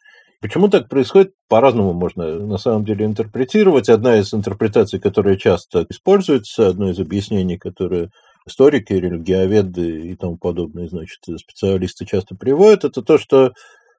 Почему 0.42 0.68
так 0.68 0.90
происходит? 0.90 1.34
По-разному 1.48 1.94
можно 1.94 2.38
на 2.40 2.58
самом 2.58 2.86
деле 2.86 3.06
интерпретировать. 3.06 3.90
Одна 3.90 4.18
из 4.18 4.34
интерпретаций, 4.34 5.00
которая 5.00 5.36
часто 5.38 5.86
используется, 5.90 6.68
одно 6.68 6.92
из 6.92 7.00
объяснений, 7.00 7.58
которое 7.58 8.12
историки, 8.46 8.94
религиоведы 8.94 10.10
и 10.10 10.16
тому 10.16 10.38
подобные, 10.38 10.90
значит, 10.90 11.20
специалисты 11.24 12.06
часто 12.06 12.36
приводят, 12.36 12.86
это 12.86 13.02
то, 13.02 13.18
что 13.18 13.54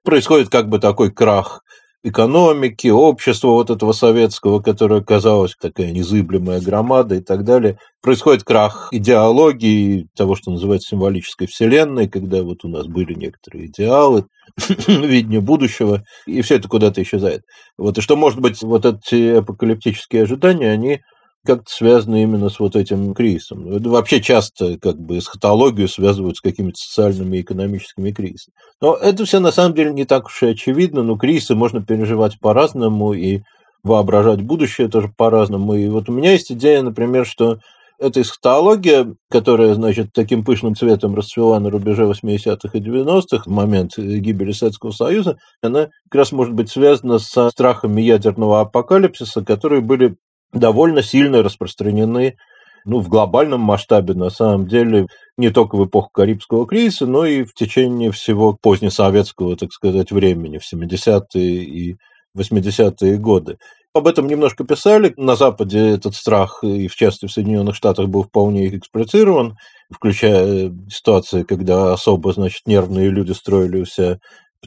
происходит 0.05 0.49
как 0.49 0.69
бы 0.69 0.79
такой 0.79 1.11
крах 1.11 1.65
экономики, 2.05 2.89
общества 2.89 3.49
вот 3.49 3.71
этого 3.71 3.93
советского, 3.93 4.61
которое 4.61 5.03
казалось 5.03 5.57
такая 5.61 5.91
незыблемая 5.91 6.61
громада 6.61 7.17
и 7.17 7.21
так 7.21 7.45
далее. 7.45 7.79
Происходит 8.01 8.45
крах 8.45 8.89
идеологии, 8.93 10.09
того, 10.17 10.37
что 10.37 10.51
называется 10.51 10.91
символической 10.91 11.47
вселенной, 11.47 12.09
когда 12.09 12.43
вот 12.43 12.65
у 12.65 12.69
нас 12.69 12.87
были 12.87 13.15
некоторые 13.15 13.67
идеалы, 13.67 14.27
видение 14.87 15.41
будущего, 15.41 16.05
и 16.27 16.41
все 16.43 16.57
это 16.57 16.69
куда-то 16.69 17.03
исчезает. 17.03 17.43
Вот, 17.77 17.99
и 17.99 18.01
что, 18.01 18.17
может 18.17 18.41
быть, 18.41 18.63
вот 18.63 18.85
эти 18.85 19.39
апокалиптические 19.39 20.23
ожидания, 20.23 20.71
они 20.71 21.01
как-то 21.47 21.71
связано 21.71 22.23
именно 22.23 22.51
с 22.51 22.59
вот 22.59 22.77
этим 22.77 23.15
кризисом. 23.15 23.69
Это 23.69 23.89
вообще 23.89 24.21
часто 24.21 24.79
как 24.79 24.99
бы 24.99 25.19
эсхатологию 25.19 25.89
связывают 25.89 26.37
с 26.37 26.41
какими-то 26.41 26.77
социальными 26.77 27.39
и 27.39 27.41
экономическими 27.41 28.11
кризисами. 28.11 28.55
Но 28.81 28.95
это 28.95 29.25
все 29.25 29.41
на 29.41 29.53
самом 29.53 29.75
деле 29.75 29.93
не 29.93 30.05
так 30.05 30.27
уж 30.27 30.43
и 30.43 30.49
очевидно, 30.49 31.03
но 31.03 31.17
кризисы 31.17 31.55
можно 31.55 31.83
переживать 31.83 32.39
по-разному 32.41 33.13
и 33.15 33.41
воображать 33.83 34.43
будущее 34.43 34.89
тоже 34.89 35.13
по-разному. 35.17 35.75
И 35.75 35.89
вот 35.89 36.09
у 36.09 36.13
меня 36.13 36.33
есть 36.33 36.53
идея, 36.53 36.83
например, 36.83 37.25
что 37.25 37.59
эта 37.99 38.21
эсхатология, 38.21 39.15
которая, 39.29 39.75
значит, 39.75 40.13
таким 40.13 40.45
пышным 40.45 40.77
цветом 40.77 41.15
расцвела 41.15 41.59
на 41.59 41.71
рубеже 41.71 42.05
80-х 42.05 42.71
и 42.73 42.81
90-х, 42.81 43.43
в 43.45 43.53
момент 43.53 43.97
гибели 43.97 44.53
Советского 44.53 44.93
Союза, 44.93 45.39
она 45.63 45.89
как 46.09 46.15
раз 46.15 46.33
может 46.33 46.55
быть 46.55 46.71
связана 46.71 47.19
со 47.19 47.51
страхами 47.51 48.01
ядерного 48.01 48.61
апокалипсиса, 48.61 49.45
которые 49.45 49.81
были 49.81 50.17
довольно 50.53 51.03
сильно 51.03 51.43
распространены 51.43 52.37
ну, 52.85 53.01
в 53.01 53.09
глобальном 53.09 53.61
масштабе, 53.61 54.15
на 54.15 54.31
самом 54.31 54.67
деле, 54.67 55.09
не 55.37 55.51
только 55.51 55.77
в 55.77 55.87
эпоху 55.87 56.11
Карибского 56.11 56.67
кризиса, 56.67 57.07
но 57.07 57.27
и 57.27 57.45
в 57.45 57.53
течение 57.53 58.11
всего 58.11 58.55
позднесоветского, 58.55 59.57
так 59.57 59.73
сказать, 59.73 60.11
времени, 60.11 60.59
в 60.59 60.73
70-е 60.73 61.65
и 61.65 61.97
80-е 62.37 63.19
годы. 63.19 63.59
об 63.95 64.07
этом 64.07 64.27
немножко 64.27 64.65
писали. 64.65 65.13
На 65.17 65.35
Западе 65.35 65.91
этот 65.91 66.15
страх, 66.15 66.63
и 66.63 66.89
в 66.89 66.95
частности 66.95 67.27
в 67.27 67.33
Соединенных 67.33 67.75
Штатах, 67.75 68.09
был 68.09 68.23
вполне 68.23 68.69
эксплицирован, 68.75 69.57
включая 69.93 70.73
ситуации, 70.89 71.43
когда 71.43 71.93
особо, 71.93 72.33
значит, 72.33 72.63
нервные 72.67 73.11
люди 73.11 73.33
строили 73.33 73.81
у 73.81 73.85
себя 73.85 74.19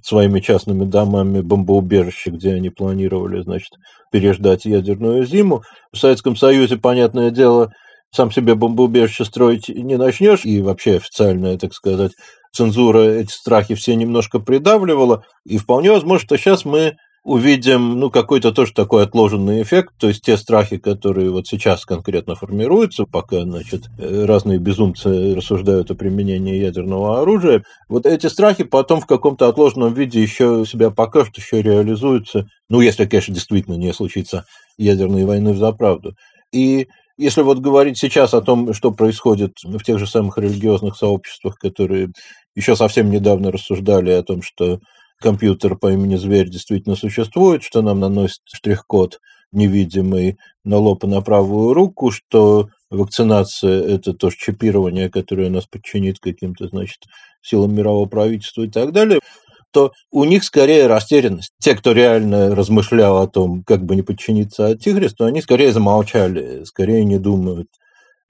своими 0.01 0.39
частными 0.39 0.85
домами 0.85 1.41
бомбоубежище, 1.41 2.31
где 2.31 2.53
они 2.53 2.69
планировали, 2.69 3.41
значит, 3.41 3.71
переждать 4.11 4.65
ядерную 4.65 5.25
зиму. 5.25 5.63
В 5.91 5.97
Советском 5.97 6.35
Союзе, 6.35 6.77
понятное 6.77 7.29
дело, 7.29 7.71
сам 8.13 8.31
себе 8.31 8.55
бомбоубежище 8.55 9.25
строить 9.25 9.69
не 9.69 9.97
начнешь, 9.97 10.45
и 10.45 10.61
вообще 10.61 10.97
официальная, 10.97 11.57
так 11.57 11.73
сказать, 11.73 12.11
цензура 12.53 12.99
эти 13.03 13.31
страхи 13.31 13.75
все 13.75 13.95
немножко 13.95 14.39
придавливала, 14.39 15.23
и 15.45 15.57
вполне 15.57 15.91
возможно, 15.91 16.25
что 16.25 16.37
сейчас 16.37 16.65
мы 16.65 16.97
увидим, 17.23 17.99
ну, 17.99 18.09
какой-то 18.09 18.51
тоже 18.51 18.73
такой 18.73 19.03
отложенный 19.03 19.61
эффект, 19.61 19.93
то 19.99 20.07
есть 20.07 20.23
те 20.23 20.37
страхи, 20.37 20.77
которые 20.77 21.29
вот 21.29 21.45
сейчас 21.45 21.85
конкретно 21.85 22.35
формируются, 22.35 23.05
пока, 23.05 23.41
значит, 23.43 23.83
разные 23.99 24.57
безумцы 24.57 25.35
рассуждают 25.35 25.91
о 25.91 25.95
применении 25.95 26.55
ядерного 26.55 27.21
оружия, 27.21 27.63
вот 27.89 28.07
эти 28.07 28.25
страхи 28.25 28.63
потом 28.63 29.01
в 29.01 29.05
каком-то 29.05 29.47
отложенном 29.47 29.93
виде 29.93 30.21
еще 30.21 30.65
себя 30.67 30.89
покажут, 30.89 31.37
еще 31.37 31.61
реализуются, 31.61 32.47
ну, 32.69 32.81
если, 32.81 33.05
конечно, 33.05 33.33
действительно 33.33 33.75
не 33.75 33.93
случится 33.93 34.45
ядерной 34.77 35.25
войны 35.25 35.53
в 35.53 35.57
заправду. 35.57 36.15
И 36.51 36.87
если 37.17 37.43
вот 37.43 37.59
говорить 37.59 37.99
сейчас 37.99 38.33
о 38.33 38.41
том, 38.41 38.73
что 38.73 38.91
происходит 38.91 39.57
в 39.63 39.83
тех 39.83 39.99
же 39.99 40.07
самых 40.07 40.39
религиозных 40.39 40.97
сообществах, 40.97 41.55
которые 41.57 42.09
еще 42.55 42.75
совсем 42.75 43.11
недавно 43.11 43.51
рассуждали 43.51 44.09
о 44.09 44.23
том, 44.23 44.41
что 44.41 44.79
компьютер 45.21 45.75
по 45.75 45.91
имени 45.91 46.15
Зверь 46.15 46.49
действительно 46.49 46.95
существует, 46.95 47.63
что 47.63 47.81
нам 47.81 47.99
наносит 47.99 48.41
штрих-код 48.45 49.19
невидимый 49.51 50.37
на 50.63 50.77
лоб 50.77 51.03
и 51.03 51.07
на 51.07 51.21
правую 51.21 51.73
руку, 51.73 52.11
что 52.11 52.69
вакцинация– 52.89 53.81
это 53.95 54.13
тоже 54.13 54.37
чипирование, 54.37 55.09
которое 55.09 55.49
нас 55.49 55.65
подчинит 55.65 56.19
каким-то, 56.19 56.67
значит, 56.67 57.03
силам 57.41 57.73
мирового 57.73 58.05
правительства 58.05 58.63
и 58.63 58.69
так 58.69 58.91
далее– 58.91 59.19
то 59.71 59.93
у 60.11 60.23
них 60.25 60.43
скорее 60.43 60.87
растерянность. 60.87 61.53
Те, 61.59 61.75
кто 61.75 61.93
реально 61.93 62.53
размышлял 62.55 63.17
о 63.21 63.27
том, 63.27 63.63
как 63.63 63.83
бы 63.83 63.95
не 63.95 64.01
подчиниться 64.01 64.67
Антихристу, 64.67 65.25
они 65.25 65.41
скорее 65.41 65.71
замолчали, 65.71 66.63
скорее 66.65 67.05
не 67.05 67.17
думают, 67.17 67.67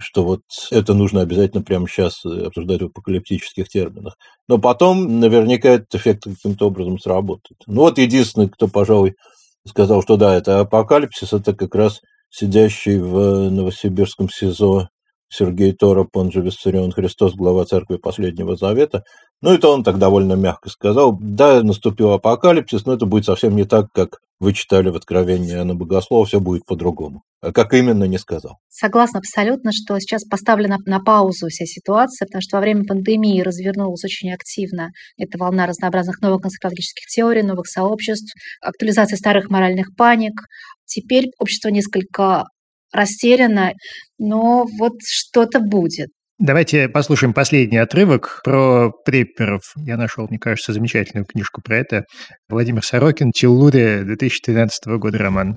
что 0.02 0.24
вот 0.24 0.42
это 0.72 0.94
нужно 0.94 1.22
обязательно 1.22 1.64
прямо 1.64 1.88
сейчас 1.88 2.26
обсуждать 2.26 2.82
в 2.82 2.86
апокалиптических 2.86 3.70
терминах. 3.70 4.18
Но 4.48 4.58
потом 4.58 5.20
наверняка 5.20 5.70
этот 5.70 5.96
эффект 5.96 6.24
каким-то 6.24 6.68
образом 6.68 7.00
сработает. 7.00 7.60
Ну 7.68 7.82
вот 7.82 7.98
единственный, 7.98 8.50
кто, 8.50 8.68
пожалуй, 8.68 9.16
сказал, 9.66 10.02
что 10.02 10.18
да, 10.18 10.36
это 10.36 10.60
апокалипсис, 10.60 11.34
это 11.34 11.54
как 11.54 11.76
раз 11.76 12.02
сидящий 12.30 12.98
в 12.98 13.50
Новосибирском 13.50 14.30
СИЗО 14.30 14.90
Сергей 15.30 15.72
Тороп, 15.72 16.18
он 16.18 16.32
же 16.32 16.42
Виссарион 16.42 16.92
Христос, 16.92 17.36
глава 17.36 17.64
церкви 17.66 17.96
Последнего 17.96 18.58
Завета. 18.58 19.04
Ну, 19.42 19.54
это 19.54 19.70
он 19.70 19.84
так 19.84 19.98
довольно 19.98 20.34
мягко 20.34 20.70
сказал. 20.70 21.18
Да, 21.22 21.64
наступил 21.64 22.12
апокалипсис, 22.12 22.86
но 22.86 22.94
это 22.94 23.06
будет 23.06 23.26
совсем 23.26 23.56
не 23.56 23.64
так, 23.64 23.88
как 23.94 24.20
вы 24.42 24.54
читали 24.54 24.90
в 24.90 24.96
Откровении 24.96 25.56
Анна 25.56 25.76
Богослова, 25.76 26.26
все 26.26 26.40
будет 26.40 26.66
по-другому. 26.66 27.22
А 27.42 27.52
как 27.54 27.76
именно, 27.76 28.06
не 28.06 28.18
сказал. 28.18 28.58
Согласна 28.70 29.20
абсолютно, 29.20 29.72
что 29.72 29.98
сейчас 30.00 30.26
поставлена 30.26 30.78
на 30.86 31.00
паузу 31.00 31.48
вся 31.48 31.66
ситуация, 31.66 32.26
потому 32.26 32.42
что 32.42 32.58
во 32.58 32.62
время 32.62 32.84
пандемии 32.84 33.42
развернулась 33.42 34.04
очень 34.04 34.34
активно 34.34 34.90
эта 35.16 35.38
волна 35.38 35.68
разнообразных 35.68 36.22
новых 36.22 36.42
конспирологических 36.42 37.06
теорий, 37.06 37.44
новых 37.44 37.68
сообществ, 37.68 38.34
актуализация 38.62 39.16
старых 39.16 39.52
моральных 39.52 39.96
паник. 39.96 40.34
Теперь 40.86 41.28
общество 41.38 41.70
несколько 41.70 42.46
растеряна, 42.92 43.74
но 44.18 44.66
вот 44.80 44.94
что-то 45.06 45.60
будет. 45.60 46.10
Давайте 46.44 46.90
послушаем 46.90 47.36
последний 47.36 47.78
отрывок 47.78 48.42
про 48.44 48.92
препперов. 49.06 49.62
Я 49.76 49.96
нашел, 49.96 50.26
мне 50.28 50.40
кажется, 50.40 50.74
замечательную 50.74 51.24
книжку 51.24 51.62
про 51.62 51.78
это. 51.78 52.06
Владимир 52.50 52.84
Сорокин, 52.84 53.32
«Теллурия», 53.32 54.02
2013 54.02 54.88
года 54.98 55.20
роман. 55.20 55.56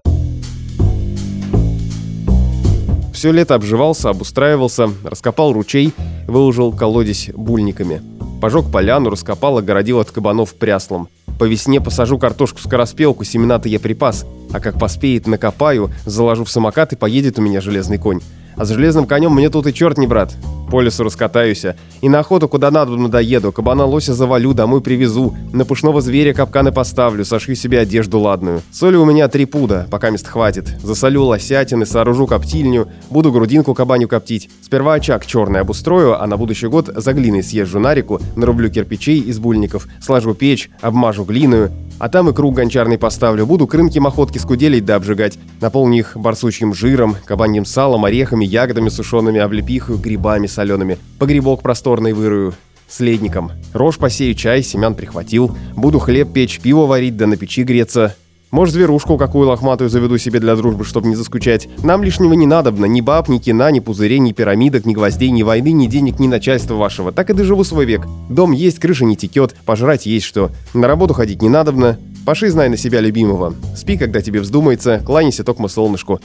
Все 3.15 3.33
лето 3.33 3.55
обживался, 3.55 4.11
обустраивался, 4.11 4.91
раскопал 5.05 5.55
ручей, 5.55 5.95
выложил 6.27 6.71
колодец 6.71 7.31
бульниками. 7.31 8.03
Пожег 8.43 8.71
поляну, 8.71 9.09
раскопал, 9.09 9.57
огородил 9.57 10.01
от 10.01 10.11
кабанов 10.11 10.55
пряслом. 10.55 11.09
По 11.39 11.45
весне 11.45 11.81
посажу 11.81 12.19
картошку 12.19 12.59
скороспелку, 12.59 13.25
семена-то 13.25 13.71
я 13.71 13.81
припас. 13.81 14.27
А 14.53 14.61
как 14.61 14.79
поспеет, 14.79 15.27
накопаю, 15.27 15.91
заложу 16.05 16.45
в 16.45 16.51
самокат 16.51 16.93
и 16.93 16.97
поедет 16.97 17.39
у 17.39 17.43
меня 17.43 17.63
железный 17.63 17.97
конь. 17.97 18.21
А 18.57 18.65
с 18.65 18.71
железным 18.71 19.07
конем 19.07 19.33
мне 19.33 19.51
тут 19.51 19.67
и 19.67 19.75
черт 19.75 19.99
не 19.99 20.07
брат. 20.07 20.35
По 20.71 20.81
лесу 20.81 21.05
раскатаюсь, 21.05 21.65
и 22.01 22.09
на 22.09 22.21
охоту 22.21 22.49
куда 22.49 22.71
надо 22.71 22.97
надоеду, 22.97 23.53
кабана 23.53 23.85
лося 23.85 24.15
завалю, 24.15 24.55
домой 24.55 24.81
привезу, 24.81 25.37
на 25.53 25.65
пушного 25.65 26.01
зверя 26.01 26.33
капканы 26.33 26.73
поставлю, 26.73 27.25
сошью 27.25 27.55
себе 27.55 27.81
одежду 27.81 28.19
ладную. 28.19 28.63
Соли 28.73 28.97
у 28.97 29.05
меня 29.05 29.29
три 29.29 29.45
пуда, 29.45 29.87
пока 29.91 30.11
мест 30.11 30.27
хватит. 30.27 30.69
Засолю 30.83 31.25
лосятины, 31.25 31.87
сооружу 31.87 32.27
коптильню, 32.27 32.89
буду 33.11 33.31
грудинку 33.31 33.75
кабаню 33.75 34.09
коптить. 34.09 34.51
Сперва 34.63 34.95
очаг 34.95 35.27
черный 35.27 35.61
обустрою, 35.61 36.21
а 36.21 36.27
на 36.27 36.37
будущий 36.37 36.67
год 36.67 36.91
за 36.93 37.13
глиной 37.13 37.43
съезжу 37.43 37.79
на 37.79 37.95
реку, 37.95 38.21
нарублю 38.35 38.71
кирпичей 38.71 39.21
из 39.21 39.39
бульников, 39.39 39.87
сложу 40.01 40.35
печь, 40.35 40.71
обмажу 40.81 41.25
глиную, 41.25 41.71
а 41.99 42.09
там 42.09 42.29
и 42.29 42.33
круг 42.33 42.55
гончарный 42.55 42.99
поставлю, 42.99 43.47
буду 43.47 43.67
крынки 43.67 43.99
махотки 43.99 44.39
скуделить 44.39 44.85
да 44.85 44.97
обжигать. 44.97 45.39
Наполню 45.61 45.99
их 45.99 46.17
барсучьим 46.17 46.75
жиром, 46.75 47.17
кабаньим 47.25 47.65
салом, 47.65 48.05
орехами, 48.05 48.45
ягодами 48.45 48.89
сушеными, 48.89 49.41
облепих 49.41 49.91
их 49.91 50.01
грибами 50.01 50.47
солеными. 50.47 50.99
Погребок 51.19 51.63
просторный 51.63 52.13
вырую 52.13 52.55
следником. 52.89 53.53
Рожь 53.73 53.99
посею, 53.99 54.35
чай, 54.35 54.63
семян 54.63 54.95
прихватил. 54.95 55.57
Буду 55.75 55.99
хлеб 55.99 56.33
печь, 56.33 56.61
пиво 56.61 56.87
варить, 56.87 57.17
да 57.17 57.27
на 57.27 57.37
печи 57.37 57.63
греться. 57.63 58.15
Может, 58.55 58.75
зверушку 58.75 59.19
какую 59.19 59.49
лохматую 59.49 59.91
заведу 59.91 60.17
себе 60.17 60.39
для 60.39 60.55
дружбы, 60.55 60.85
чтобы 60.85 61.09
не 61.09 61.17
заскучать. 61.17 61.69
Нам 61.83 62.05
лишнего 62.05 62.35
не 62.35 62.47
надобно. 62.47 62.85
Ни 62.85 63.01
баб, 63.01 63.29
ни 63.29 63.39
кина, 63.39 63.73
ни 63.73 63.81
пузырей, 63.81 64.21
ни 64.21 64.31
пирамидок, 64.31 64.87
ни 64.87 64.95
гвоздей, 64.95 65.31
ни 65.31 65.43
войны, 65.43 65.73
ни 65.73 65.89
денег, 65.89 66.21
ни 66.21 66.29
начальства 66.29 66.77
вашего. 66.77 67.11
Так 67.11 67.31
и 67.31 67.33
доживу 67.33 67.65
свой 67.65 67.85
век. 67.85 68.07
Дом 68.31 68.53
есть, 68.53 68.79
крыша 68.79 69.07
не 69.07 69.17
текет, 69.17 69.57
пожрать 69.67 70.07
есть 70.07 70.27
что. 70.27 70.53
На 70.73 70.87
работу 70.87 71.15
ходить 71.15 71.43
не 71.43 71.49
надобно. 71.49 71.99
Паши, 72.25 72.49
знай 72.49 72.69
на 72.69 72.77
себя 72.77 73.01
любимого. 73.01 73.55
Спи, 73.75 73.97
когда 73.99 74.23
тебе 74.23 74.39
вздумается, 74.39 75.03
кланяйся 75.05 75.43
токмо 75.43 75.67
солнышку. 75.67 76.21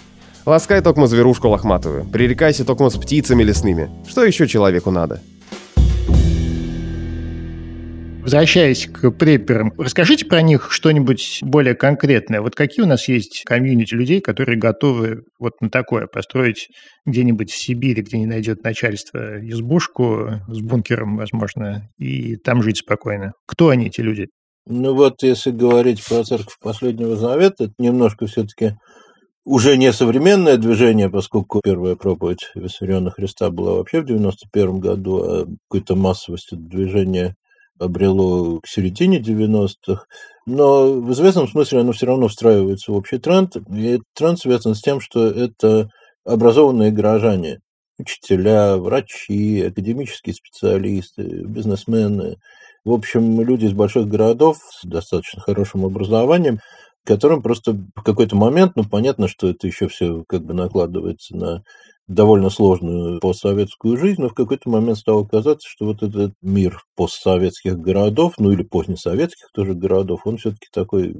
Ласкай 0.45 0.81
токмо 0.81 1.07
зверушку 1.07 1.47
лохматую. 1.47 2.05
Пререкайся 2.05 2.63
токмо 2.63 2.91
с 2.91 2.97
птицами 2.97 3.41
лесными. 3.41 3.89
Что 4.07 4.23
еще 4.23 4.47
человеку 4.47 4.91
надо? 4.91 5.19
Возвращаясь 8.29 8.85
к 8.85 9.09
препперам, 9.09 9.73
расскажите 9.75 10.23
про 10.23 10.43
них 10.43 10.71
что-нибудь 10.71 11.39
более 11.41 11.73
конкретное. 11.73 12.41
Вот 12.41 12.53
какие 12.53 12.85
у 12.85 12.87
нас 12.87 13.07
есть 13.07 13.41
комьюнити 13.43 13.95
людей, 13.95 14.21
которые 14.21 14.55
готовы 14.55 15.23
вот 15.39 15.53
на 15.61 15.71
такое 15.71 16.05
построить 16.05 16.67
где-нибудь 17.07 17.49
в 17.49 17.57
Сибири, 17.57 18.03
где 18.03 18.19
не 18.19 18.27
найдет 18.27 18.63
начальство 18.63 19.39
избушку 19.49 20.29
с 20.47 20.59
бункером, 20.59 21.17
возможно, 21.17 21.89
и 21.97 22.35
там 22.35 22.61
жить 22.61 22.77
спокойно. 22.77 23.31
Кто 23.47 23.69
они, 23.69 23.87
эти 23.87 24.01
люди? 24.01 24.27
Ну 24.67 24.93
вот, 24.93 25.23
если 25.23 25.49
говорить 25.49 26.05
про 26.07 26.23
церковь 26.23 26.55
Последнего 26.61 27.15
Завета, 27.15 27.63
это 27.63 27.73
немножко 27.79 28.27
все-таки 28.27 28.75
уже 29.43 29.75
не 29.75 29.91
современное 29.91 30.57
движение, 30.57 31.09
поскольку 31.09 31.61
первая 31.63 31.95
проповедь 31.95 32.51
Виссариона 32.53 33.09
Христа 33.09 33.49
была 33.49 33.73
вообще 33.73 34.01
в 34.01 34.05
91 34.05 34.79
году, 34.79 35.17
а 35.17 35.45
какой-то 35.67 35.95
массовость 35.95 36.49
движения 36.51 37.33
обрело 37.79 38.59
к 38.59 38.67
середине 38.67 39.19
90-х, 39.19 40.05
но 40.45 40.93
в 40.93 41.11
известном 41.13 41.47
смысле 41.47 41.79
оно 41.79 41.91
все 41.91 42.05
равно 42.05 42.27
встраивается 42.27 42.91
в 42.91 42.95
общий 42.95 43.17
тренд, 43.17 43.55
и 43.55 43.85
этот 43.85 44.07
тренд 44.15 44.39
связан 44.39 44.75
с 44.75 44.81
тем, 44.81 44.99
что 44.99 45.27
это 45.27 45.89
образованные 46.25 46.91
горожане, 46.91 47.59
учителя, 47.97 48.77
врачи, 48.77 49.61
академические 49.61 50.35
специалисты, 50.35 51.23
бизнесмены, 51.45 52.37
в 52.85 52.91
общем, 52.91 53.41
люди 53.41 53.65
из 53.65 53.73
больших 53.73 54.07
городов 54.07 54.57
с 54.71 54.85
достаточно 54.87 55.41
хорошим 55.41 55.85
образованием, 55.85 56.59
которым 57.05 57.41
просто 57.41 57.73
в 57.73 58.03
какой-то 58.03 58.35
момент, 58.35 58.73
ну, 58.75 58.83
понятно, 58.83 59.27
что 59.27 59.49
это 59.49 59.67
еще 59.67 59.87
все 59.87 60.23
как 60.27 60.43
бы 60.43 60.53
накладывается 60.53 61.35
на 61.35 61.63
довольно 62.07 62.49
сложную 62.49 63.19
постсоветскую 63.19 63.95
жизнь, 63.95 64.21
но 64.21 64.29
в 64.29 64.33
какой-то 64.33 64.67
момент 64.69 64.97
стало 64.97 65.25
казаться, 65.25 65.67
что 65.69 65.85
вот 65.85 66.01
этот 66.01 66.33
мир 66.41 66.81
постсоветских 66.95 67.77
городов, 67.77 68.33
ну 68.39 68.51
или 68.51 68.63
позднесоветских 68.63 69.49
тоже 69.53 69.75
городов, 69.75 70.21
он 70.25 70.37
все-таки 70.37 70.67
такой 70.73 71.15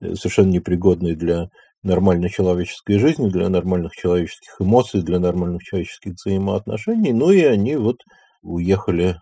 э, 0.00 0.14
совершенно 0.14 0.50
непригодный 0.50 1.14
для 1.14 1.50
нормальной 1.82 2.30
человеческой 2.30 2.98
жизни, 2.98 3.28
для 3.28 3.50
нормальных 3.50 3.92
человеческих 3.92 4.56
эмоций, 4.60 5.02
для 5.02 5.18
нормальных 5.18 5.62
человеческих 5.62 6.14
взаимоотношений. 6.14 7.12
Ну 7.12 7.30
и 7.30 7.42
они 7.42 7.76
вот 7.76 7.96
уехали 8.42 9.16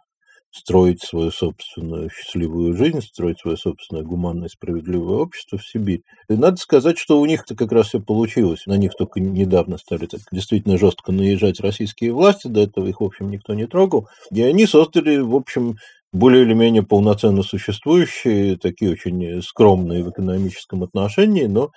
строить 0.58 1.02
свою 1.02 1.30
собственную 1.30 2.10
счастливую 2.10 2.76
жизнь, 2.76 3.00
строить 3.00 3.40
свое 3.40 3.56
собственное 3.56 4.02
гуманное 4.02 4.48
справедливое 4.48 5.18
общество 5.18 5.58
в 5.58 5.66
Сибирь. 5.66 6.02
И 6.28 6.34
надо 6.34 6.56
сказать, 6.56 6.98
что 6.98 7.20
у 7.20 7.26
них-то 7.26 7.54
как 7.54 7.72
раз 7.72 7.88
все 7.88 8.00
получилось. 8.00 8.66
На 8.66 8.76
них 8.76 8.92
только 8.96 9.20
недавно 9.20 9.78
стали 9.78 10.06
так 10.06 10.20
действительно 10.32 10.78
жестко 10.78 11.12
наезжать 11.12 11.60
российские 11.60 12.12
власти, 12.12 12.48
до 12.48 12.60
этого 12.60 12.86
их, 12.86 13.00
в 13.00 13.04
общем, 13.04 13.30
никто 13.30 13.54
не 13.54 13.66
трогал. 13.66 14.08
И 14.30 14.42
они 14.42 14.66
создали, 14.66 15.18
в 15.18 15.34
общем, 15.34 15.76
более 16.12 16.42
или 16.42 16.54
менее 16.54 16.82
полноценно 16.82 17.42
существующие, 17.42 18.56
такие 18.56 18.92
очень 18.92 19.42
скромные 19.42 20.04
в 20.04 20.10
экономическом 20.10 20.82
отношении, 20.82 21.44
но 21.44 21.70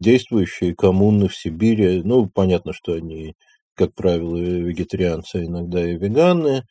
действующие 0.00 0.74
коммуны 0.74 1.28
в 1.28 1.36
Сибири. 1.36 2.02
Ну, 2.02 2.28
понятно, 2.32 2.72
что 2.72 2.94
они, 2.94 3.34
как 3.74 3.94
правило, 3.94 4.36
вегетарианцы, 4.36 5.36
а 5.36 5.44
иногда 5.44 5.86
и 5.86 5.96
веганы, 5.96 6.64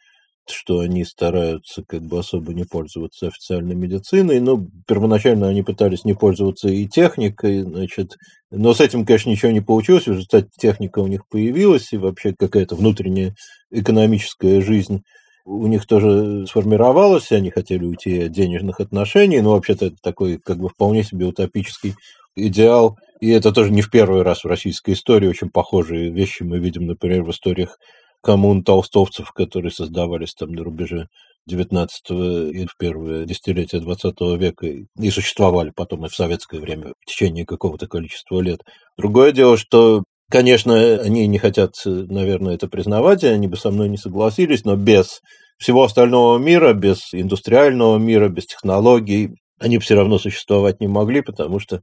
что 0.50 0.80
они 0.80 1.06
стараются 1.06 1.84
как 1.88 2.04
бы 2.04 2.20
особо 2.20 2.54
не 2.54 2.64
пользоваться 2.64 3.28
официальной 3.28 3.76
медициной, 3.76 4.40
но 4.40 4.66
первоначально 4.88 5.48
они 5.48 5.62
пытались 5.62 6.06
не 6.06 6.14
пользоваться 6.14 6.68
и 6.70 6.88
техникой, 6.88 7.62
значит, 7.62 8.18
но 8.52 8.74
с 8.74 8.82
этим, 8.82 9.06
конечно, 9.06 9.30
ничего 9.30 9.52
не 9.52 9.62
получилось, 9.62 10.06
в 10.06 10.12
результате 10.12 10.50
техника 10.58 11.00
у 11.00 11.08
них 11.08 11.28
появилась, 11.30 11.94
и 11.94 11.98
вообще 11.98 12.34
какая-то 12.38 12.76
внутренняя 12.76 13.36
экономическая 13.72 14.62
жизнь 14.62 15.04
у 15.46 15.68
них 15.68 15.86
тоже 15.86 16.46
сформировалась, 16.48 17.32
они 17.32 17.50
хотели 17.50 17.84
уйти 17.84 18.24
от 18.24 18.32
денежных 18.32 18.80
отношений, 18.80 19.42
но 19.42 19.52
вообще-то 19.52 19.88
это 19.88 19.98
такой 20.02 20.38
как 20.38 20.58
бы 20.58 20.70
вполне 20.70 21.04
себе 21.04 21.26
утопический 21.26 21.96
идеал. 22.36 22.98
И 23.20 23.30
это 23.30 23.52
тоже 23.52 23.72
не 23.72 23.82
в 23.82 23.90
первый 23.90 24.22
раз 24.22 24.44
в 24.44 24.48
российской 24.48 24.94
истории. 24.94 25.28
Очень 25.28 25.50
похожие 25.50 26.12
вещи 26.12 26.44
мы 26.44 26.60
видим, 26.60 26.86
например, 26.86 27.24
в 27.24 27.32
историях 27.32 27.78
коммун 28.24 28.64
толстовцев, 28.64 29.32
которые 29.32 29.72
создавались 29.72 30.34
там 30.34 30.54
на 30.54 30.64
рубеже 30.64 31.08
19 31.46 32.12
и 32.56 32.66
в 32.66 32.78
первое 32.78 33.26
десятилетие 33.26 33.82
20 33.82 34.16
века 34.40 34.66
и 34.66 35.10
существовали 35.10 35.72
потом 35.76 36.06
и 36.06 36.10
в 36.10 36.16
советское 36.16 36.60
время 36.60 36.94
в 37.02 37.06
течение 37.06 37.46
какого-то 37.46 37.88
количества 37.88 38.40
лет. 38.40 38.62
Другое 38.98 39.32
дело, 39.32 39.58
что 39.58 40.04
Конечно, 40.32 40.96
они 40.96 41.28
не 41.28 41.38
хотят, 41.38 41.76
наверное, 41.86 42.56
это 42.56 42.68
признавать, 42.68 43.24
и 43.24 43.28
они 43.28 43.48
бы 43.48 43.56
со 43.56 43.70
мной 43.70 43.88
не 43.88 43.98
согласились, 43.98 44.66
но 44.66 44.76
без 44.76 45.22
всего 45.60 45.84
остального 45.84 46.40
мира, 46.40 46.74
без 46.74 47.14
индустриального 47.14 48.00
мира, 48.00 48.30
без 48.30 48.48
технологий, 48.48 49.36
они 49.60 49.78
все 49.78 49.94
равно 49.94 50.18
существовать 50.18 50.80
не 50.82 50.88
могли, 50.88 51.22
потому 51.22 51.60
что 51.60 51.82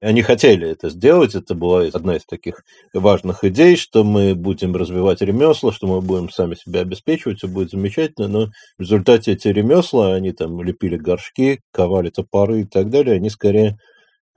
они 0.00 0.22
хотели 0.22 0.68
это 0.68 0.90
сделать. 0.90 1.34
Это 1.34 1.54
была 1.54 1.82
одна 1.92 2.16
из 2.16 2.24
таких 2.24 2.62
важных 2.92 3.44
идей, 3.44 3.76
что 3.76 4.04
мы 4.04 4.34
будем 4.34 4.74
развивать 4.76 5.22
ремесла, 5.22 5.72
что 5.72 5.86
мы 5.86 6.00
будем 6.00 6.30
сами 6.30 6.54
себя 6.54 6.80
обеспечивать, 6.80 7.38
все 7.38 7.48
будет 7.48 7.70
замечательно. 7.70 8.28
Но 8.28 8.46
в 8.78 8.82
результате 8.82 9.32
эти 9.32 9.48
ремесла, 9.48 10.14
они 10.14 10.32
там 10.32 10.62
лепили 10.62 10.96
горшки, 10.96 11.60
ковали 11.72 12.10
топоры 12.10 12.62
и 12.62 12.64
так 12.64 12.90
далее, 12.90 13.16
они 13.16 13.30
скорее 13.30 13.78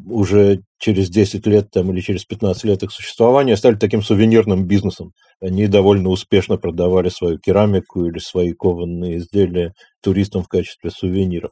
уже 0.05 0.61
через 0.77 1.09
10 1.09 1.45
лет 1.47 1.71
там, 1.71 1.91
или 1.91 2.01
через 2.01 2.25
15 2.25 2.63
лет 2.63 2.83
их 2.83 2.91
существования 2.91 3.57
стали 3.57 3.75
таким 3.75 4.01
сувенирным 4.01 4.65
бизнесом. 4.65 5.11
Они 5.41 5.67
довольно 5.67 6.09
успешно 6.09 6.57
продавали 6.57 7.09
свою 7.09 7.37
керамику 7.37 8.05
или 8.05 8.19
свои 8.19 8.53
кованные 8.53 9.17
изделия 9.17 9.73
туристам 10.01 10.43
в 10.43 10.47
качестве 10.47 10.89
сувениров. 10.91 11.51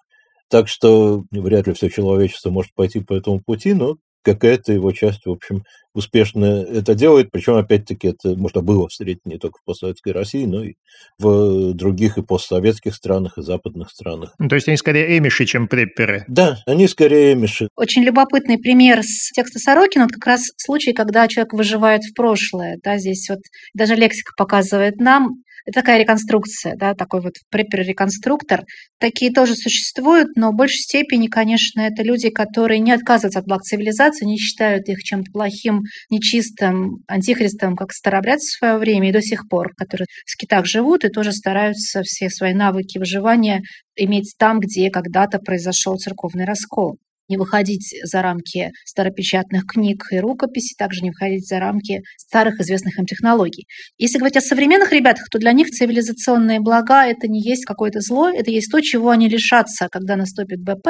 Так 0.49 0.67
что 0.67 1.23
вряд 1.31 1.67
ли 1.67 1.73
все 1.73 1.89
человечество 1.89 2.49
может 2.49 2.73
пойти 2.73 2.99
по 2.99 3.13
этому 3.13 3.41
пути, 3.45 3.73
но 3.73 3.97
какая-то 4.27 4.73
его 4.73 4.91
часть, 4.91 5.25
в 5.25 5.31
общем, 5.31 5.63
успешно 5.93 6.45
это 6.45 6.95
делает. 6.95 7.31
Причем, 7.31 7.55
опять-таки, 7.55 8.09
это 8.09 8.35
можно 8.35 8.61
было 8.61 8.89
встретить 8.89 9.25
не 9.25 9.37
только 9.37 9.59
в 9.59 9.63
постсоветской 9.63 10.11
России, 10.11 10.45
но 10.45 10.65
и 10.65 10.73
в 11.17 11.73
других 11.73 12.17
и 12.17 12.23
постсоветских 12.23 12.93
странах, 12.93 13.37
и 13.37 13.41
западных 13.41 13.89
странах. 13.89 14.33
Ну, 14.37 14.49
то 14.49 14.55
есть 14.55 14.67
они 14.67 14.75
скорее 14.75 15.17
эмиши, 15.17 15.45
чем 15.45 15.69
препперы. 15.69 16.25
Да, 16.27 16.57
они 16.65 16.87
скорее 16.89 17.33
эмиши. 17.33 17.69
Очень 17.77 18.03
любопытный 18.03 18.57
пример 18.57 19.01
с 19.01 19.31
текста 19.31 19.59
Сорокина, 19.59 20.03
вот 20.03 20.11
как 20.11 20.25
раз 20.25 20.41
случай, 20.57 20.91
когда 20.91 21.27
человек 21.29 21.53
выживает 21.53 22.03
в 22.03 22.13
прошлое. 22.13 22.79
Да, 22.83 22.97
здесь 22.97 23.29
вот 23.29 23.39
даже 23.73 23.95
лексика 23.95 24.33
показывает 24.35 24.97
нам, 24.97 25.41
это 25.68 25.82
такая 25.82 25.99
реконструкция, 25.99 26.78
да, 26.78 26.93
такой 26.93 27.20
вот 27.20 27.34
препер-реконструктор. 27.49 28.63
Такие 28.99 29.34
тоже 29.34 29.53
существуют, 29.53 30.30
но 30.38 30.51
в 30.51 30.55
большей 30.55 30.78
степени, 30.78 31.28
конечно, 31.28 31.82
это 31.82 32.03
люди, 32.03 32.30
которые 32.30 32.80
не 32.80 32.93
отказываются 32.93 33.39
от 33.39 33.45
благ 33.45 33.63
цивилизации, 33.63 34.26
не 34.26 34.38
считают 34.38 34.88
их 34.88 34.99
чем-то 34.99 35.30
плохим, 35.30 35.82
нечистым, 36.09 37.03
антихристом, 37.07 37.76
как 37.76 37.91
старобрядцы 37.91 38.47
в 38.47 38.57
свое 38.59 38.78
время 38.78 39.09
и 39.09 39.11
до 39.11 39.22
сих 39.22 39.49
пор, 39.49 39.74
которые 39.76 40.07
в 40.26 40.32
скитах 40.32 40.65
живут 40.65 41.03
и 41.03 41.09
тоже 41.09 41.34
стараются 41.34 42.01
все 42.03 42.30
свои 42.30 42.53
навыки 42.53 42.97
выживания 42.97 43.61
иметь 43.97 44.36
там, 44.38 44.61
где 44.61 44.89
когда-то 44.89 45.39
произошел 45.39 45.97
церковный 45.97 46.45
раскол 46.45 46.97
не 47.30 47.38
выходить 47.38 47.95
за 48.03 48.21
рамки 48.21 48.71
старопечатных 48.86 49.65
книг 49.65 50.05
и 50.11 50.19
рукописей, 50.19 50.75
также 50.78 51.01
не 51.01 51.09
выходить 51.09 51.47
за 51.47 51.59
рамки 51.59 52.01
старых 52.17 52.59
известных 52.59 52.97
им 52.99 53.05
технологий. 53.05 53.67
Если 53.97 54.17
говорить 54.17 54.38
о 54.38 54.41
современных 54.41 54.91
ребятах, 54.91 55.30
то 55.30 55.39
для 55.39 55.51
них 55.51 55.69
цивилизационные 55.69 56.59
блага– 56.59 57.05
это 57.07 57.28
не 57.28 57.41
есть 57.41 57.65
какое-то 57.65 57.99
зло, 58.01 58.30
это 58.30 58.51
есть 58.51 58.71
то, 58.71 58.80
чего 58.82 59.09
они 59.09 59.28
лишатся, 59.30 59.88
когда 59.91 60.15
наступит 60.15 60.61
БП, 60.61 60.89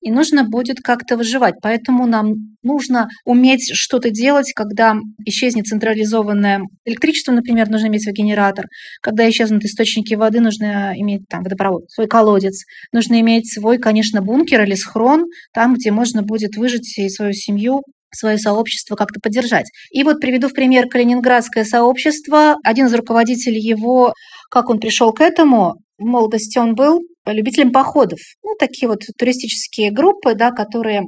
и 0.00 0.10
нужно 0.10 0.44
будет 0.44 0.80
как-то 0.80 1.16
выживать. 1.16 1.56
Поэтому 1.62 2.06
нам 2.06 2.34
нужно 2.62 3.08
уметь 3.24 3.70
что-то 3.72 4.10
делать, 4.10 4.52
когда 4.54 4.96
исчезнет 5.24 5.66
централизованное 5.66 6.62
электричество, 6.84 7.32
например, 7.32 7.68
нужно 7.70 7.86
иметь 7.86 8.02
свой 8.02 8.14
генератор, 8.14 8.66
когда 9.00 9.28
исчезнут 9.28 9.64
источники 9.64 10.14
воды, 10.14 10.40
нужно 10.40 10.92
иметь 10.96 11.22
там 11.28 11.42
водопровод, 11.42 11.90
свой 11.90 12.06
колодец, 12.06 12.64
нужно 12.92 13.20
иметь 13.20 13.52
свой, 13.52 13.78
конечно, 13.78 14.20
бункер 14.22 14.62
или 14.64 14.74
схрон, 14.74 15.26
там, 15.52 15.76
где 15.78 15.90
можно 15.90 16.22
будет 16.22 16.56
выжить 16.56 16.98
и 16.98 17.08
свою 17.08 17.32
семью, 17.32 17.82
свое 18.14 18.38
сообщество 18.38 18.96
как-то 18.96 19.20
поддержать. 19.20 19.66
И 19.90 20.02
вот 20.02 20.20
приведу 20.20 20.48
в 20.48 20.54
пример 20.54 20.88
Калининградское 20.88 21.64
сообщество. 21.64 22.56
Один 22.64 22.86
из 22.86 22.94
руководителей 22.94 23.60
его, 23.60 24.12
как 24.50 24.70
он 24.70 24.78
пришел 24.80 25.12
к 25.12 25.20
этому, 25.20 25.76
в 25.98 26.04
молодости 26.04 26.58
он 26.58 26.74
был 26.74 27.00
любителем 27.26 27.72
походов. 27.72 28.20
Ну, 28.42 28.54
такие 28.58 28.88
вот 28.88 29.00
туристические 29.18 29.90
группы, 29.90 30.34
да, 30.34 30.50
которые 30.50 31.02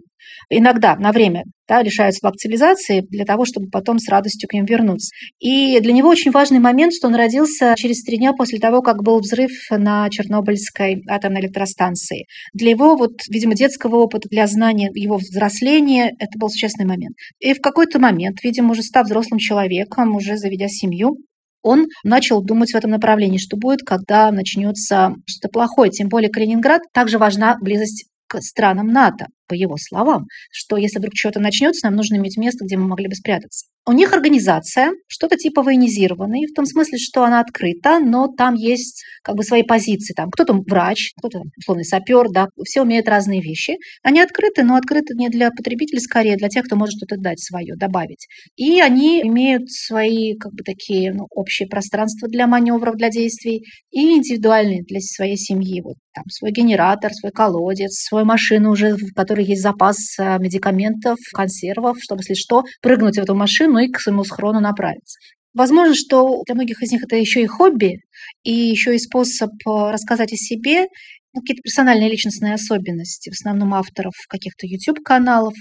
иногда 0.48 0.96
на 0.96 1.12
время 1.12 1.44
да, 1.68 1.82
лишаются 1.82 2.28
цивилизации 2.36 3.00
для 3.00 3.24
того, 3.24 3.44
чтобы 3.44 3.68
потом 3.70 3.98
с 3.98 4.08
радостью 4.08 4.48
к 4.48 4.52
ним 4.52 4.64
вернуться. 4.64 5.10
И 5.38 5.78
для 5.80 5.92
него 5.92 6.08
очень 6.08 6.30
важный 6.30 6.58
момент, 6.58 6.92
что 6.92 7.06
он 7.06 7.14
родился 7.14 7.74
через 7.76 8.02
три 8.02 8.18
дня 8.18 8.32
после 8.32 8.58
того, 8.58 8.82
как 8.82 9.02
был 9.02 9.20
взрыв 9.20 9.50
на 9.70 10.08
Чернобыльской 10.10 11.02
атомной 11.08 11.42
электростанции. 11.42 12.26
Для 12.52 12.70
его, 12.70 12.96
вот, 12.96 13.12
видимо, 13.28 13.54
детского 13.54 13.96
опыта, 13.96 14.28
для 14.28 14.46
знания 14.46 14.90
его 14.94 15.16
взросления, 15.16 16.12
это 16.18 16.38
был 16.38 16.48
существенный 16.48 16.88
момент. 16.88 17.16
И 17.38 17.54
в 17.54 17.60
какой-то 17.60 17.98
момент, 17.98 18.42
видимо, 18.42 18.72
уже 18.72 18.82
став 18.82 19.06
взрослым 19.06 19.38
человеком, 19.38 20.14
уже 20.16 20.36
заведя 20.36 20.68
семью, 20.68 21.18
он 21.62 21.86
начал 22.04 22.42
думать 22.42 22.72
в 22.72 22.76
этом 22.76 22.90
направлении, 22.90 23.38
что 23.38 23.56
будет, 23.56 23.82
когда 23.82 24.30
начнется 24.30 25.14
что-то 25.26 25.52
плохое. 25.52 25.90
Тем 25.90 26.08
более 26.08 26.30
Калининград 26.30 26.82
также 26.92 27.18
важна 27.18 27.56
близость 27.60 28.06
к 28.26 28.40
странам 28.40 28.88
НАТО 28.88 29.26
по 29.50 29.54
его 29.54 29.74
словам, 29.76 30.26
что 30.52 30.76
если 30.76 30.98
вдруг 30.98 31.14
что-то 31.16 31.40
начнется, 31.40 31.86
нам 31.86 31.96
нужно 31.96 32.16
иметь 32.16 32.36
место, 32.36 32.64
где 32.64 32.76
мы 32.76 32.86
могли 32.86 33.08
бы 33.08 33.16
спрятаться. 33.16 33.66
У 33.86 33.92
них 33.92 34.12
организация, 34.12 34.92
что-то 35.08 35.36
типа 35.36 35.62
военизированной, 35.62 36.46
в 36.46 36.54
том 36.54 36.66
смысле, 36.66 36.98
что 36.98 37.24
она 37.24 37.40
открыта, 37.40 37.98
но 37.98 38.28
там 38.28 38.54
есть 38.54 39.02
как 39.24 39.36
бы 39.36 39.42
свои 39.42 39.62
позиции. 39.62 40.12
Там 40.14 40.30
кто-то 40.30 40.52
врач, 40.52 41.12
кто-то 41.18 41.40
условный 41.56 41.84
сапер, 41.84 42.28
да, 42.30 42.48
все 42.64 42.82
умеют 42.82 43.08
разные 43.08 43.40
вещи. 43.40 43.78
Они 44.02 44.20
открыты, 44.20 44.62
но 44.62 44.76
открыты 44.76 45.14
не 45.14 45.28
для 45.28 45.50
потребителей, 45.50 46.00
скорее 46.00 46.36
для 46.36 46.48
тех, 46.48 46.66
кто 46.66 46.76
может 46.76 46.98
что-то 46.98 47.16
дать 47.18 47.40
свое, 47.40 47.74
добавить. 47.74 48.28
И 48.56 48.80
они 48.80 49.22
имеют 49.22 49.70
свои 49.70 50.36
как 50.36 50.52
бы 50.52 50.62
такие 50.62 51.12
ну, 51.12 51.26
общие 51.30 51.66
пространства 51.66 52.28
для 52.28 52.46
маневров, 52.46 52.96
для 52.96 53.08
действий 53.08 53.64
и 53.90 54.18
индивидуальные 54.18 54.82
для 54.82 55.00
своей 55.00 55.36
семьи. 55.36 55.80
Вот 55.80 55.96
там 56.14 56.24
свой 56.28 56.50
генератор, 56.52 57.12
свой 57.12 57.32
колодец, 57.32 58.06
свою 58.08 58.24
машину 58.24 58.72
уже, 58.72 58.94
в 58.94 59.14
которой 59.14 59.39
которой 59.40 59.46
есть 59.48 59.62
запас 59.62 59.96
э, 60.18 60.38
медикаментов, 60.38 61.18
консервов, 61.34 61.98
чтобы, 62.00 62.22
если 62.22 62.34
что, 62.34 62.64
прыгнуть 62.82 63.16
в 63.16 63.20
эту 63.20 63.34
машину 63.34 63.78
и 63.78 63.90
к 63.90 64.00
своему 64.00 64.24
схрону 64.24 64.60
направиться. 64.60 65.18
Возможно, 65.54 65.94
что 65.94 66.42
для 66.46 66.54
многих 66.54 66.82
из 66.82 66.92
них 66.92 67.02
это 67.02 67.16
еще 67.16 67.42
и 67.42 67.46
хобби, 67.46 68.00
и 68.44 68.52
еще 68.52 68.94
и 68.94 68.98
способ 68.98 69.50
э, 69.50 69.90
рассказать 69.90 70.32
о 70.32 70.36
себе, 70.36 70.86
ну, 71.32 71.40
какие-то 71.40 71.62
персональные 71.62 72.10
личностные 72.10 72.54
особенности, 72.54 73.30
в 73.30 73.32
основном 73.32 73.74
авторов 73.74 74.14
каких-то 74.28 74.66
YouTube-каналов, 74.66 75.54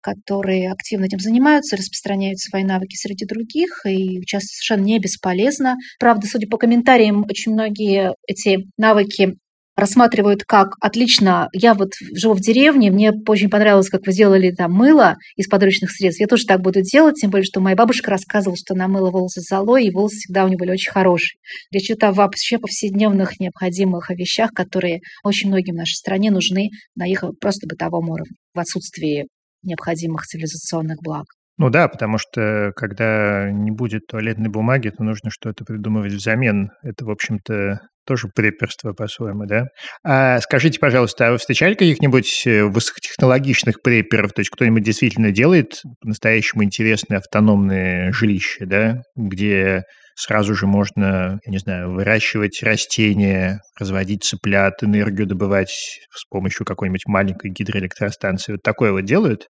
которые 0.00 0.70
активно 0.70 1.06
этим 1.06 1.18
занимаются, 1.18 1.76
распространяют 1.76 2.38
свои 2.38 2.64
навыки 2.64 2.94
среди 2.94 3.26
других, 3.26 3.84
и 3.86 4.20
часто 4.24 4.48
совершенно 4.48 4.84
не 4.84 4.98
бесполезно. 4.98 5.76
Правда, 5.98 6.26
судя 6.26 6.46
по 6.48 6.58
комментариям, 6.58 7.24
очень 7.28 7.52
многие 7.52 8.14
эти 8.26 8.68
навыки 8.76 9.36
рассматривают 9.76 10.44
как 10.44 10.74
отлично, 10.80 11.48
я 11.52 11.74
вот 11.74 11.90
живу 12.12 12.34
в 12.34 12.40
деревне, 12.40 12.90
мне 12.90 13.12
очень 13.26 13.50
понравилось, 13.50 13.90
как 13.90 14.06
вы 14.06 14.12
сделали 14.12 14.50
там 14.50 14.72
мыло 14.72 15.16
из 15.36 15.48
подручных 15.48 15.90
средств, 15.90 16.20
я 16.20 16.26
тоже 16.26 16.44
так 16.46 16.62
буду 16.62 16.80
делать, 16.80 17.16
тем 17.16 17.30
более, 17.30 17.44
что 17.44 17.60
моя 17.60 17.76
бабушка 17.76 18.10
рассказывала, 18.10 18.56
что 18.56 18.74
она 18.74 18.88
мыла 18.88 19.10
волосы 19.10 19.40
золой, 19.42 19.84
и 19.84 19.90
волосы 19.90 20.16
всегда 20.16 20.44
у 20.44 20.48
нее 20.48 20.58
были 20.58 20.70
очень 20.70 20.90
хорошие. 20.90 21.38
Речь 21.70 21.86
идет 21.86 22.02
о 22.04 22.12
вообще 22.12 22.58
повседневных 22.58 23.38
необходимых 23.38 24.10
вещах, 24.10 24.50
которые 24.52 25.00
очень 25.22 25.48
многим 25.48 25.74
в 25.74 25.78
нашей 25.78 25.94
стране 25.94 26.30
нужны 26.30 26.70
на 26.94 27.06
их 27.06 27.24
просто 27.40 27.66
бытовом 27.66 28.08
уровне, 28.08 28.36
в 28.54 28.58
отсутствии 28.58 29.26
необходимых 29.62 30.22
цивилизационных 30.22 30.98
благ. 31.02 31.26
Ну 31.58 31.70
да, 31.70 31.88
потому 31.88 32.18
что 32.18 32.72
когда 32.76 33.50
не 33.50 33.70
будет 33.70 34.06
туалетной 34.08 34.50
бумаги, 34.50 34.90
то 34.90 35.02
нужно 35.02 35.30
что-то 35.30 35.64
придумывать 35.64 36.12
взамен. 36.12 36.70
Это, 36.82 37.06
в 37.06 37.10
общем-то, 37.10 37.80
тоже 38.06 38.28
преперство 38.28 38.92
по-своему, 38.92 39.46
да? 39.46 39.66
А 40.04 40.38
скажите, 40.40 40.78
пожалуйста, 40.78 41.28
а 41.28 41.32
вы 41.32 41.38
встречали 41.38 41.74
каких-нибудь 41.74 42.46
э, 42.46 42.64
высокотехнологичных 42.64 43.80
преперов? 43.82 44.32
То 44.32 44.40
есть 44.40 44.50
кто-нибудь 44.50 44.82
действительно 44.82 45.30
делает 45.32 45.82
по-настоящему 46.00 46.62
интересные 46.62 47.18
автономные 47.18 48.12
жилища, 48.12 48.66
да? 48.66 49.02
Где 49.16 49.84
сразу 50.14 50.54
же 50.54 50.66
можно, 50.66 51.40
я 51.44 51.50
не 51.50 51.58
знаю, 51.58 51.92
выращивать 51.92 52.62
растения, 52.62 53.60
разводить 53.78 54.24
цыплят, 54.24 54.82
энергию 54.82 55.26
добывать 55.26 56.00
с 56.14 56.24
помощью 56.28 56.66
какой-нибудь 56.66 57.06
маленькой 57.06 57.50
гидроэлектростанции. 57.50 58.52
Вот 58.52 58.62
такое 58.62 58.92
вот 58.92 59.02
делают? 59.04 59.48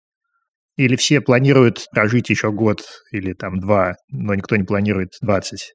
Или 0.77 0.97
все 0.97 1.21
планируют 1.21 1.87
прожить 1.93 2.31
еще 2.31 2.51
год 2.51 2.83
или 3.13 3.35
там 3.35 3.61
два, 3.61 3.95
но 4.11 4.35
никто 4.35 4.57
не 4.57 4.65
планирует 4.65 5.11
20? 5.21 5.73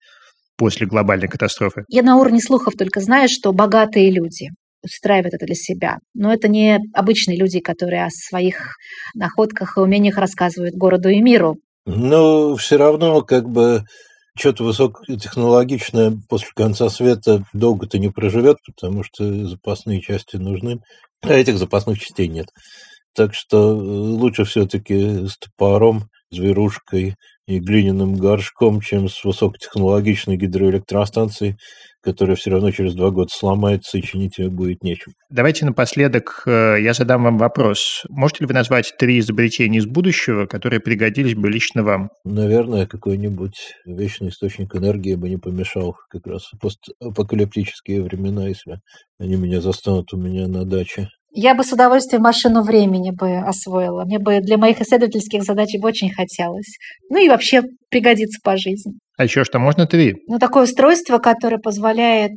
после 0.58 0.88
глобальной 0.88 1.28
катастрофы? 1.28 1.84
Я 1.88 2.04
на 2.04 2.18
уровне 2.18 2.42
слухов 2.42 2.74
только 2.78 3.00
знаю, 3.00 3.30
что 3.30 3.54
богатые 3.54 4.12
люди 4.12 4.50
устраивают 4.84 5.34
это 5.34 5.46
для 5.46 5.56
себя. 5.56 5.98
Но 6.14 6.34
это 6.34 6.48
не 6.48 6.80
обычные 6.94 7.38
люди, 7.38 7.60
которые 7.60 8.06
о 8.06 8.10
своих 8.10 8.76
находках 9.16 9.78
и 9.78 9.82
умениях 9.82 10.18
рассказывают 10.18 10.76
городу 10.76 11.10
и 11.10 11.22
миру. 11.22 11.56
Ну, 11.86 12.56
все 12.56 12.78
равно, 12.78 13.22
как 13.22 13.50
бы, 13.50 13.84
что-то 14.38 14.64
высокотехнологичное 14.64 16.14
после 16.30 16.50
конца 16.56 16.90
света 16.90 17.44
долго-то 17.54 17.98
не 17.98 18.10
проживет, 18.10 18.58
потому 18.66 19.04
что 19.04 19.48
запасные 19.48 20.02
части 20.02 20.36
нужны, 20.36 20.80
а 21.22 21.34
этих 21.34 21.58
запасных 21.58 22.00
частей 22.00 22.28
нет. 22.28 22.48
Так 23.18 23.34
что 23.34 23.72
э, 23.72 23.74
лучше 23.74 24.44
все-таки 24.44 25.28
с 25.28 25.38
топором, 25.40 26.04
зверушкой 26.30 27.16
и 27.48 27.60
глиняным 27.60 28.16
горшком, 28.16 28.80
чем 28.80 29.10
с 29.10 29.24
высокотехнологичной 29.24 30.38
гидроэлектростанцией, 30.38 31.56
которая 32.02 32.36
все 32.36 32.52
равно 32.52 32.70
через 32.70 32.94
два 32.94 33.10
года 33.10 33.30
сломается 33.34 33.98
и 33.98 34.04
чинить 34.04 34.38
ее 34.38 34.50
будет 34.50 34.84
нечем. 34.84 35.14
Давайте 35.32 35.66
напоследок 35.66 36.44
э, 36.46 36.78
я 36.80 36.94
задам 36.94 37.24
вам 37.24 37.40
вопрос. 37.40 38.04
Можете 38.10 38.44
ли 38.44 38.48
вы 38.48 38.54
назвать 38.54 38.94
три 39.00 39.18
изобретения 39.18 39.80
из 39.80 39.88
будущего, 39.88 40.46
которые 40.46 40.80
пригодились 40.80 41.34
бы 41.34 41.50
лично 41.50 41.82
вам? 41.84 42.10
Наверное, 42.24 42.86
какой-нибудь 42.86 43.74
вечный 43.88 44.30
источник 44.30 44.76
энергии 44.76 45.16
бы 45.16 45.28
не 45.28 45.38
помешал 45.38 45.96
как 46.10 46.28
раз 46.28 46.50
в 46.52 46.60
постапокалиптические 46.60 48.04
времена, 48.04 48.48
если 48.48 48.80
они 49.20 49.38
меня 49.38 49.60
застанут 49.60 50.14
у 50.14 50.18
меня 50.18 50.48
на 50.48 50.66
даче. 50.66 51.10
Я 51.32 51.54
бы 51.54 51.64
с 51.64 51.72
удовольствием 51.72 52.24
машину 52.24 52.64
времени 52.64 53.12
бы 53.12 53.38
освоила. 53.38 54.06
Мне 54.06 54.18
бы 54.18 54.40
для 54.40 54.58
моих 54.58 54.82
исследовательских 54.82 55.44
задач 55.44 55.70
бы 55.80 55.88
очень 55.88 56.12
хотелось. 56.12 56.78
Ну 57.10 57.18
и 57.18 57.30
вообще 57.30 57.64
пригодится 57.90 58.40
по 58.44 58.58
жизни. 58.58 58.94
А 59.18 59.24
еще 59.24 59.44
что, 59.44 59.60
можно 59.60 59.86
три? 59.86 60.16
Ну, 60.28 60.40
такое 60.40 60.64
устройство, 60.64 61.18
которое 61.18 61.58
позволяет 61.58 62.32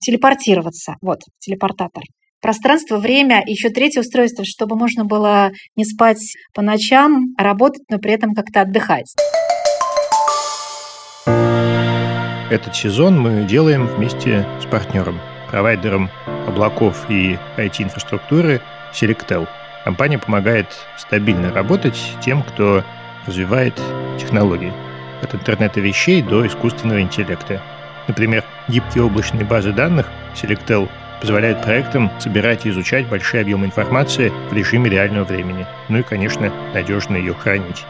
телепортироваться. 0.00 0.96
Вот, 1.00 1.20
телепортатор. 1.38 2.02
Пространство, 2.42 2.98
время, 2.98 3.42
еще 3.46 3.70
третье 3.70 4.00
устройство, 4.00 4.44
чтобы 4.44 4.76
можно 4.76 5.04
было 5.04 5.50
не 5.74 5.84
спать 5.84 6.20
по 6.54 6.62
ночам, 6.62 7.34
а 7.38 7.42
работать, 7.42 7.82
но 7.90 7.98
при 7.98 8.12
этом 8.12 8.34
как-то 8.34 8.60
отдыхать. 8.60 9.14
Этот 12.48 12.76
сезон 12.76 13.20
мы 13.20 13.44
делаем 13.44 13.86
вместе 13.86 14.46
с 14.62 14.66
партнером, 14.66 15.18
провайдером 15.50 16.10
облаков 16.46 17.06
и 17.08 17.38
IT-инфраструктуры 17.56 18.60
Selectel. 18.92 19.48
Компания 19.84 20.18
помогает 20.18 20.66
стабильно 20.96 21.52
работать 21.52 22.16
тем, 22.20 22.42
кто 22.42 22.82
развивает 23.26 23.80
технологии. 24.18 24.72
От 25.22 25.34
интернета 25.34 25.80
вещей 25.80 26.22
до 26.22 26.46
искусственного 26.46 27.00
интеллекта. 27.00 27.62
Например, 28.08 28.44
гибкие 28.68 29.04
облачные 29.04 29.44
базы 29.44 29.72
данных 29.72 30.06
Selectel 30.34 30.88
позволяют 31.20 31.62
проектам 31.62 32.10
собирать 32.18 32.66
и 32.66 32.70
изучать 32.70 33.06
большие 33.06 33.40
объемы 33.40 33.66
информации 33.66 34.32
в 34.50 34.52
режиме 34.52 34.90
реального 34.90 35.24
времени. 35.24 35.66
Ну 35.88 35.98
и, 35.98 36.02
конечно, 36.02 36.52
надежно 36.74 37.16
ее 37.16 37.34
хранить. 37.34 37.84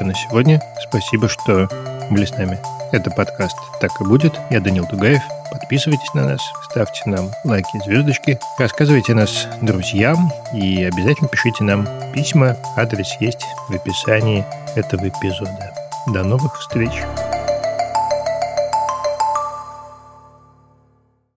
Все 0.00 0.04
на 0.06 0.14
сегодня. 0.14 0.62
Спасибо, 0.80 1.28
что 1.28 1.68
были 2.10 2.24
с 2.24 2.32
нами. 2.32 2.58
Это 2.92 3.10
подкаст 3.10 3.56
«Так 3.80 3.90
и 4.00 4.04
будет». 4.04 4.32
Я 4.50 4.60
Данил 4.60 4.86
Дугаев. 4.90 5.22
Подписывайтесь 5.52 6.12
на 6.14 6.26
нас, 6.26 6.40
ставьте 6.70 7.02
нам 7.06 7.30
лайки 7.44 7.78
звездочки, 7.84 8.38
рассказывайте 8.58 9.14
нас 9.14 9.46
друзьям 9.60 10.32
и 10.54 10.84
обязательно 10.84 11.28
пишите 11.28 11.64
нам 11.64 11.86
письма. 12.14 12.56
Адрес 12.76 13.16
есть 13.20 13.44
в 13.68 13.74
описании 13.74 14.44
этого 14.74 15.08
эпизода. 15.08 15.72
До 16.06 16.22
новых 16.22 16.58
встреч! 16.60 16.92